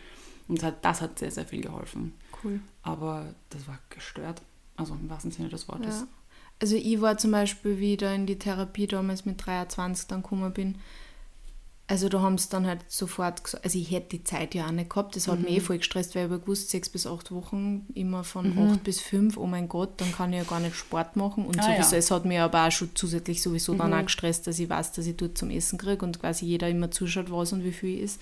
Und 0.48 0.62
das 0.82 1.00
hat 1.00 1.18
sehr, 1.18 1.30
sehr 1.30 1.46
viel 1.46 1.62
geholfen. 1.62 2.12
Cool. 2.44 2.60
Aber 2.82 3.34
das 3.50 3.66
war 3.68 3.78
gestört, 3.88 4.42
also 4.76 4.94
im 4.94 5.08
wahrsten 5.08 5.30
Sinne 5.30 5.48
des 5.48 5.68
Wortes. 5.68 6.00
Ja. 6.00 6.06
Also 6.60 6.76
ich 6.76 7.00
war 7.00 7.16
zum 7.16 7.30
Beispiel 7.30 7.78
wieder 7.78 8.14
in 8.14 8.26
die 8.26 8.38
Therapie 8.38 8.86
damals 8.86 9.24
mit 9.24 9.44
23 9.46 10.08
dann 10.08 10.22
gekommen 10.22 10.52
bin. 10.52 10.76
Also 11.88 12.08
da 12.08 12.22
haben 12.22 12.38
sie 12.38 12.48
dann 12.48 12.66
halt 12.66 12.80
sofort 12.88 13.44
gesagt, 13.44 13.64
also 13.64 13.78
ich 13.78 13.90
hätte 13.90 14.16
die 14.16 14.24
Zeit 14.24 14.54
ja 14.54 14.66
auch 14.66 14.70
nicht 14.70 14.88
gehabt, 14.88 15.16
das 15.16 15.28
hat 15.28 15.40
mhm. 15.40 15.44
mich 15.44 15.56
eh 15.56 15.60
voll 15.60 15.78
gestresst, 15.78 16.14
weil 16.14 16.24
ich 16.24 16.30
habe 16.30 16.40
gewusst, 16.40 16.70
sechs 16.70 16.88
bis 16.88 17.06
acht 17.06 17.32
Wochen, 17.32 17.86
immer 17.94 18.24
von 18.24 18.54
mhm. 18.54 18.72
acht 18.72 18.84
bis 18.84 19.00
fünf, 19.00 19.36
oh 19.36 19.46
mein 19.46 19.68
Gott, 19.68 20.00
dann 20.00 20.10
kann 20.12 20.32
ich 20.32 20.38
ja 20.38 20.44
gar 20.44 20.60
nicht 20.60 20.76
Sport 20.76 21.16
machen 21.16 21.44
und 21.44 21.58
ah, 21.58 21.64
sowieso, 21.64 21.92
ja. 21.92 21.98
es 21.98 22.10
hat 22.10 22.24
mich 22.24 22.38
aber 22.38 22.66
auch 22.66 22.70
schon 22.70 22.90
zusätzlich 22.94 23.42
sowieso 23.42 23.74
mhm. 23.74 23.78
dann 23.78 23.94
auch 23.94 24.04
gestresst, 24.04 24.46
dass 24.46 24.58
ich 24.58 24.70
weiß, 24.70 24.92
dass 24.92 25.06
ich 25.06 25.16
dort 25.16 25.36
zum 25.36 25.50
Essen 25.50 25.76
kriege 25.76 26.04
und 26.04 26.20
quasi 26.20 26.46
jeder 26.46 26.68
immer 26.68 26.90
zuschaut, 26.90 27.30
was 27.30 27.52
und 27.52 27.64
wie 27.64 27.72
viel 27.72 27.98
ist. 27.98 28.20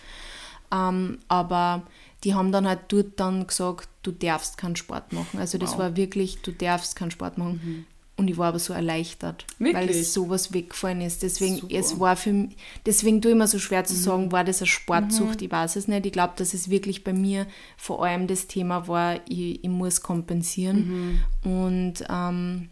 Ähm, 0.73 1.19
aber 1.29 1.83
die 2.25 2.35
haben 2.35 2.53
dann 2.53 2.67
halt 2.67 2.81
dort 2.89 3.19
dann 3.19 3.47
gesagt, 3.47 3.89
du 4.03 4.13
darfst 4.13 4.57
keinen 4.57 4.77
Sport 4.77 5.13
machen. 5.13 5.39
Also 5.39 5.59
das 5.59 5.73
wow. 5.73 5.81
war 5.81 5.97
wirklich, 5.97 6.43
du 6.43 6.53
darfst 6.53 6.97
keinen 6.97 7.11
Sport 7.11 7.39
machen. 7.39 7.61
Mhm. 7.63 7.87
Und 8.21 8.29
ich 8.29 8.37
war 8.37 8.49
aber 8.49 8.59
so 8.59 8.75
erleichtert, 8.75 9.47
Wirklich? 9.59 9.75
weil 9.75 9.89
es 9.89 10.13
sowas 10.13 10.53
weggefallen 10.53 11.01
ist. 11.01 11.23
Deswegen, 11.23 11.57
Super. 11.57 11.75
es 11.75 11.99
war 11.99 12.17
für 12.17 12.35
mich, 12.35 12.55
deswegen 12.85 13.23
tue 13.23 13.31
ich 13.31 13.35
immer 13.35 13.47
so 13.47 13.59
schwer 13.59 13.85
zu 13.85 13.95
mhm. 13.95 13.99
sagen, 13.99 14.33
war 14.33 14.45
das 14.45 14.61
eine 14.61 14.67
Sportsucht? 14.67 15.41
Mhm. 15.41 15.47
Ich 15.47 15.51
weiß 15.51 15.77
es 15.77 15.89
nicht. 15.89 16.05
Ich 16.05 16.13
glaube, 16.13 16.35
dass 16.37 16.53
es 16.53 16.69
wirklich 16.69 17.03
bei 17.03 17.15
mir 17.15 17.47
vor 17.79 18.05
allem 18.05 18.27
das 18.27 18.47
Thema 18.47 18.89
war, 18.89 19.21
ich, 19.27 19.65
ich 19.65 19.71
muss 19.71 20.03
kompensieren. 20.03 21.23
Mhm. 21.45 21.51
Und 21.51 22.05
ähm, 22.11 22.69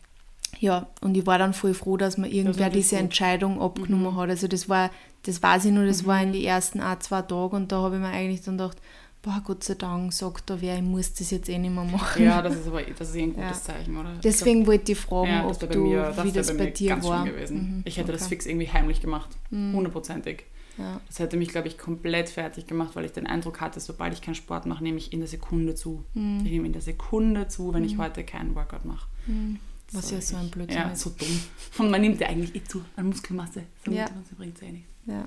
ja, 0.60 0.86
und 1.00 1.16
ich 1.16 1.26
war 1.26 1.38
dann 1.38 1.54
voll 1.54 1.72
froh, 1.72 1.96
dass 1.96 2.18
mir 2.18 2.28
irgendwer 2.28 2.68
diese 2.68 2.96
gut. 2.96 3.04
Entscheidung 3.04 3.62
abgenommen 3.62 4.12
mhm. 4.12 4.16
hat. 4.16 4.28
Also 4.28 4.48
das 4.48 4.68
war, 4.68 4.90
das 5.22 5.42
weiß 5.42 5.64
ich 5.64 5.72
nur, 5.72 5.86
das 5.86 6.04
war 6.04 6.20
in 6.20 6.28
mhm. 6.28 6.32
den 6.34 6.44
ersten 6.44 6.80
ein, 6.80 7.00
zwei 7.00 7.22
Tagen 7.22 7.56
und 7.56 7.72
da 7.72 7.76
habe 7.80 7.94
ich 7.94 8.02
mir 8.02 8.08
eigentlich 8.08 8.42
dann 8.42 8.58
gedacht, 8.58 8.76
boah, 9.22 9.42
Gott 9.44 9.64
sei 9.64 9.74
Dank, 9.74 10.12
sagt 10.12 10.48
da 10.50 10.60
wer, 10.60 10.76
ich 10.76 10.82
muss 10.82 11.12
das 11.14 11.30
jetzt 11.30 11.48
eh 11.48 11.58
nicht 11.58 11.74
mehr 11.74 11.84
machen. 11.84 12.24
Ja, 12.24 12.42
das 12.42 12.56
ist 12.56 12.66
aber 12.66 12.82
das 12.82 13.10
ist 13.10 13.16
eh 13.16 13.22
ein 13.22 13.34
gutes 13.34 13.66
ja. 13.66 13.74
Zeichen, 13.74 13.96
oder? 13.96 14.14
Deswegen 14.22 14.66
wollte 14.66 14.92
ich 14.92 14.98
fragen, 14.98 15.30
ja, 15.30 15.46
ob 15.46 15.58
du, 15.58 15.78
mir, 15.78 16.12
das 16.14 16.24
wie 16.24 16.32
das 16.32 16.46
bei, 16.48 16.64
bei 16.64 16.66
dir 16.70 16.90
ganz 16.90 17.04
war. 17.04 17.24
Gewesen. 17.24 17.56
Mhm, 17.56 17.82
ich 17.84 17.96
hätte 17.96 18.10
okay. 18.10 18.18
das 18.18 18.28
fix 18.28 18.46
irgendwie 18.46 18.70
heimlich 18.70 19.00
gemacht, 19.00 19.30
mhm. 19.50 19.74
hundertprozentig. 19.74 20.44
Ja. 20.78 21.00
Das 21.08 21.18
hätte 21.18 21.36
mich, 21.36 21.48
glaube 21.48 21.66
ich, 21.66 21.76
komplett 21.76 22.28
fertig 22.28 22.68
gemacht, 22.68 22.94
weil 22.94 23.04
ich 23.04 23.12
den 23.12 23.26
Eindruck 23.26 23.60
hatte, 23.60 23.80
sobald 23.80 24.12
ich 24.12 24.22
keinen 24.22 24.36
Sport 24.36 24.64
mache, 24.64 24.82
nehme 24.82 24.98
ich 24.98 25.12
in 25.12 25.18
der 25.18 25.28
Sekunde 25.28 25.74
zu. 25.74 26.04
Mhm. 26.14 26.42
Ich 26.44 26.52
nehme 26.52 26.66
in 26.66 26.72
der 26.72 26.82
Sekunde 26.82 27.48
zu, 27.48 27.74
wenn 27.74 27.84
ich 27.84 27.96
mhm. 27.96 28.02
heute 28.02 28.22
keinen 28.24 28.54
Workout 28.54 28.84
mache. 28.84 29.08
Mhm. 29.26 29.58
Was 29.90 30.10
so 30.10 30.14
ja 30.14 30.20
so 30.20 30.36
ein 30.36 30.50
Blödsinn 30.50 30.76
ja, 30.76 30.90
ist. 30.90 31.00
so 31.00 31.10
dumm. 31.10 31.40
Und 31.78 31.90
man 31.90 32.00
nimmt 32.00 32.20
ja 32.20 32.28
eigentlich 32.28 32.54
eh 32.54 32.62
zu 32.62 32.84
an 32.94 33.06
Muskelmasse. 33.06 33.64
So 33.84 33.90
ja. 33.90 34.06
bringt 34.36 34.56
es 34.56 34.62
eh 34.62 34.72
nichts. 34.72 34.88
Ja. 35.06 35.26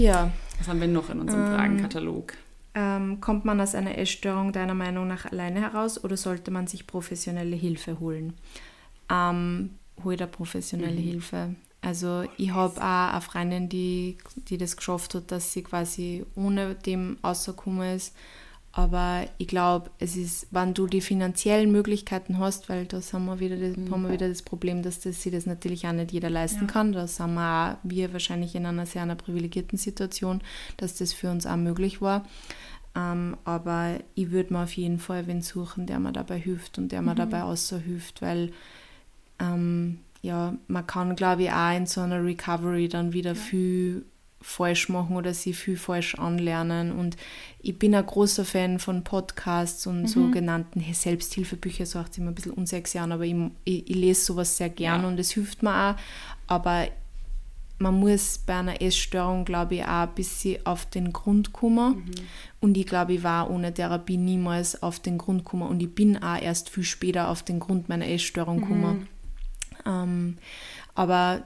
Ja. 0.00 0.32
Was 0.58 0.68
haben 0.68 0.80
wir 0.80 0.88
noch 0.88 1.10
in 1.10 1.20
unserem 1.20 1.46
ähm, 1.46 1.54
Fragenkatalog? 1.54 2.34
Ähm, 2.74 3.20
kommt 3.20 3.44
man 3.44 3.60
aus 3.60 3.74
einer 3.74 3.98
Essstörung 3.98 4.52
deiner 4.52 4.74
Meinung 4.74 5.06
nach 5.06 5.26
alleine 5.26 5.60
heraus 5.60 6.02
oder 6.02 6.16
sollte 6.16 6.50
man 6.50 6.66
sich 6.66 6.86
professionelle 6.86 7.56
Hilfe 7.56 8.00
holen? 8.00 8.34
Ähm, 9.10 9.70
hol 10.02 10.16
dir 10.16 10.26
professionelle 10.26 10.92
mhm. 10.98 11.04
Hilfe. 11.04 11.54
Also 11.82 12.24
ich 12.36 12.52
habe 12.52 12.76
auch 12.76 13.12
eine 13.12 13.20
Freundin, 13.20 13.68
die, 13.68 14.18
die 14.48 14.58
das 14.58 14.76
geschafft 14.76 15.14
hat, 15.14 15.30
dass 15.30 15.52
sie 15.52 15.62
quasi 15.62 16.24
ohne 16.34 16.74
dem 16.74 17.18
rausgekommen 17.24 17.96
ist. 17.96 18.14
Aber 18.72 19.26
ich 19.38 19.48
glaube, 19.48 19.90
es 19.98 20.16
ist, 20.16 20.46
wenn 20.52 20.74
du 20.74 20.86
die 20.86 21.00
finanziellen 21.00 21.72
Möglichkeiten 21.72 22.38
hast, 22.38 22.68
weil 22.68 22.86
da 22.86 23.00
haben 23.12 23.24
wir 23.26 23.40
wieder 23.40 23.56
das, 23.56 23.76
mhm. 23.76 23.90
haben 23.90 24.02
wir 24.02 24.12
wieder 24.12 24.28
das 24.28 24.42
Problem, 24.42 24.82
dass 24.82 25.00
das, 25.00 25.22
sich 25.22 25.32
das 25.32 25.44
natürlich 25.46 25.86
auch 25.88 25.92
nicht 25.92 26.12
jeder 26.12 26.30
leisten 26.30 26.66
ja. 26.66 26.72
kann. 26.72 26.92
Da 26.92 27.08
sind 27.08 27.34
wir 27.34 27.40
auch, 27.82 27.88
wir 27.88 28.12
wahrscheinlich 28.12 28.54
in 28.54 28.66
einer 28.66 28.86
sehr 28.86 29.02
einer 29.02 29.16
privilegierten 29.16 29.76
Situation, 29.76 30.40
dass 30.76 30.94
das 30.94 31.12
für 31.12 31.30
uns 31.30 31.46
auch 31.46 31.56
möglich 31.56 32.00
war. 32.00 32.24
Ähm, 32.94 33.36
aber 33.44 33.98
ich 34.14 34.30
würde 34.30 34.52
mir 34.52 34.62
auf 34.62 34.72
jeden 34.72 35.00
Fall 35.00 35.26
wen 35.26 35.42
suchen, 35.42 35.86
der 35.86 35.98
mir 35.98 36.12
dabei 36.12 36.38
hilft 36.38 36.78
und 36.78 36.92
der 36.92 37.02
mir 37.02 37.12
mhm. 37.12 37.18
dabei 37.18 37.42
außerhilft, 37.42 38.22
weil 38.22 38.52
ähm, 39.40 39.98
ja, 40.22 40.54
man 40.68 40.86
kann, 40.86 41.16
glaube 41.16 41.44
ich, 41.44 41.50
auch 41.50 41.76
in 41.76 41.86
so 41.86 42.02
einer 42.02 42.22
Recovery 42.22 42.88
dann 42.88 43.12
wieder 43.12 43.32
ja. 43.32 43.40
viel 43.40 44.04
falsch 44.42 44.88
machen 44.88 45.16
oder 45.16 45.34
sie 45.34 45.52
viel 45.52 45.76
falsch 45.76 46.14
anlernen. 46.14 46.92
Und 46.92 47.16
ich 47.60 47.78
bin 47.78 47.94
ein 47.94 48.06
großer 48.06 48.44
Fan 48.44 48.78
von 48.78 49.04
Podcasts 49.04 49.86
und 49.86 50.02
mhm. 50.02 50.06
sogenannten 50.06 50.82
Selbsthilfebücher, 50.92 51.86
so 51.86 51.98
auch 51.98 52.08
immer 52.16 52.30
ein 52.30 52.34
bisschen 52.34 52.52
unsexy 52.52 52.98
an, 52.98 53.12
aber 53.12 53.24
ich, 53.24 53.36
ich, 53.64 53.90
ich, 53.90 53.96
lese 53.96 54.24
sowas 54.24 54.56
sehr 54.56 54.70
gern 54.70 55.02
ja. 55.02 55.08
und 55.08 55.20
es 55.20 55.32
hilft 55.32 55.62
mir 55.62 55.90
auch. 55.90 55.96
Aber 56.46 56.88
man 57.78 57.98
muss 57.98 58.38
bei 58.38 58.56
einer 58.56 58.80
Essstörung, 58.82 59.44
glaube 59.44 59.76
ich, 59.76 59.82
auch 59.82 60.08
ein 60.08 60.14
bisschen 60.14 60.64
auf 60.66 60.86
den 60.86 61.12
Grund 61.12 61.52
kommen. 61.52 61.96
Mhm. 61.96 62.12
Und 62.60 62.76
ich 62.76 62.86
glaube, 62.86 63.14
ich 63.14 63.22
war 63.22 63.50
ohne 63.50 63.72
Therapie 63.72 64.18
niemals 64.18 64.82
auf 64.82 65.00
den 65.00 65.16
Grund 65.16 65.44
gekommen. 65.44 65.68
Und 65.68 65.82
ich 65.82 65.94
bin 65.94 66.22
auch 66.22 66.40
erst 66.40 66.68
viel 66.68 66.84
später 66.84 67.28
auf 67.28 67.42
den 67.42 67.58
Grund 67.58 67.88
meiner 67.88 68.06
Essstörung 68.06 68.56
mhm. 68.56 68.60
gekommen. 68.60 69.08
Ähm, 69.86 70.38
aber 70.94 71.44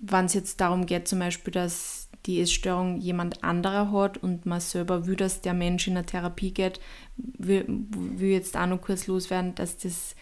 wenn 0.00 0.24
es 0.24 0.34
jetzt 0.34 0.60
darum 0.60 0.86
geht, 0.86 1.06
zum 1.06 1.18
Beispiel, 1.18 1.52
dass 1.52 2.01
die 2.26 2.40
Essstörung 2.40 2.98
jemand 2.98 3.42
anderer 3.42 3.90
hat 3.90 4.18
und 4.18 4.46
man 4.46 4.60
selber 4.60 5.06
will, 5.06 5.16
dass 5.16 5.40
der 5.40 5.54
Mensch 5.54 5.88
in 5.88 5.96
eine 5.96 6.06
Therapie 6.06 6.52
geht, 6.52 6.80
will, 7.16 7.64
will 7.68 8.30
jetzt 8.30 8.56
auch 8.56 8.66
noch 8.66 8.80
kurz 8.80 9.06
loswerden, 9.06 9.54
dass 9.54 9.76
das, 9.76 10.14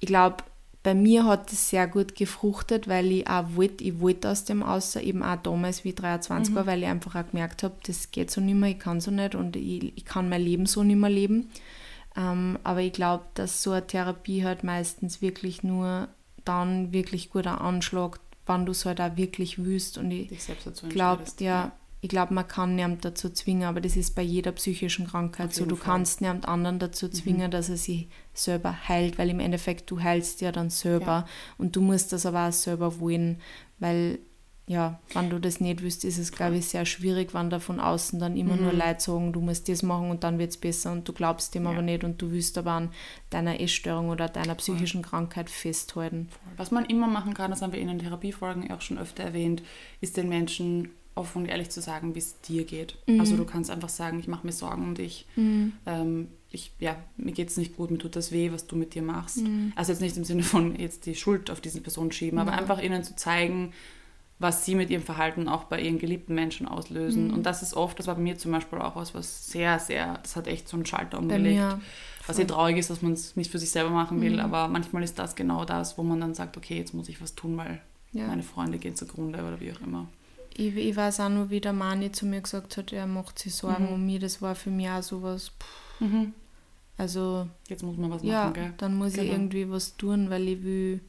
ich 0.00 0.06
glaube, 0.06 0.44
bei 0.82 0.94
mir 0.94 1.24
hat 1.24 1.52
es 1.52 1.70
sehr 1.70 1.88
gut 1.88 2.14
gefruchtet, 2.14 2.86
weil 2.86 3.10
ich 3.10 3.28
auch 3.28 3.56
wollte, 3.56 3.82
ich 3.82 3.98
wollte 3.98 4.30
aus 4.30 4.44
dem 4.44 4.62
außer 4.62 5.02
eben 5.02 5.22
auch 5.24 5.34
damals 5.34 5.82
wie 5.82 5.92
23 5.92 6.52
mhm. 6.52 6.56
war, 6.56 6.66
weil 6.66 6.82
ich 6.82 6.88
einfach 6.88 7.16
auch 7.16 7.28
gemerkt 7.28 7.64
habe, 7.64 7.74
das 7.84 8.12
geht 8.12 8.30
so 8.30 8.40
nicht 8.40 8.54
mehr, 8.54 8.70
ich 8.70 8.78
kann 8.78 9.00
so 9.00 9.10
nicht 9.10 9.34
und 9.34 9.56
ich, 9.56 9.96
ich 9.96 10.04
kann 10.04 10.28
mein 10.28 10.42
Leben 10.42 10.66
so 10.66 10.84
nicht 10.84 11.00
mehr 11.00 11.10
leben. 11.10 11.50
Ähm, 12.16 12.58
aber 12.62 12.82
ich 12.82 12.92
glaube, 12.92 13.24
dass 13.34 13.64
so 13.64 13.72
eine 13.72 13.86
Therapie 13.86 14.44
halt 14.44 14.62
meistens 14.62 15.20
wirklich 15.20 15.64
nur 15.64 16.06
dann 16.44 16.92
wirklich 16.92 17.30
gut 17.30 17.48
anschlägt, 17.48 18.20
wann 18.46 18.64
du 18.64 18.72
es 18.72 18.84
halt 18.86 19.00
auch 19.00 19.16
wirklich 19.16 19.62
willst. 19.64 19.98
Und 19.98 20.10
ich 20.10 20.30
glaube, 20.88 21.24
ja, 21.40 21.46
ja, 21.46 21.72
ich 22.00 22.08
glaube, 22.08 22.34
man 22.34 22.46
kann 22.46 22.76
niemand 22.76 23.04
dazu 23.04 23.30
zwingen, 23.30 23.64
aber 23.64 23.80
das 23.80 23.96
ist 23.96 24.14
bei 24.14 24.22
jeder 24.22 24.52
psychischen 24.52 25.06
Krankheit 25.06 25.52
so. 25.52 25.66
Du 25.66 25.76
Fall. 25.76 25.94
kannst 25.94 26.20
niemand 26.20 26.46
anderen 26.46 26.78
dazu 26.78 27.06
mhm. 27.06 27.12
zwingen, 27.12 27.46
mhm. 27.46 27.50
dass 27.50 27.68
er 27.68 27.76
sich 27.76 28.08
selber 28.32 28.88
heilt, 28.88 29.18
weil 29.18 29.30
im 29.30 29.40
Endeffekt 29.40 29.90
du 29.90 30.00
heilst 30.00 30.40
ja 30.40 30.52
dann 30.52 30.70
selber 30.70 31.06
ja. 31.06 31.26
und 31.58 31.74
du 31.74 31.80
musst 31.80 32.12
das 32.12 32.24
aber 32.24 32.48
auch 32.48 32.52
selber 32.52 33.00
wollen, 33.00 33.40
weil 33.78 34.20
ja, 34.68 34.98
wenn 35.14 35.30
du 35.30 35.38
das 35.38 35.60
nicht 35.60 35.80
willst, 35.82 36.04
ist 36.04 36.18
es, 36.18 36.32
glaube 36.32 36.56
ich, 36.56 36.66
sehr 36.66 36.86
schwierig, 36.86 37.34
wenn 37.34 37.50
da 37.50 37.60
von 37.60 37.78
außen 37.78 38.18
dann 38.18 38.36
immer 38.36 38.56
mhm. 38.56 38.62
nur 38.62 38.72
Leute 38.72 39.00
sagen, 39.00 39.32
du 39.32 39.40
musst 39.40 39.68
das 39.68 39.84
machen 39.84 40.10
und 40.10 40.24
dann 40.24 40.40
wird 40.40 40.50
es 40.50 40.56
besser 40.56 40.90
und 40.90 41.06
du 41.08 41.12
glaubst 41.12 41.54
dem 41.54 41.64
ja. 41.64 41.70
aber 41.70 41.82
nicht 41.82 42.02
und 42.02 42.20
du 42.20 42.32
willst 42.32 42.58
aber 42.58 42.72
an 42.72 42.90
deiner 43.30 43.60
Essstörung 43.60 44.08
oder 44.08 44.28
deiner 44.28 44.56
psychischen 44.56 45.04
Voll. 45.04 45.10
Krankheit 45.10 45.50
festhalten. 45.50 46.28
Was 46.56 46.72
man 46.72 46.84
immer 46.86 47.06
machen 47.06 47.32
kann, 47.32 47.52
das 47.52 47.62
haben 47.62 47.72
wir 47.72 47.78
in 47.78 47.86
den 47.86 48.00
Therapiefolgen 48.00 48.68
auch 48.72 48.80
schon 48.80 48.98
öfter 48.98 49.22
erwähnt, 49.22 49.62
ist 50.00 50.16
den 50.16 50.28
Menschen 50.28 50.90
offen 51.14 51.42
und 51.42 51.48
ehrlich 51.48 51.70
zu 51.70 51.80
sagen, 51.80 52.16
wie 52.16 52.18
es 52.18 52.40
dir 52.40 52.64
geht. 52.64 52.96
Mhm. 53.06 53.20
Also 53.20 53.36
du 53.36 53.44
kannst 53.44 53.70
einfach 53.70 53.88
sagen, 53.88 54.18
ich 54.18 54.26
mache 54.26 54.44
mir 54.44 54.52
Sorgen 54.52 54.82
um 54.82 54.94
dich. 54.96 55.26
Mhm. 55.36 55.74
Ähm, 55.86 56.28
ich, 56.50 56.72
ja, 56.80 56.96
mir 57.16 57.32
geht 57.32 57.50
es 57.50 57.56
nicht 57.56 57.76
gut, 57.76 57.92
mir 57.92 57.98
tut 57.98 58.16
das 58.16 58.32
weh, 58.32 58.50
was 58.50 58.66
du 58.66 58.74
mit 58.74 58.94
dir 58.94 59.02
machst. 59.02 59.38
Mhm. 59.38 59.72
Also 59.76 59.92
jetzt 59.92 60.00
nicht 60.00 60.16
im 60.16 60.24
Sinne 60.24 60.42
von 60.42 60.74
jetzt 60.76 61.06
die 61.06 61.14
Schuld 61.14 61.52
auf 61.52 61.60
diese 61.60 61.80
Person 61.80 62.10
schieben, 62.10 62.40
aber 62.40 62.52
einfach 62.52 62.82
ihnen 62.82 63.04
zu 63.04 63.14
zeigen, 63.14 63.72
was 64.38 64.64
sie 64.64 64.74
mit 64.74 64.90
ihrem 64.90 65.02
Verhalten 65.02 65.48
auch 65.48 65.64
bei 65.64 65.80
ihren 65.80 65.98
geliebten 65.98 66.34
Menschen 66.34 66.68
auslösen. 66.68 67.28
Mhm. 67.28 67.34
Und 67.34 67.42
das 67.44 67.62
ist 67.62 67.74
oft, 67.74 67.98
das 67.98 68.06
war 68.06 68.16
bei 68.16 68.20
mir 68.20 68.36
zum 68.36 68.52
Beispiel 68.52 68.78
auch 68.78 68.96
was, 68.96 69.14
was 69.14 69.50
sehr, 69.50 69.78
sehr, 69.78 70.18
das 70.22 70.36
hat 70.36 70.46
echt 70.46 70.68
so 70.68 70.76
einen 70.76 70.86
Schalter 70.86 71.18
umgelegt. 71.18 71.62
Was 72.26 72.36
sehr 72.36 72.46
traurig 72.46 72.76
ist, 72.76 72.90
dass 72.90 73.02
man 73.02 73.12
es 73.12 73.36
nicht 73.36 73.50
für 73.52 73.58
sich 73.58 73.70
selber 73.70 73.90
machen 73.90 74.20
will, 74.20 74.34
mhm. 74.34 74.40
aber 74.40 74.68
manchmal 74.68 75.04
ist 75.04 75.18
das 75.18 75.36
genau 75.36 75.64
das, 75.64 75.96
wo 75.96 76.02
man 76.02 76.20
dann 76.20 76.34
sagt, 76.34 76.56
okay, 76.56 76.76
jetzt 76.76 76.92
muss 76.92 77.08
ich 77.08 77.22
was 77.22 77.36
tun, 77.36 77.56
weil 77.56 77.80
ja. 78.12 78.26
meine 78.26 78.42
Freunde 78.42 78.78
gehen 78.78 78.96
zugrunde 78.96 79.38
oder 79.38 79.60
wie 79.60 79.72
auch 79.72 79.80
immer. 79.80 80.08
Ich, 80.54 80.74
ich 80.74 80.96
weiß 80.96 81.20
auch 81.20 81.28
nur, 81.28 81.50
wie 81.50 81.60
der 81.60 81.72
Mani 81.72 82.10
zu 82.12 82.26
mir 82.26 82.40
gesagt 82.40 82.76
hat, 82.76 82.92
er 82.92 83.06
macht 83.06 83.38
sich 83.38 83.54
Sorgen 83.54 83.86
mhm. 83.86 83.92
um 83.92 84.06
mich. 84.06 84.20
Das 84.20 84.40
war 84.40 84.54
für 84.54 84.70
mich 84.70 84.88
auch 84.88 85.02
sowas. 85.02 85.52
Mhm. 86.00 86.32
Also. 86.96 87.46
Jetzt 87.68 87.82
muss 87.82 87.96
man 87.96 88.10
was 88.10 88.22
machen, 88.22 88.32
ja, 88.32 88.50
gell? 88.50 88.72
Dann 88.78 88.96
muss 88.96 89.12
genau. 89.12 89.24
ich 89.24 89.32
irgendwie 89.32 89.70
was 89.70 89.96
tun, 89.96 90.30
weil 90.30 90.48
ich 90.48 90.62
will, 90.62 91.00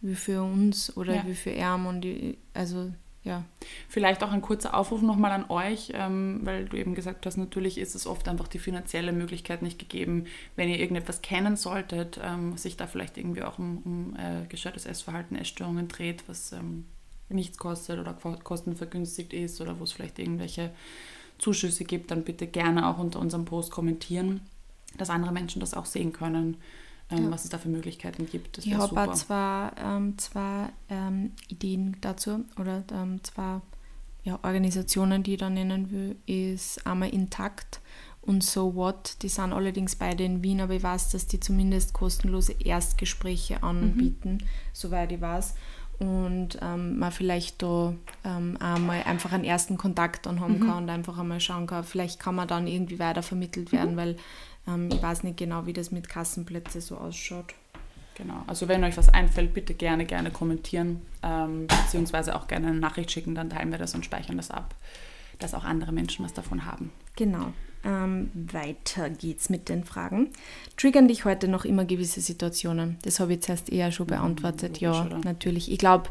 will 0.00 0.16
für 0.16 0.42
uns 0.42 0.96
oder 0.96 1.16
ja. 1.16 1.26
will 1.26 1.34
für 1.34 1.54
Erm 1.54 1.86
und 1.86 2.04
ich, 2.04 2.38
also 2.54 2.90
ja. 3.22 3.44
Vielleicht 3.88 4.22
auch 4.22 4.32
ein 4.32 4.40
kurzer 4.40 4.74
Aufruf 4.74 5.02
nochmal 5.02 5.32
an 5.32 5.50
euch, 5.50 5.92
ähm, 5.94 6.40
weil 6.42 6.64
du 6.64 6.78
eben 6.78 6.94
gesagt 6.94 7.26
hast, 7.26 7.36
natürlich 7.36 7.76
ist 7.76 7.94
es 7.94 8.06
oft 8.06 8.26
einfach 8.28 8.48
die 8.48 8.58
finanzielle 8.58 9.12
Möglichkeit 9.12 9.60
nicht 9.60 9.78
gegeben, 9.78 10.24
wenn 10.56 10.70
ihr 10.70 10.78
irgendetwas 10.78 11.20
kennen 11.20 11.56
solltet, 11.56 12.18
ähm, 12.24 12.56
sich 12.56 12.78
da 12.78 12.86
vielleicht 12.86 13.18
irgendwie 13.18 13.42
auch 13.42 13.58
um, 13.58 13.78
um 13.84 14.16
äh, 14.16 14.46
gestörtes 14.48 14.86
Essverhalten, 14.86 15.36
Essstörungen 15.36 15.88
dreht, 15.88 16.24
was 16.28 16.52
ähm, 16.52 16.86
nichts 17.28 17.58
kostet 17.58 17.98
oder 17.98 18.14
kostenvergünstigt 18.14 19.34
ist 19.34 19.60
oder 19.60 19.78
wo 19.78 19.84
es 19.84 19.92
vielleicht 19.92 20.18
irgendwelche 20.18 20.70
Zuschüsse 21.38 21.84
gibt, 21.84 22.10
dann 22.10 22.24
bitte 22.24 22.46
gerne 22.46 22.88
auch 22.88 22.98
unter 22.98 23.20
unserem 23.20 23.44
Post 23.44 23.70
kommentieren, 23.70 24.40
dass 24.96 25.10
andere 25.10 25.32
Menschen 25.32 25.60
das 25.60 25.74
auch 25.74 25.86
sehen 25.86 26.12
können 26.12 26.56
ähm, 27.10 27.24
ja. 27.24 27.30
was 27.30 27.44
es 27.44 27.50
da 27.50 27.58
für 27.58 27.68
Möglichkeiten 27.68 28.26
gibt. 28.26 28.58
Das 28.58 28.66
ich 28.66 28.74
habe 28.74 29.12
zwar 29.12 29.72
ähm, 29.78 30.16
zwei 30.18 30.68
ähm, 30.88 31.32
Ideen 31.48 31.96
dazu 32.00 32.44
oder 32.58 32.84
ähm, 32.92 33.22
zwei 33.22 33.60
ja, 34.22 34.38
Organisationen, 34.42 35.22
die 35.22 35.34
ich 35.34 35.38
da 35.38 35.50
nennen 35.50 35.90
will, 35.90 36.16
ist 36.26 36.86
einmal 36.86 37.08
Intakt 37.10 37.80
und 38.22 38.44
So 38.44 38.74
What. 38.74 39.16
Die 39.22 39.28
sind 39.28 39.52
allerdings 39.52 39.96
beide 39.96 40.24
in 40.24 40.42
Wien, 40.42 40.60
aber 40.60 40.74
ich 40.74 40.82
weiß, 40.82 41.10
dass 41.10 41.26
die 41.26 41.40
zumindest 41.40 41.94
kostenlose 41.94 42.52
Erstgespräche 42.52 43.62
anbieten, 43.62 44.32
mhm. 44.32 44.46
soweit 44.72 45.12
ich 45.12 45.20
weiß. 45.20 45.54
Und 45.98 46.58
ähm, 46.62 46.98
man 46.98 47.12
vielleicht 47.12 47.62
da 47.62 47.92
ähm, 48.24 48.56
einmal 48.58 49.02
einfach 49.02 49.32
einen 49.32 49.44
ersten 49.44 49.76
Kontakt 49.76 50.24
dann 50.24 50.40
haben 50.40 50.58
mhm. 50.58 50.66
kann 50.66 50.82
und 50.84 50.90
einfach 50.90 51.18
einmal 51.18 51.40
schauen 51.40 51.66
kann, 51.66 51.84
vielleicht 51.84 52.18
kann 52.18 52.34
man 52.34 52.48
dann 52.48 52.66
irgendwie 52.66 52.98
weiter 52.98 53.22
vermittelt 53.22 53.70
werden, 53.70 53.92
mhm. 53.92 53.96
weil 53.96 54.16
ähm, 54.66 54.88
ich 54.92 55.02
weiß 55.02 55.22
nicht 55.24 55.36
genau, 55.36 55.66
wie 55.66 55.72
das 55.72 55.90
mit 55.90 56.08
Kassenplätzen 56.08 56.80
so 56.80 56.96
ausschaut. 56.96 57.54
Genau, 58.16 58.42
also 58.46 58.68
wenn 58.68 58.84
euch 58.84 58.96
was 58.96 59.08
einfällt, 59.08 59.54
bitte 59.54 59.72
gerne, 59.72 60.04
gerne 60.04 60.30
kommentieren, 60.30 61.00
ähm, 61.22 61.66
beziehungsweise 61.66 62.36
auch 62.36 62.48
gerne 62.48 62.68
eine 62.68 62.78
Nachricht 62.78 63.10
schicken, 63.10 63.34
dann 63.34 63.48
teilen 63.50 63.70
wir 63.70 63.78
das 63.78 63.94
und 63.94 64.04
speichern 64.04 64.36
das 64.36 64.50
ab, 64.50 64.74
dass 65.38 65.54
auch 65.54 65.64
andere 65.64 65.92
Menschen 65.92 66.24
was 66.24 66.34
davon 66.34 66.66
haben. 66.66 66.92
Genau. 67.16 67.52
Ähm, 67.82 68.30
weiter 68.34 69.08
geht's 69.08 69.48
mit 69.48 69.70
den 69.70 69.84
Fragen. 69.84 70.28
Triggern 70.76 71.08
dich 71.08 71.24
heute 71.24 71.48
noch 71.48 71.64
immer 71.64 71.86
gewisse 71.86 72.20
Situationen? 72.20 72.98
Das 73.02 73.20
habe 73.20 73.32
ich 73.32 73.42
zuerst 73.42 73.72
eher 73.72 73.90
schon 73.90 74.06
beantwortet. 74.06 74.80
Ja, 74.80 75.06
ja 75.08 75.18
natürlich. 75.24 75.72
Ich 75.72 75.78
glaube, 75.78 76.10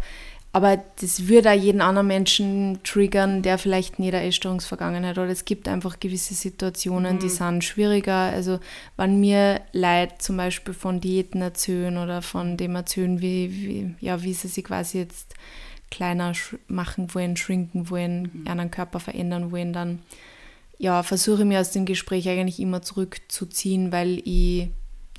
aber 0.52 0.84
das 1.00 1.28
würde 1.28 1.52
auch 1.52 1.56
jeden 1.56 1.82
anderen 1.82 2.08
Menschen 2.08 2.80
triggern, 2.84 3.43
der 3.43 3.60
vielleicht 3.60 4.00
nicht 4.00 4.16
eine 4.16 4.26
Essstörungsvergangenheit 4.26 5.18
hat. 5.18 5.30
Es 5.30 5.45
gibt 5.45 5.68
einfach 5.68 6.00
gewisse 6.00 6.34
Situationen, 6.34 7.18
mhm. 7.18 7.20
die 7.20 7.30
sind 7.30 7.64
schwieriger. 7.64 8.16
Also 8.16 8.60
wenn 8.97 9.20
mir 9.20 9.62
Leute 9.74 10.16
zum 10.18 10.38
Beispiel 10.38 10.74
von 10.74 11.00
Diäten 11.02 11.41
erzählen 11.41 11.97
oder 11.97 12.24
von 12.24 12.58
dem 12.58 12.76
erzählen, 12.76 13.22
wie, 13.22 13.52
wie, 13.52 13.95
ja, 14.00 14.24
wie 14.24 14.34
sie 14.34 14.47
sich 14.47 14.64
quasi 14.64 14.97
jetzt 14.97 15.36
kleiner 15.91 16.34
machen 16.68 17.14
wollen, 17.14 17.38
schrinken 17.38 17.91
wollen, 17.91 18.32
mhm. 18.34 18.47
einen 18.47 18.72
Körper 18.72 19.00
verändern 19.00 19.52
wollen, 19.52 19.72
dann 19.72 20.00
ja, 20.80 21.04
versuche 21.04 21.41
ich 21.41 21.47
mir 21.47 21.60
aus 21.60 21.72
dem 21.72 21.86
Gespräch 21.86 22.28
eigentlich 22.28 22.60
immer 22.60 22.82
zurückzuziehen, 22.82 23.91
weil 23.91 24.22
ich 24.26 24.70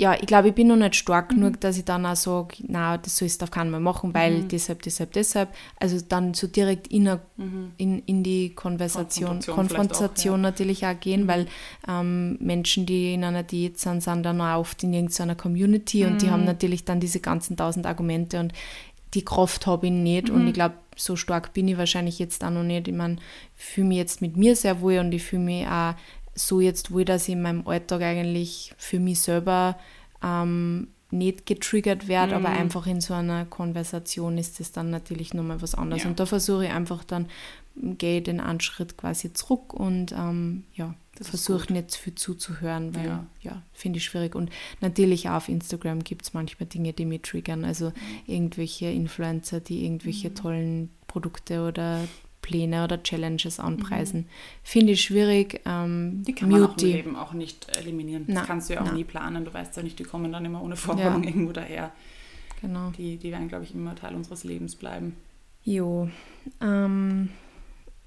ja, 0.00 0.14
ich 0.14 0.26
glaube, 0.26 0.48
ich 0.48 0.54
bin 0.54 0.68
noch 0.68 0.76
nicht 0.76 0.94
stark 0.94 1.30
mhm. 1.30 1.34
genug, 1.34 1.60
dass 1.60 1.76
ich 1.76 1.84
dann 1.84 2.06
auch 2.06 2.16
sage, 2.16 2.54
na, 2.66 2.96
das 2.96 3.18
sollst 3.18 3.42
du 3.42 3.44
auf 3.44 3.50
keinen 3.50 3.70
Fall 3.70 3.80
machen, 3.80 4.14
weil 4.14 4.38
mhm. 4.38 4.48
deshalb, 4.48 4.80
deshalb, 4.80 5.12
deshalb. 5.12 5.50
Also 5.78 5.98
dann 6.00 6.32
so 6.32 6.46
direkt 6.46 6.86
in, 6.86 7.06
a, 7.06 7.20
mhm. 7.36 7.72
in, 7.76 7.98
in 8.06 8.22
die 8.22 8.54
Konversation, 8.54 9.40
Konfrontation, 9.40 9.56
Konfrontation 9.56 10.32
auch, 10.32 10.38
ja. 10.38 10.42
natürlich 10.42 10.86
auch 10.86 10.98
gehen, 10.98 11.24
mhm. 11.24 11.28
weil 11.28 11.46
ähm, 11.86 12.38
Menschen, 12.40 12.86
die 12.86 13.12
in 13.12 13.24
einer 13.24 13.42
Diät 13.42 13.78
sind, 13.78 14.02
sind 14.02 14.22
dann 14.22 14.40
auch 14.40 14.60
oft 14.60 14.82
in 14.82 14.94
irgendeiner 14.94 15.34
Community 15.34 16.06
und 16.06 16.22
die 16.22 16.30
haben 16.30 16.40
mhm. 16.40 16.46
natürlich 16.46 16.86
dann 16.86 16.98
diese 16.98 17.20
ganzen 17.20 17.58
tausend 17.58 17.84
Argumente 17.84 18.40
und 18.40 18.54
die 19.12 19.24
Kraft 19.24 19.66
habe 19.66 19.88
ich 19.88 19.92
nicht 19.92 20.30
und 20.30 20.42
mhm. 20.42 20.48
ich 20.48 20.54
glaube, 20.54 20.76
so 20.96 21.16
stark 21.16 21.52
bin 21.52 21.68
ich 21.68 21.76
wahrscheinlich 21.76 22.18
jetzt 22.18 22.42
auch 22.44 22.50
noch 22.50 22.62
nicht. 22.62 22.88
Ich 22.88 22.94
meine, 22.94 23.16
ich 23.58 23.64
fühle 23.64 23.88
mich 23.88 23.98
jetzt 23.98 24.22
mit 24.22 24.36
mir 24.36 24.56
sehr 24.56 24.80
wohl 24.80 24.98
und 24.98 25.12
ich 25.12 25.22
fühle 25.22 25.42
mich 25.42 25.66
auch 25.66 25.94
so 26.46 26.60
jetzt 26.60 26.90
dass 27.04 27.28
ich 27.28 27.34
in 27.34 27.42
meinem 27.42 27.66
Alltag 27.66 28.02
eigentlich 28.02 28.74
für 28.78 28.98
mich 28.98 29.20
selber 29.20 29.78
ähm, 30.22 30.88
nicht 31.10 31.46
getriggert 31.46 32.08
werde, 32.08 32.38
mhm. 32.38 32.46
aber 32.46 32.54
einfach 32.54 32.86
in 32.86 33.00
so 33.00 33.14
einer 33.14 33.44
Konversation 33.44 34.38
ist 34.38 34.60
das 34.60 34.72
dann 34.72 34.90
natürlich 34.90 35.34
nochmal 35.34 35.60
was 35.60 35.74
anderes. 35.74 36.04
Ja. 36.04 36.10
Und 36.10 36.20
da 36.20 36.26
versuche 36.26 36.66
ich 36.66 36.70
einfach 36.70 37.04
dann, 37.04 37.26
gehe 37.74 38.22
den 38.22 38.40
einen 38.40 38.60
Schritt 38.60 38.96
quasi 38.96 39.32
zurück 39.32 39.72
und 39.74 40.12
ähm, 40.12 40.64
ja, 40.74 40.94
versuche 41.20 41.72
nicht 41.72 41.90
zu 41.90 42.00
viel 42.00 42.14
zuzuhören, 42.14 42.94
weil 42.94 43.06
ja, 43.06 43.26
ja 43.40 43.62
finde 43.72 43.98
ich 43.98 44.04
schwierig. 44.04 44.34
Und 44.34 44.50
natürlich 44.80 45.28
auch 45.28 45.34
auf 45.34 45.48
Instagram 45.48 46.04
gibt 46.04 46.22
es 46.22 46.34
manchmal 46.34 46.66
Dinge, 46.66 46.92
die 46.92 47.04
mich 47.04 47.22
triggern. 47.22 47.64
Also 47.64 47.86
mhm. 47.86 47.94
irgendwelche 48.26 48.86
Influencer, 48.86 49.60
die 49.60 49.84
irgendwelche 49.84 50.30
mhm. 50.30 50.34
tollen 50.34 50.90
Produkte 51.06 51.66
oder 51.66 52.06
Pläne 52.42 52.84
oder 52.84 53.02
Challenges 53.02 53.60
anpreisen. 53.60 54.20
Mhm. 54.20 54.26
Finde 54.62 54.92
ich 54.92 55.02
schwierig. 55.02 55.60
Ähm, 55.66 56.22
die 56.26 56.34
kann 56.34 56.50
man 56.50 56.64
auch 56.64 56.76
im 56.76 56.84
Leben 56.84 57.16
auch 57.16 57.32
nicht 57.32 57.76
eliminieren. 57.76 58.26
Das 58.28 58.46
kannst 58.46 58.70
du 58.70 58.74
ja 58.74 58.80
auch 58.80 58.86
na. 58.86 58.92
nie 58.92 59.04
planen. 59.04 59.44
Du 59.44 59.52
weißt 59.52 59.76
ja 59.76 59.82
nicht, 59.82 59.98
die 59.98 60.04
kommen 60.04 60.32
dann 60.32 60.44
immer 60.44 60.62
ohne 60.62 60.76
Vorwarnung 60.76 61.22
ja. 61.22 61.28
irgendwo 61.30 61.52
daher. 61.52 61.92
Genau. 62.60 62.90
Die, 62.90 63.16
die 63.16 63.30
werden, 63.30 63.48
glaube 63.48 63.64
ich, 63.64 63.74
immer 63.74 63.94
Teil 63.94 64.14
unseres 64.14 64.44
Lebens 64.44 64.76
bleiben. 64.76 65.16
Jo. 65.64 66.08
Ähm, 66.60 67.30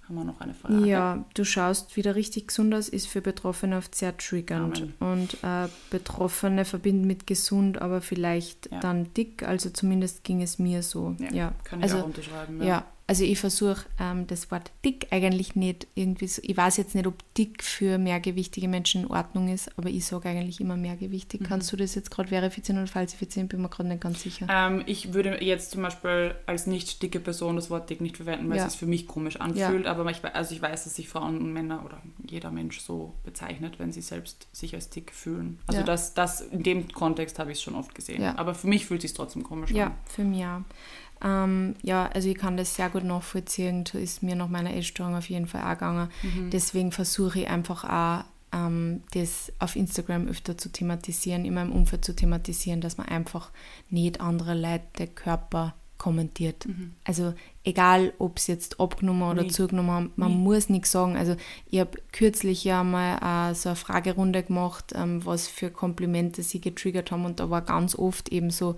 Haben 0.08 0.16
wir 0.16 0.24
noch 0.24 0.42
eine 0.42 0.54
Frage? 0.54 0.86
Ja, 0.86 1.26
du 1.34 1.44
schaust 1.44 1.96
wieder 1.96 2.16
richtig 2.16 2.48
gesund 2.48 2.74
aus, 2.74 2.90
ist 2.90 3.08
für 3.08 3.22
Betroffene 3.22 3.78
oft 3.78 3.96
sehr 3.96 4.16
triggernd. 4.18 4.88
Amen. 5.00 5.14
Und 5.14 5.44
äh, 5.44 5.68
Betroffene 5.90 6.66
verbinden 6.66 7.08
mit 7.08 7.28
gesund, 7.28 7.82
aber 7.82 8.02
vielleicht 8.02 8.72
ja. 8.72 8.80
dann 8.80 9.14
dick. 9.14 9.44
Also 9.44 9.70
zumindest 9.70 10.24
ging 10.24 10.42
es 10.42 10.60
mir 10.60 10.84
so. 10.84 11.16
Ja, 11.20 11.34
ja. 11.34 11.54
kann 11.64 11.80
ich 11.80 11.86
also, 11.86 12.00
auch 12.00 12.06
unterschreiben. 12.06 12.60
Ja, 12.60 12.66
ja 12.66 12.86
also 13.06 13.26
ich 13.26 13.38
versuche 13.38 13.86
ähm, 14.00 14.28
das 14.28 14.50
Wort 14.50 14.72
dick 14.86 15.08
eigentlich 15.12 15.56
nicht 15.56 15.88
irgendwie 15.94 16.28
so, 16.28 16.42
ich 16.44 16.56
weiß 16.56 16.78
jetzt 16.78 16.96
nicht, 16.96 17.06
ob 17.06 17.16
dick 17.34 17.62
für 17.62 17.98
mehrgewichtige 17.98 18.70
Menschen 18.70 19.04
in 19.04 19.12
Ordnung 19.12 19.50
ist, 19.54 19.78
aber 19.78 19.90
ich 19.90 20.06
sage 20.06 20.30
eigentlich 20.30 20.62
immer 20.62 20.78
mehrgewichtig. 20.78 21.42
Mhm. 21.42 21.46
Kannst 21.46 21.72
du 21.74 21.76
das 21.76 21.96
jetzt 21.96 22.12
gerade 22.12 22.30
verifizieren 22.30 22.82
oder 22.82 22.88
falsifizieren? 22.88 23.50
Bin 23.50 23.62
mir 23.62 23.68
gerade 23.68 23.90
nicht 23.90 24.02
ganz 24.02 24.22
sicher. 24.22 24.48
Ähm, 24.50 24.84
ich 24.86 25.14
würde 25.14 25.44
jetzt 25.44 25.72
zum 25.72 25.82
Beispiel 25.82 26.36
als 26.46 26.66
nicht 26.66 27.04
dicke 27.04 27.20
Person 27.20 27.58
das 27.58 27.70
Wort 27.70 27.90
dick 27.90 28.00
nicht 28.00 28.16
verwenden, 28.16 28.50
weil 28.50 28.58
ja. 28.58 28.66
es 28.66 28.76
für 28.76 28.86
mich 28.86 29.06
komisch 29.06 29.36
anfühlt, 29.36 29.86
ja. 29.86 29.92
aber 29.92 30.10
ich, 30.10 30.24
also 30.24 30.56
ich 30.56 30.62
weiß, 30.62 30.86
dass 30.86 30.96
sich 30.96 31.10
Frauen 31.10 31.38
und 31.38 31.52
Männer 31.52 31.84
oder 31.86 32.02
jeder 32.26 32.52
Mensch 32.52 32.80
so 32.80 33.14
bezeichnet, 33.26 33.80
wenn 33.80 33.92
sie 33.92 34.02
selbst 34.02 34.48
sich 34.54 34.76
als 34.76 34.90
dick 34.90 35.12
fühlen. 35.12 35.60
Also 35.68 35.82
ja. 35.82 35.86
das, 35.86 36.14
das 36.14 36.40
in 36.40 36.64
dem 36.64 36.88
Kontext 36.88 37.38
habe 37.38 37.52
ich 37.52 37.58
es 37.58 37.64
schon 37.64 37.76
oft 37.76 37.94
gesehen. 37.94 38.24
Aber 38.24 38.56
für 38.56 38.68
mich 38.68 38.86
fühlt 38.86 39.04
es 39.04 39.12
sich 39.12 39.18
trotzdem 39.18 39.44
komisch 39.44 39.72
an. 39.72 39.76
Ja, 39.76 39.96
für 40.06 40.24
mich 40.24 40.46
auch. 40.46 40.62
Ähm, 41.24 41.76
ja, 41.82 42.10
also 42.14 42.28
ich 42.30 42.38
kann 42.38 42.58
das 42.58 42.76
sehr 42.76 42.90
gut 42.90 43.04
nachvollziehen. 43.04 43.86
So 43.86 43.98
ist 43.98 44.24
mir 44.24 44.36
nach 44.36 44.50
meiner 44.50 44.76
Essstörung 44.76 45.16
auf 45.16 45.30
jeden 45.30 45.48
Fall 45.48 45.64
auch 45.64 45.78
gegangen. 45.78 46.10
Mhm. 46.22 46.50
Deswegen 46.50 46.92
versuche 46.92 47.40
ich 47.42 47.50
einfach 47.50 47.84
auch, 47.84 48.26
ähm, 48.54 49.02
das 49.14 49.52
auf 49.60 49.76
Instagram 49.76 50.28
öfter 50.28 50.58
zu 50.58 50.70
thematisieren, 50.70 51.46
in 51.46 51.54
meinem 51.54 51.72
Umfeld 51.72 52.06
zu 52.06 52.16
thematisieren, 52.16 52.82
dass 52.82 52.98
man 52.98 53.08
einfach 53.08 53.52
nicht 53.90 54.22
andere 54.22 54.54
Leute 54.54 55.08
Körper 55.08 55.74
kommentiert. 55.98 56.66
Mhm. 56.66 56.92
Also 57.06 57.34
egal, 57.64 58.12
ob 58.20 58.38
es 58.38 58.48
jetzt 58.48 58.82
abgenommen 58.82 59.24
oder 59.24 59.44
nee. 59.44 59.48
zugenommen 59.48 59.92
haben, 59.92 60.12
man 60.18 60.32
nee. 60.32 60.38
muss 60.38 60.68
nichts 60.68 60.92
sagen. 60.92 61.16
Also 61.16 61.38
ich 61.72 61.80
habe 61.80 61.98
kürzlich 62.12 62.66
ja 62.66 62.84
mal 62.84 63.52
äh, 63.52 63.56
so 63.56 63.70
eine 63.70 63.78
Fragerunde 63.78 64.44
gemacht, 64.44 64.92
ähm, 64.96 65.26
was 65.26 65.48
für 65.48 65.72
Komplimente 65.72 66.44
sie 66.44 66.60
getriggert 66.60 67.12
haben 67.12 67.24
und 67.24 67.40
da 67.40 67.50
war 67.50 67.62
ganz 67.62 67.96
oft 67.96 68.30
eben 68.30 68.50
so, 68.50 68.76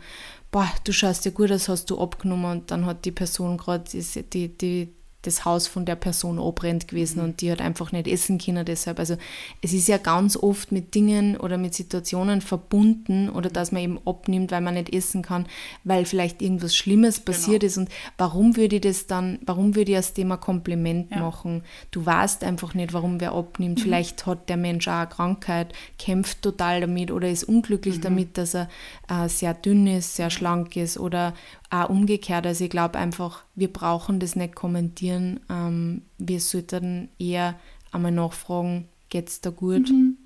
boah, 0.55 0.71
du 0.85 0.93
schaust 0.93 1.25
dir 1.25 1.31
gut 1.31 1.51
aus, 1.51 1.67
hast 1.67 1.89
du 1.89 1.99
abgenommen 1.99 2.49
und 2.49 2.71
dann 2.71 2.85
hat 2.85 3.03
die 3.03 3.11
Person 3.11 3.57
gerade 3.57 3.83
die, 3.91 4.47
die, 4.47 4.94
das 5.25 5.45
Haus 5.45 5.67
von 5.67 5.85
der 5.85 5.95
Person 5.95 6.39
abbrennt 6.39 6.87
gewesen 6.87 7.19
mhm. 7.19 7.25
und 7.25 7.41
die 7.41 7.51
hat 7.51 7.61
einfach 7.61 7.91
nicht 7.91 8.07
essen 8.07 8.37
können 8.37 8.65
deshalb. 8.65 8.99
Also 8.99 9.17
es 9.61 9.73
ist 9.73 9.87
ja 9.87 9.97
ganz 9.97 10.37
oft 10.37 10.71
mit 10.71 10.95
Dingen 10.95 11.37
oder 11.37 11.57
mit 11.57 11.73
Situationen 11.73 12.41
verbunden 12.41 13.29
oder 13.29 13.49
dass 13.49 13.71
man 13.71 13.81
eben 13.81 13.99
abnimmt, 14.05 14.51
weil 14.51 14.61
man 14.61 14.75
nicht 14.75 14.93
essen 14.93 15.21
kann, 15.21 15.45
weil 15.83 16.05
vielleicht 16.05 16.41
irgendwas 16.41 16.75
Schlimmes 16.75 17.15
genau. 17.15 17.25
passiert 17.25 17.61
genau. 17.61 17.69
ist 17.69 17.77
und 17.77 17.89
warum 18.17 18.55
würde 18.55 18.77
ich 18.77 18.81
das 18.81 19.07
dann, 19.07 19.39
warum 19.45 19.75
würde 19.75 19.91
ich 19.91 19.97
das 19.97 20.13
Thema 20.13 20.37
Kompliment 20.37 21.11
ja. 21.11 21.19
machen? 21.19 21.63
Du 21.91 22.05
weißt 22.05 22.43
einfach 22.43 22.73
nicht, 22.73 22.93
warum 22.93 23.19
wer 23.19 23.33
abnimmt. 23.33 23.79
Mhm. 23.79 23.83
Vielleicht 23.83 24.25
hat 24.25 24.49
der 24.49 24.57
Mensch 24.57 24.87
auch 24.87 24.93
eine 24.93 25.07
Krankheit, 25.07 25.73
kämpft 25.97 26.41
total 26.41 26.81
damit 26.81 27.11
oder 27.11 27.29
ist 27.29 27.43
unglücklich 27.43 27.97
mhm. 27.97 28.01
damit, 28.01 28.37
dass 28.37 28.55
er 28.55 28.69
äh, 29.09 29.27
sehr 29.29 29.53
dünn 29.53 29.87
ist, 29.87 30.15
sehr 30.15 30.29
schlank 30.29 30.75
ist 30.75 30.97
oder 30.97 31.33
auch 31.69 31.89
umgekehrt. 31.89 32.45
Also 32.45 32.63
ich 32.63 32.69
glaube 32.69 32.97
einfach, 32.97 33.43
wir 33.55 33.71
brauchen 33.71 34.19
das 34.19 34.35
nicht 34.35 34.55
kommentieren. 34.55 35.39
Ähm, 35.49 36.03
wir 36.17 36.39
sollten 36.39 37.09
eher 37.19 37.55
einmal 37.91 38.11
nachfragen, 38.11 38.87
geht 39.09 39.29
es 39.29 39.41
da 39.41 39.49
gut? 39.49 39.89
Mhm. 39.89 40.17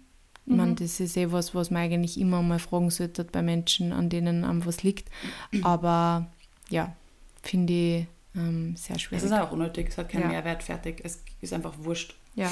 Ich 0.45 0.55
meine, 0.55 0.71
mhm. 0.71 0.75
das 0.77 0.99
ist 0.99 1.15
eh 1.15 1.31
was, 1.31 1.53
was 1.53 1.69
man 1.69 1.83
eigentlich 1.83 2.19
immer 2.19 2.41
mal 2.41 2.57
fragen 2.57 2.89
sollte 2.89 3.23
bei 3.23 3.43
Menschen, 3.43 3.93
an 3.93 4.09
denen 4.09 4.43
einem 4.43 4.65
was 4.65 4.81
liegt. 4.81 5.09
Aber 5.61 6.27
ja, 6.69 6.95
finde 7.43 7.73
ich 7.73 8.07
ähm, 8.35 8.75
sehr 8.75 8.97
schwierig. 8.97 9.23
Es 9.23 9.31
ist 9.31 9.37
auch 9.37 9.51
unnötig, 9.51 9.89
es 9.89 9.97
hat 9.97 10.09
keinen 10.09 10.23
ja. 10.23 10.27
Mehrwert, 10.29 10.63
fertig. 10.63 11.01
Es 11.03 11.23
ist 11.41 11.53
einfach 11.53 11.73
wurscht. 11.79 12.15
Ja. 12.35 12.51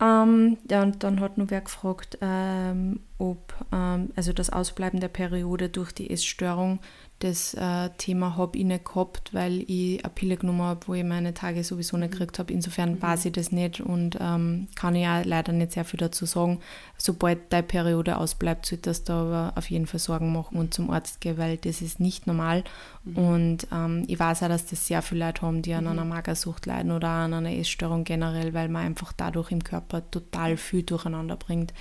Ähm, 0.00 0.56
ja, 0.70 0.82
und 0.82 1.02
dann 1.02 1.20
hat 1.20 1.36
nur 1.36 1.50
wer 1.50 1.60
gefragt, 1.60 2.18
ähm, 2.22 3.00
ob 3.18 3.54
ähm, 3.72 4.10
also 4.16 4.32
das 4.32 4.50
Ausbleiben 4.50 5.00
der 5.00 5.08
Periode 5.08 5.68
durch 5.68 5.92
die 5.92 6.10
Essstörung 6.10 6.80
das 7.20 7.52
äh, 7.52 7.90
Thema 7.98 8.38
habe 8.38 8.56
ich 8.56 8.64
nicht 8.64 8.86
gehabt, 8.86 9.34
weil 9.34 9.60
ich 9.70 10.02
eine 10.02 10.12
Pille 10.14 10.38
genommen 10.38 10.62
habe, 10.62 10.88
wo 10.88 10.94
ich 10.94 11.04
meine 11.04 11.34
Tage 11.34 11.62
sowieso 11.62 11.98
nicht 11.98 12.12
gekriegt 12.12 12.38
habe. 12.38 12.50
Insofern 12.50 12.92
mhm. 12.92 13.02
weiß 13.02 13.26
ich 13.26 13.32
das 13.32 13.52
nicht 13.52 13.80
und 13.80 14.16
ähm, 14.18 14.68
kann 14.74 14.94
ich 14.94 15.06
auch 15.06 15.22
leider 15.24 15.52
nicht 15.52 15.72
sehr 15.72 15.84
viel 15.84 15.98
dazu 15.98 16.24
sagen. 16.24 16.60
Sobald 16.96 17.52
deine 17.52 17.62
Periode 17.62 18.16
ausbleibt, 18.16 18.64
solltest 18.64 19.10
du 19.10 19.12
aber 19.12 19.52
auf 19.54 19.70
jeden 19.70 19.86
Fall 19.86 20.00
Sorgen 20.00 20.32
machen 20.32 20.56
und 20.56 20.72
zum 20.72 20.90
Arzt 20.90 21.20
gehen, 21.20 21.36
weil 21.36 21.58
das 21.58 21.82
ist 21.82 22.00
nicht 22.00 22.26
normal. 22.26 22.64
Mhm. 23.04 23.16
Und 23.16 23.66
ähm, 23.70 24.04
ich 24.08 24.18
weiß 24.18 24.42
auch, 24.42 24.48
dass 24.48 24.64
das 24.64 24.86
sehr 24.86 25.02
viele 25.02 25.26
Leute 25.26 25.42
haben, 25.42 25.60
die 25.60 25.74
an 25.74 25.84
mhm. 25.84 25.90
einer 25.90 26.04
Magersucht 26.06 26.64
leiden 26.64 26.90
oder 26.90 27.08
an 27.08 27.34
einer 27.34 27.52
Essstörung 27.52 28.04
generell, 28.04 28.54
weil 28.54 28.70
man 28.70 28.86
einfach 28.86 29.12
dadurch 29.12 29.50
im 29.50 29.62
Körper 29.62 30.10
total 30.10 30.56
viel 30.56 30.84
durcheinander 30.84 31.36
bringt. 31.36 31.74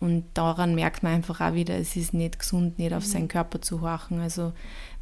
Und 0.00 0.24
daran 0.34 0.74
merkt 0.74 1.02
man 1.02 1.12
einfach 1.14 1.40
auch 1.40 1.54
wieder, 1.54 1.76
es 1.76 1.96
ist 1.96 2.14
nicht 2.14 2.38
gesund, 2.38 2.78
nicht 2.78 2.92
auf 2.92 3.04
mhm. 3.04 3.08
seinen 3.08 3.28
Körper 3.28 3.60
zu 3.60 3.80
horchen. 3.80 4.20
Also 4.20 4.52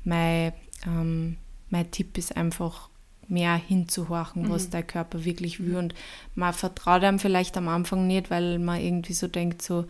mein, 0.05 0.53
ähm, 0.87 1.37
mein 1.69 1.91
Tipp 1.91 2.17
ist 2.17 2.37
einfach, 2.37 2.89
mehr 3.29 3.57
hinzuhorchen, 3.57 4.43
mhm. 4.43 4.51
was 4.51 4.71
der 4.71 4.83
Körper 4.83 5.25
wirklich 5.25 5.61
will. 5.61 5.77
Und 5.77 5.95
man 6.35 6.53
vertraut 6.53 7.03
einem 7.03 7.19
vielleicht 7.19 7.57
am 7.57 7.69
Anfang 7.69 8.07
nicht, 8.07 8.31
weil 8.31 8.59
man 8.59 8.81
irgendwie 8.81 9.13
so 9.13 9.29
denkt, 9.29 9.63
so, 9.63 9.87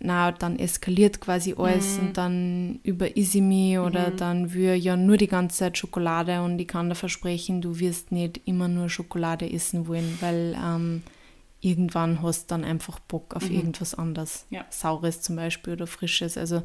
na, 0.00 0.32
dann 0.32 0.58
eskaliert 0.58 1.20
quasi 1.20 1.54
alles 1.56 1.96
mhm. 1.96 2.06
und 2.06 2.16
dann 2.16 2.80
über 2.82 3.16
Easy 3.16 3.40
Me 3.40 3.82
oder 3.82 4.10
mhm. 4.10 4.16
dann 4.16 4.54
will 4.54 4.74
ja 4.74 4.96
nur 4.96 5.16
die 5.16 5.26
ganze 5.26 5.58
Zeit 5.58 5.78
Schokolade 5.78 6.42
und 6.42 6.58
ich 6.60 6.68
kann 6.68 6.88
dir 6.88 6.94
versprechen, 6.94 7.62
du 7.62 7.78
wirst 7.78 8.12
nicht 8.12 8.40
immer 8.44 8.68
nur 8.68 8.90
Schokolade 8.90 9.50
essen 9.50 9.88
wollen, 9.88 10.18
weil 10.20 10.56
ähm, 10.62 11.02
irgendwann 11.60 12.22
hast 12.22 12.44
du 12.44 12.54
dann 12.54 12.64
einfach 12.64 12.98
Bock 13.00 13.34
auf 13.34 13.48
mhm. 13.48 13.56
irgendwas 13.56 13.94
anderes. 13.94 14.46
Ja. 14.50 14.64
Saures 14.70 15.20
zum 15.22 15.36
Beispiel 15.36 15.74
oder 15.74 15.86
Frisches. 15.86 16.38
Also 16.38 16.62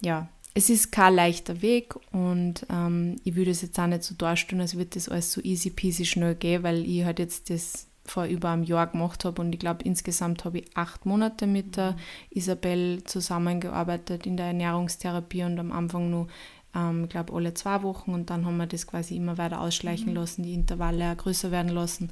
ja, 0.00 0.28
es 0.54 0.70
ist 0.70 0.90
kein 0.90 1.14
leichter 1.14 1.60
Weg 1.60 1.94
und 2.12 2.66
ähm, 2.70 3.16
ich 3.24 3.34
würde 3.34 3.50
es 3.50 3.62
jetzt 3.62 3.78
auch 3.78 3.86
nicht 3.86 4.04
so 4.04 4.14
darstellen, 4.14 4.62
als 4.62 4.74
würde 4.74 4.90
das 4.94 5.08
alles 5.08 5.32
so 5.32 5.40
easy 5.42 5.70
peasy 5.70 6.06
schnell 6.06 6.34
gehen, 6.34 6.62
weil 6.62 6.86
ich 6.86 7.04
halt 7.04 7.18
jetzt 7.18 7.50
das 7.50 7.88
vor 8.06 8.24
über 8.24 8.50
einem 8.50 8.62
Jahr 8.62 8.86
gemacht 8.86 9.24
habe 9.24 9.42
und 9.42 9.52
ich 9.52 9.58
glaube 9.58 9.84
insgesamt 9.84 10.44
habe 10.44 10.60
ich 10.60 10.76
acht 10.76 11.04
Monate 11.04 11.46
mit 11.46 11.76
der 11.76 11.96
Isabel 12.30 13.02
zusammengearbeitet 13.04 14.26
in 14.26 14.36
der 14.36 14.46
Ernährungstherapie 14.46 15.42
und 15.42 15.58
am 15.58 15.72
Anfang 15.72 16.08
nur 16.08 16.28
ähm, 16.74 17.04
ich 17.04 17.10
glaube 17.10 17.34
alle 17.34 17.52
zwei 17.52 17.82
Wochen 17.82 18.14
und 18.14 18.30
dann 18.30 18.46
haben 18.46 18.56
wir 18.56 18.66
das 18.66 18.86
quasi 18.86 19.16
immer 19.16 19.38
weiter 19.38 19.60
ausschleichen 19.60 20.10
mhm. 20.10 20.16
lassen, 20.16 20.42
die 20.42 20.54
Intervalle 20.54 21.12
auch 21.12 21.16
größer 21.16 21.50
werden 21.50 21.72
lassen. 21.72 22.10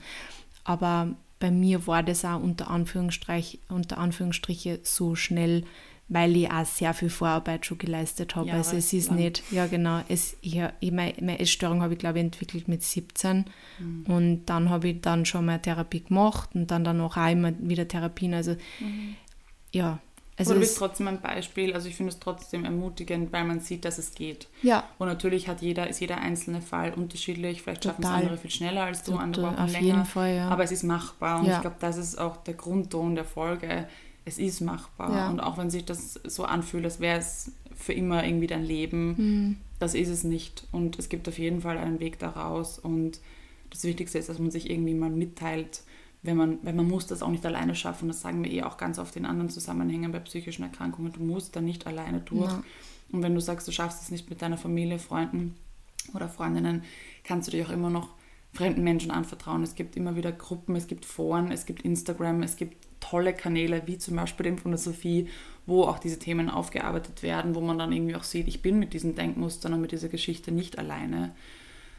Aber 0.64 1.14
bei 1.39 1.51
mir 1.51 1.87
war 1.87 2.03
das 2.03 2.24
auch 2.24 2.41
unter, 2.41 2.70
Anführungsstrich, 2.70 3.61
unter 3.68 3.99
Anführungsstriche 3.99 4.80
so 4.82 5.14
schnell, 5.14 5.64
weil 6.09 6.37
ich 6.37 6.51
auch 6.51 6.64
sehr 6.66 6.95
viel 6.95 7.11
Vorarbeit 7.11 7.66
schon 7.66 7.78
geleistet 7.78 8.37
habe. 8.37 8.49
Ja, 8.49 8.55
also 8.55 8.76
es 8.76 8.93
ist 8.93 9.09
lang. 9.09 9.18
nicht, 9.18 9.43
ja 9.51 9.66
genau, 9.66 10.03
es, 10.09 10.37
ich, 10.43 10.61
ich, 10.80 10.93
meine, 10.93 11.14
meine 11.18 11.39
Essstörung 11.41 11.82
habe 11.82 11.95
ich 11.95 11.99
glaube 11.99 12.18
ich 12.18 12.24
entwickelt 12.24 12.68
mit 12.68 12.82
17 12.82 13.47
mhm. 13.78 14.05
und 14.07 14.47
dann 14.47 14.70
habe 14.70 14.89
ich 14.89 15.01
dann 15.01 15.24
schon 15.24 15.47
mal 15.47 15.59
Therapie 15.59 16.05
gemacht 16.05 16.51
und 16.55 16.70
dann 16.70 16.85
danach 16.85 17.16
auch 17.16 17.30
immer 17.30 17.53
wieder 17.59 17.89
Therapien. 17.89 18.35
Also 18.35 18.53
mhm. 18.80 19.16
ja, 19.72 19.99
also 20.37 20.51
Aber 20.51 20.61
du 20.61 20.66
bist 20.66 20.76
trotzdem 20.78 21.07
ein 21.07 21.20
Beispiel, 21.20 21.74
also 21.74 21.89
ich 21.89 21.95
finde 21.95 22.11
es 22.11 22.18
trotzdem 22.18 22.64
ermutigend, 22.64 23.32
weil 23.32 23.45
man 23.45 23.61
sieht, 23.61 23.85
dass 23.85 23.99
es 23.99 24.14
geht. 24.14 24.49
Ja. 24.62 24.89
Und 24.99 25.07
natürlich 25.07 25.47
hat 25.49 25.62
jeder, 25.62 25.89
ist 25.89 26.01
jeder 26.01 26.18
einzelne 26.18 26.61
Fall 26.61 26.93
unterschiedlich. 26.93 27.62
Vielleicht 27.62 27.85
schaffen 27.85 28.03
es 28.03 28.11
andere 28.11 28.37
viel 28.37 28.51
schneller 28.51 28.82
als 28.82 29.05
du, 29.05 29.12
Total, 29.12 29.24
andere 29.24 29.47
brauchen 29.47 29.59
auf 29.59 29.72
länger. 29.72 29.87
Jeden 29.87 30.05
Fall, 30.05 30.35
ja. 30.35 30.49
Aber 30.49 30.64
es 30.64 30.72
ist 30.72 30.82
machbar 30.82 31.39
und 31.41 31.47
ja. 31.47 31.57
ich 31.57 31.61
glaube, 31.61 31.76
das 31.78 31.97
ist 31.97 32.18
auch 32.18 32.37
der 32.39 32.55
Grundton 32.55 33.14
der 33.14 33.24
Folge. 33.24 33.87
Es 34.24 34.39
ist 34.39 34.61
machbar. 34.61 35.14
Ja. 35.14 35.30
Und 35.30 35.39
auch 35.39 35.57
wenn 35.57 35.70
sich 35.70 35.85
das 35.85 36.14
so 36.24 36.45
anfühlt, 36.45 36.85
als 36.85 36.99
wäre 36.99 37.18
es 37.18 37.53
für 37.76 37.93
immer 37.93 38.24
irgendwie 38.24 38.49
dein 38.49 38.64
Leben, 38.64 39.07
mhm. 39.16 39.57
das 39.78 39.95
ist 39.95 40.09
es 40.09 40.24
nicht. 40.24 40.66
Und 40.72 40.99
es 40.99 41.09
gibt 41.09 41.28
auf 41.28 41.39
jeden 41.39 41.61
Fall 41.61 41.78
einen 41.78 42.01
Weg 42.01 42.18
daraus. 42.18 42.80
Und 42.80 43.20
das 43.70 43.85
Wichtigste 43.85 44.18
ist, 44.18 44.28
dass 44.28 44.41
man 44.41 44.51
sich 44.51 44.68
irgendwie 44.68 44.95
mal 44.95 45.11
mitteilt, 45.11 45.82
wenn 46.24 46.38
man, 46.38 46.58
weil 46.62 46.72
man 46.72 46.88
muss 46.88 47.06
das 47.06 47.22
auch 47.22 47.28
nicht 47.28 47.44
alleine 47.44 47.74
schaffen. 47.74 48.08
Das 48.08 48.22
sagen 48.22 48.42
wir 48.42 48.50
eh 48.50 48.62
auch 48.62 48.78
ganz 48.78 48.98
oft 48.98 49.14
in 49.14 49.26
anderen 49.26 49.50
Zusammenhängen 49.50 50.10
bei 50.10 50.20
psychischen 50.20 50.62
Erkrankungen. 50.62 51.12
Du 51.12 51.22
musst 51.22 51.54
da 51.54 51.60
nicht 51.60 51.86
alleine 51.86 52.20
durch. 52.20 52.50
Ja. 52.50 52.64
Und 53.12 53.22
wenn 53.22 53.34
du 53.34 53.40
sagst, 53.42 53.68
du 53.68 53.72
schaffst 53.72 54.02
es 54.02 54.10
nicht 54.10 54.30
mit 54.30 54.40
deiner 54.40 54.56
Familie, 54.56 54.98
Freunden 54.98 55.54
oder 56.14 56.30
Freundinnen, 56.30 56.82
kannst 57.24 57.48
du 57.48 57.52
dich 57.52 57.66
auch 57.66 57.70
immer 57.70 57.90
noch 57.90 58.08
fremden 58.54 58.82
Menschen 58.82 59.10
anvertrauen. 59.10 59.62
Es 59.62 59.74
gibt 59.74 59.96
immer 59.96 60.16
wieder 60.16 60.32
Gruppen, 60.32 60.74
es 60.76 60.86
gibt 60.86 61.04
Foren, 61.04 61.52
es 61.52 61.66
gibt 61.66 61.82
Instagram, 61.82 62.42
es 62.42 62.56
gibt 62.56 62.78
tolle 63.00 63.34
Kanäle, 63.34 63.82
wie 63.84 63.98
zum 63.98 64.16
Beispiel 64.16 64.44
den 64.44 64.58
von 64.58 64.70
der 64.70 64.78
Sophie, 64.78 65.28
wo 65.66 65.82
auch 65.84 65.98
diese 65.98 66.18
Themen 66.18 66.48
aufgearbeitet 66.48 67.22
werden, 67.22 67.54
wo 67.54 67.60
man 67.60 67.76
dann 67.76 67.92
irgendwie 67.92 68.16
auch 68.16 68.22
sieht, 68.22 68.48
ich 68.48 68.62
bin 68.62 68.78
mit 68.78 68.94
diesen 68.94 69.14
Denkmustern 69.14 69.74
und 69.74 69.82
mit 69.82 69.92
dieser 69.92 70.08
Geschichte 70.08 70.52
nicht 70.52 70.78
alleine. 70.78 71.34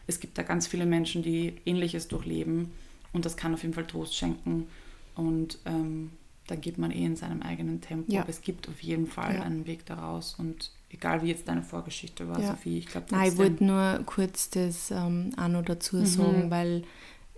Es 0.08 0.20
gibt 0.20 0.40
da 0.40 0.44
ganz 0.44 0.66
viele 0.66 0.88
Menschen, 0.88 1.22
die 1.22 1.58
Ähnliches 1.66 2.08
durchleben 2.08 2.72
und 3.16 3.26
das 3.26 3.38
kann 3.38 3.54
auf 3.54 3.64
jeden 3.64 3.74
Fall 3.74 3.88
Trost 3.88 4.16
schenken. 4.16 4.68
Und 5.16 5.60
ähm, 5.66 6.12
dann 6.48 6.62
geht 6.62 6.78
man 6.78 6.92
eh 6.92 7.06
in 7.06 7.16
seinem 7.16 7.42
eigenen 7.42 7.82
Tempo. 7.82 8.12
Ja. 8.12 8.22
Aber 8.22 8.30
es 8.30 8.42
gibt 8.42 8.68
auf 8.68 8.82
jeden 8.82 9.08
Fall 9.08 9.36
ja. 9.36 9.42
einen 9.42 9.66
Weg 9.66 9.86
daraus. 9.86 10.36
Und 10.38 10.72
egal 10.90 11.24
wie 11.24 11.28
jetzt 11.28 11.48
deine 11.48 11.64
Vorgeschichte 11.64 12.28
war, 12.28 12.40
ja. 12.40 12.50
Sophie, 12.50 12.80
ich 12.80 12.88
glaube, 12.88 13.08
Nein, 13.12 13.32
ich 13.32 13.38
wollte 13.38 13.64
nur 13.64 14.02
kurz 14.06 14.50
das 14.50 14.92
ähm, 14.92 15.32
auch 15.38 15.48
noch 15.48 15.64
dazu 15.64 15.96
mhm. 15.96 16.06
sagen, 16.06 16.52
weil 16.52 16.84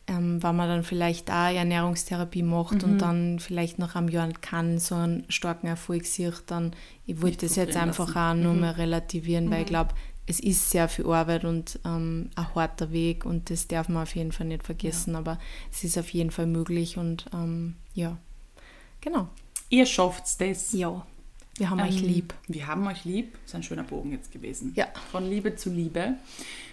ähm, 0.07 0.41
wenn 0.41 0.55
man 0.55 0.67
dann 0.67 0.84
vielleicht 0.84 1.30
auch 1.30 1.53
Ernährungstherapie 1.53 2.43
macht 2.43 2.84
mhm. 2.84 2.91
und 2.91 2.97
dann 2.99 3.39
vielleicht 3.39 3.78
nach 3.78 3.95
einem 3.95 4.09
Jahr 4.09 4.30
kann 4.41 4.80
so 4.80 4.95
einen 4.95 5.25
starken 5.30 5.67
Erfolg 5.67 6.05
sieht, 6.05 6.43
dann 6.47 6.73
ich 7.05 7.21
wollte 7.21 7.45
das 7.45 7.55
jetzt 7.55 7.78
einfach 7.78 8.15
lassen. 8.15 8.39
auch 8.39 8.43
nur 8.43 8.53
mhm. 8.53 8.61
mehr 8.61 8.78
relativieren, 8.78 9.51
weil 9.51 9.59
ich 9.59 9.67
mhm. 9.67 9.69
glaube, 9.69 9.93
es 10.28 10.41
ist 10.41 10.69
sehr 10.69 10.89
viel 10.89 11.05
Arbeit 11.07 11.45
und 11.45 11.80
ähm, 11.86 12.30
ein 12.36 12.53
harter 12.53 12.91
Weg 12.91 13.25
und 13.25 13.49
das 13.49 13.67
darf 13.67 13.88
man 13.88 14.03
auf 14.03 14.15
jeden 14.15 14.34
Fall 14.34 14.47
nicht 14.47 14.63
vergessen, 14.63 15.13
ja. 15.13 15.19
aber 15.19 15.39
es 15.71 15.84
ist 15.84 15.97
auf 15.97 16.09
jeden 16.09 16.32
Fall 16.32 16.47
möglich 16.47 16.97
und 16.97 17.25
ähm, 17.34 17.75
ja, 17.93 18.17
genau. 19.01 19.30
Ihr 19.69 19.86
schafft 19.86 20.39
das. 20.39 20.73
Ja, 20.73 21.05
wir 21.57 21.69
haben 21.69 21.80
ähm, 21.80 21.88
euch 21.88 22.01
lieb. 22.01 22.34
Wir 22.47 22.67
haben 22.67 22.86
euch 22.88 23.05
lieb. 23.05 23.34
Das 23.34 23.51
ist 23.51 23.55
ein 23.55 23.63
schöner 23.63 23.84
Bogen 23.84 24.11
jetzt 24.11 24.32
gewesen. 24.32 24.73
Ja. 24.75 24.88
Von 25.11 25.30
Liebe 25.30 25.55
zu 25.55 25.69
Liebe. 25.69 26.15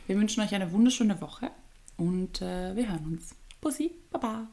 Wir 0.07 0.16
wünschen 0.16 0.42
euch 0.42 0.55
eine 0.55 0.70
wunderschöne 0.72 1.20
Woche 1.20 1.50
und 1.96 2.42
äh, 2.42 2.74
wir 2.74 2.88
hören 2.88 3.05
uns. 3.05 3.34
Bussi, 3.61 3.92
Baba. 4.11 4.48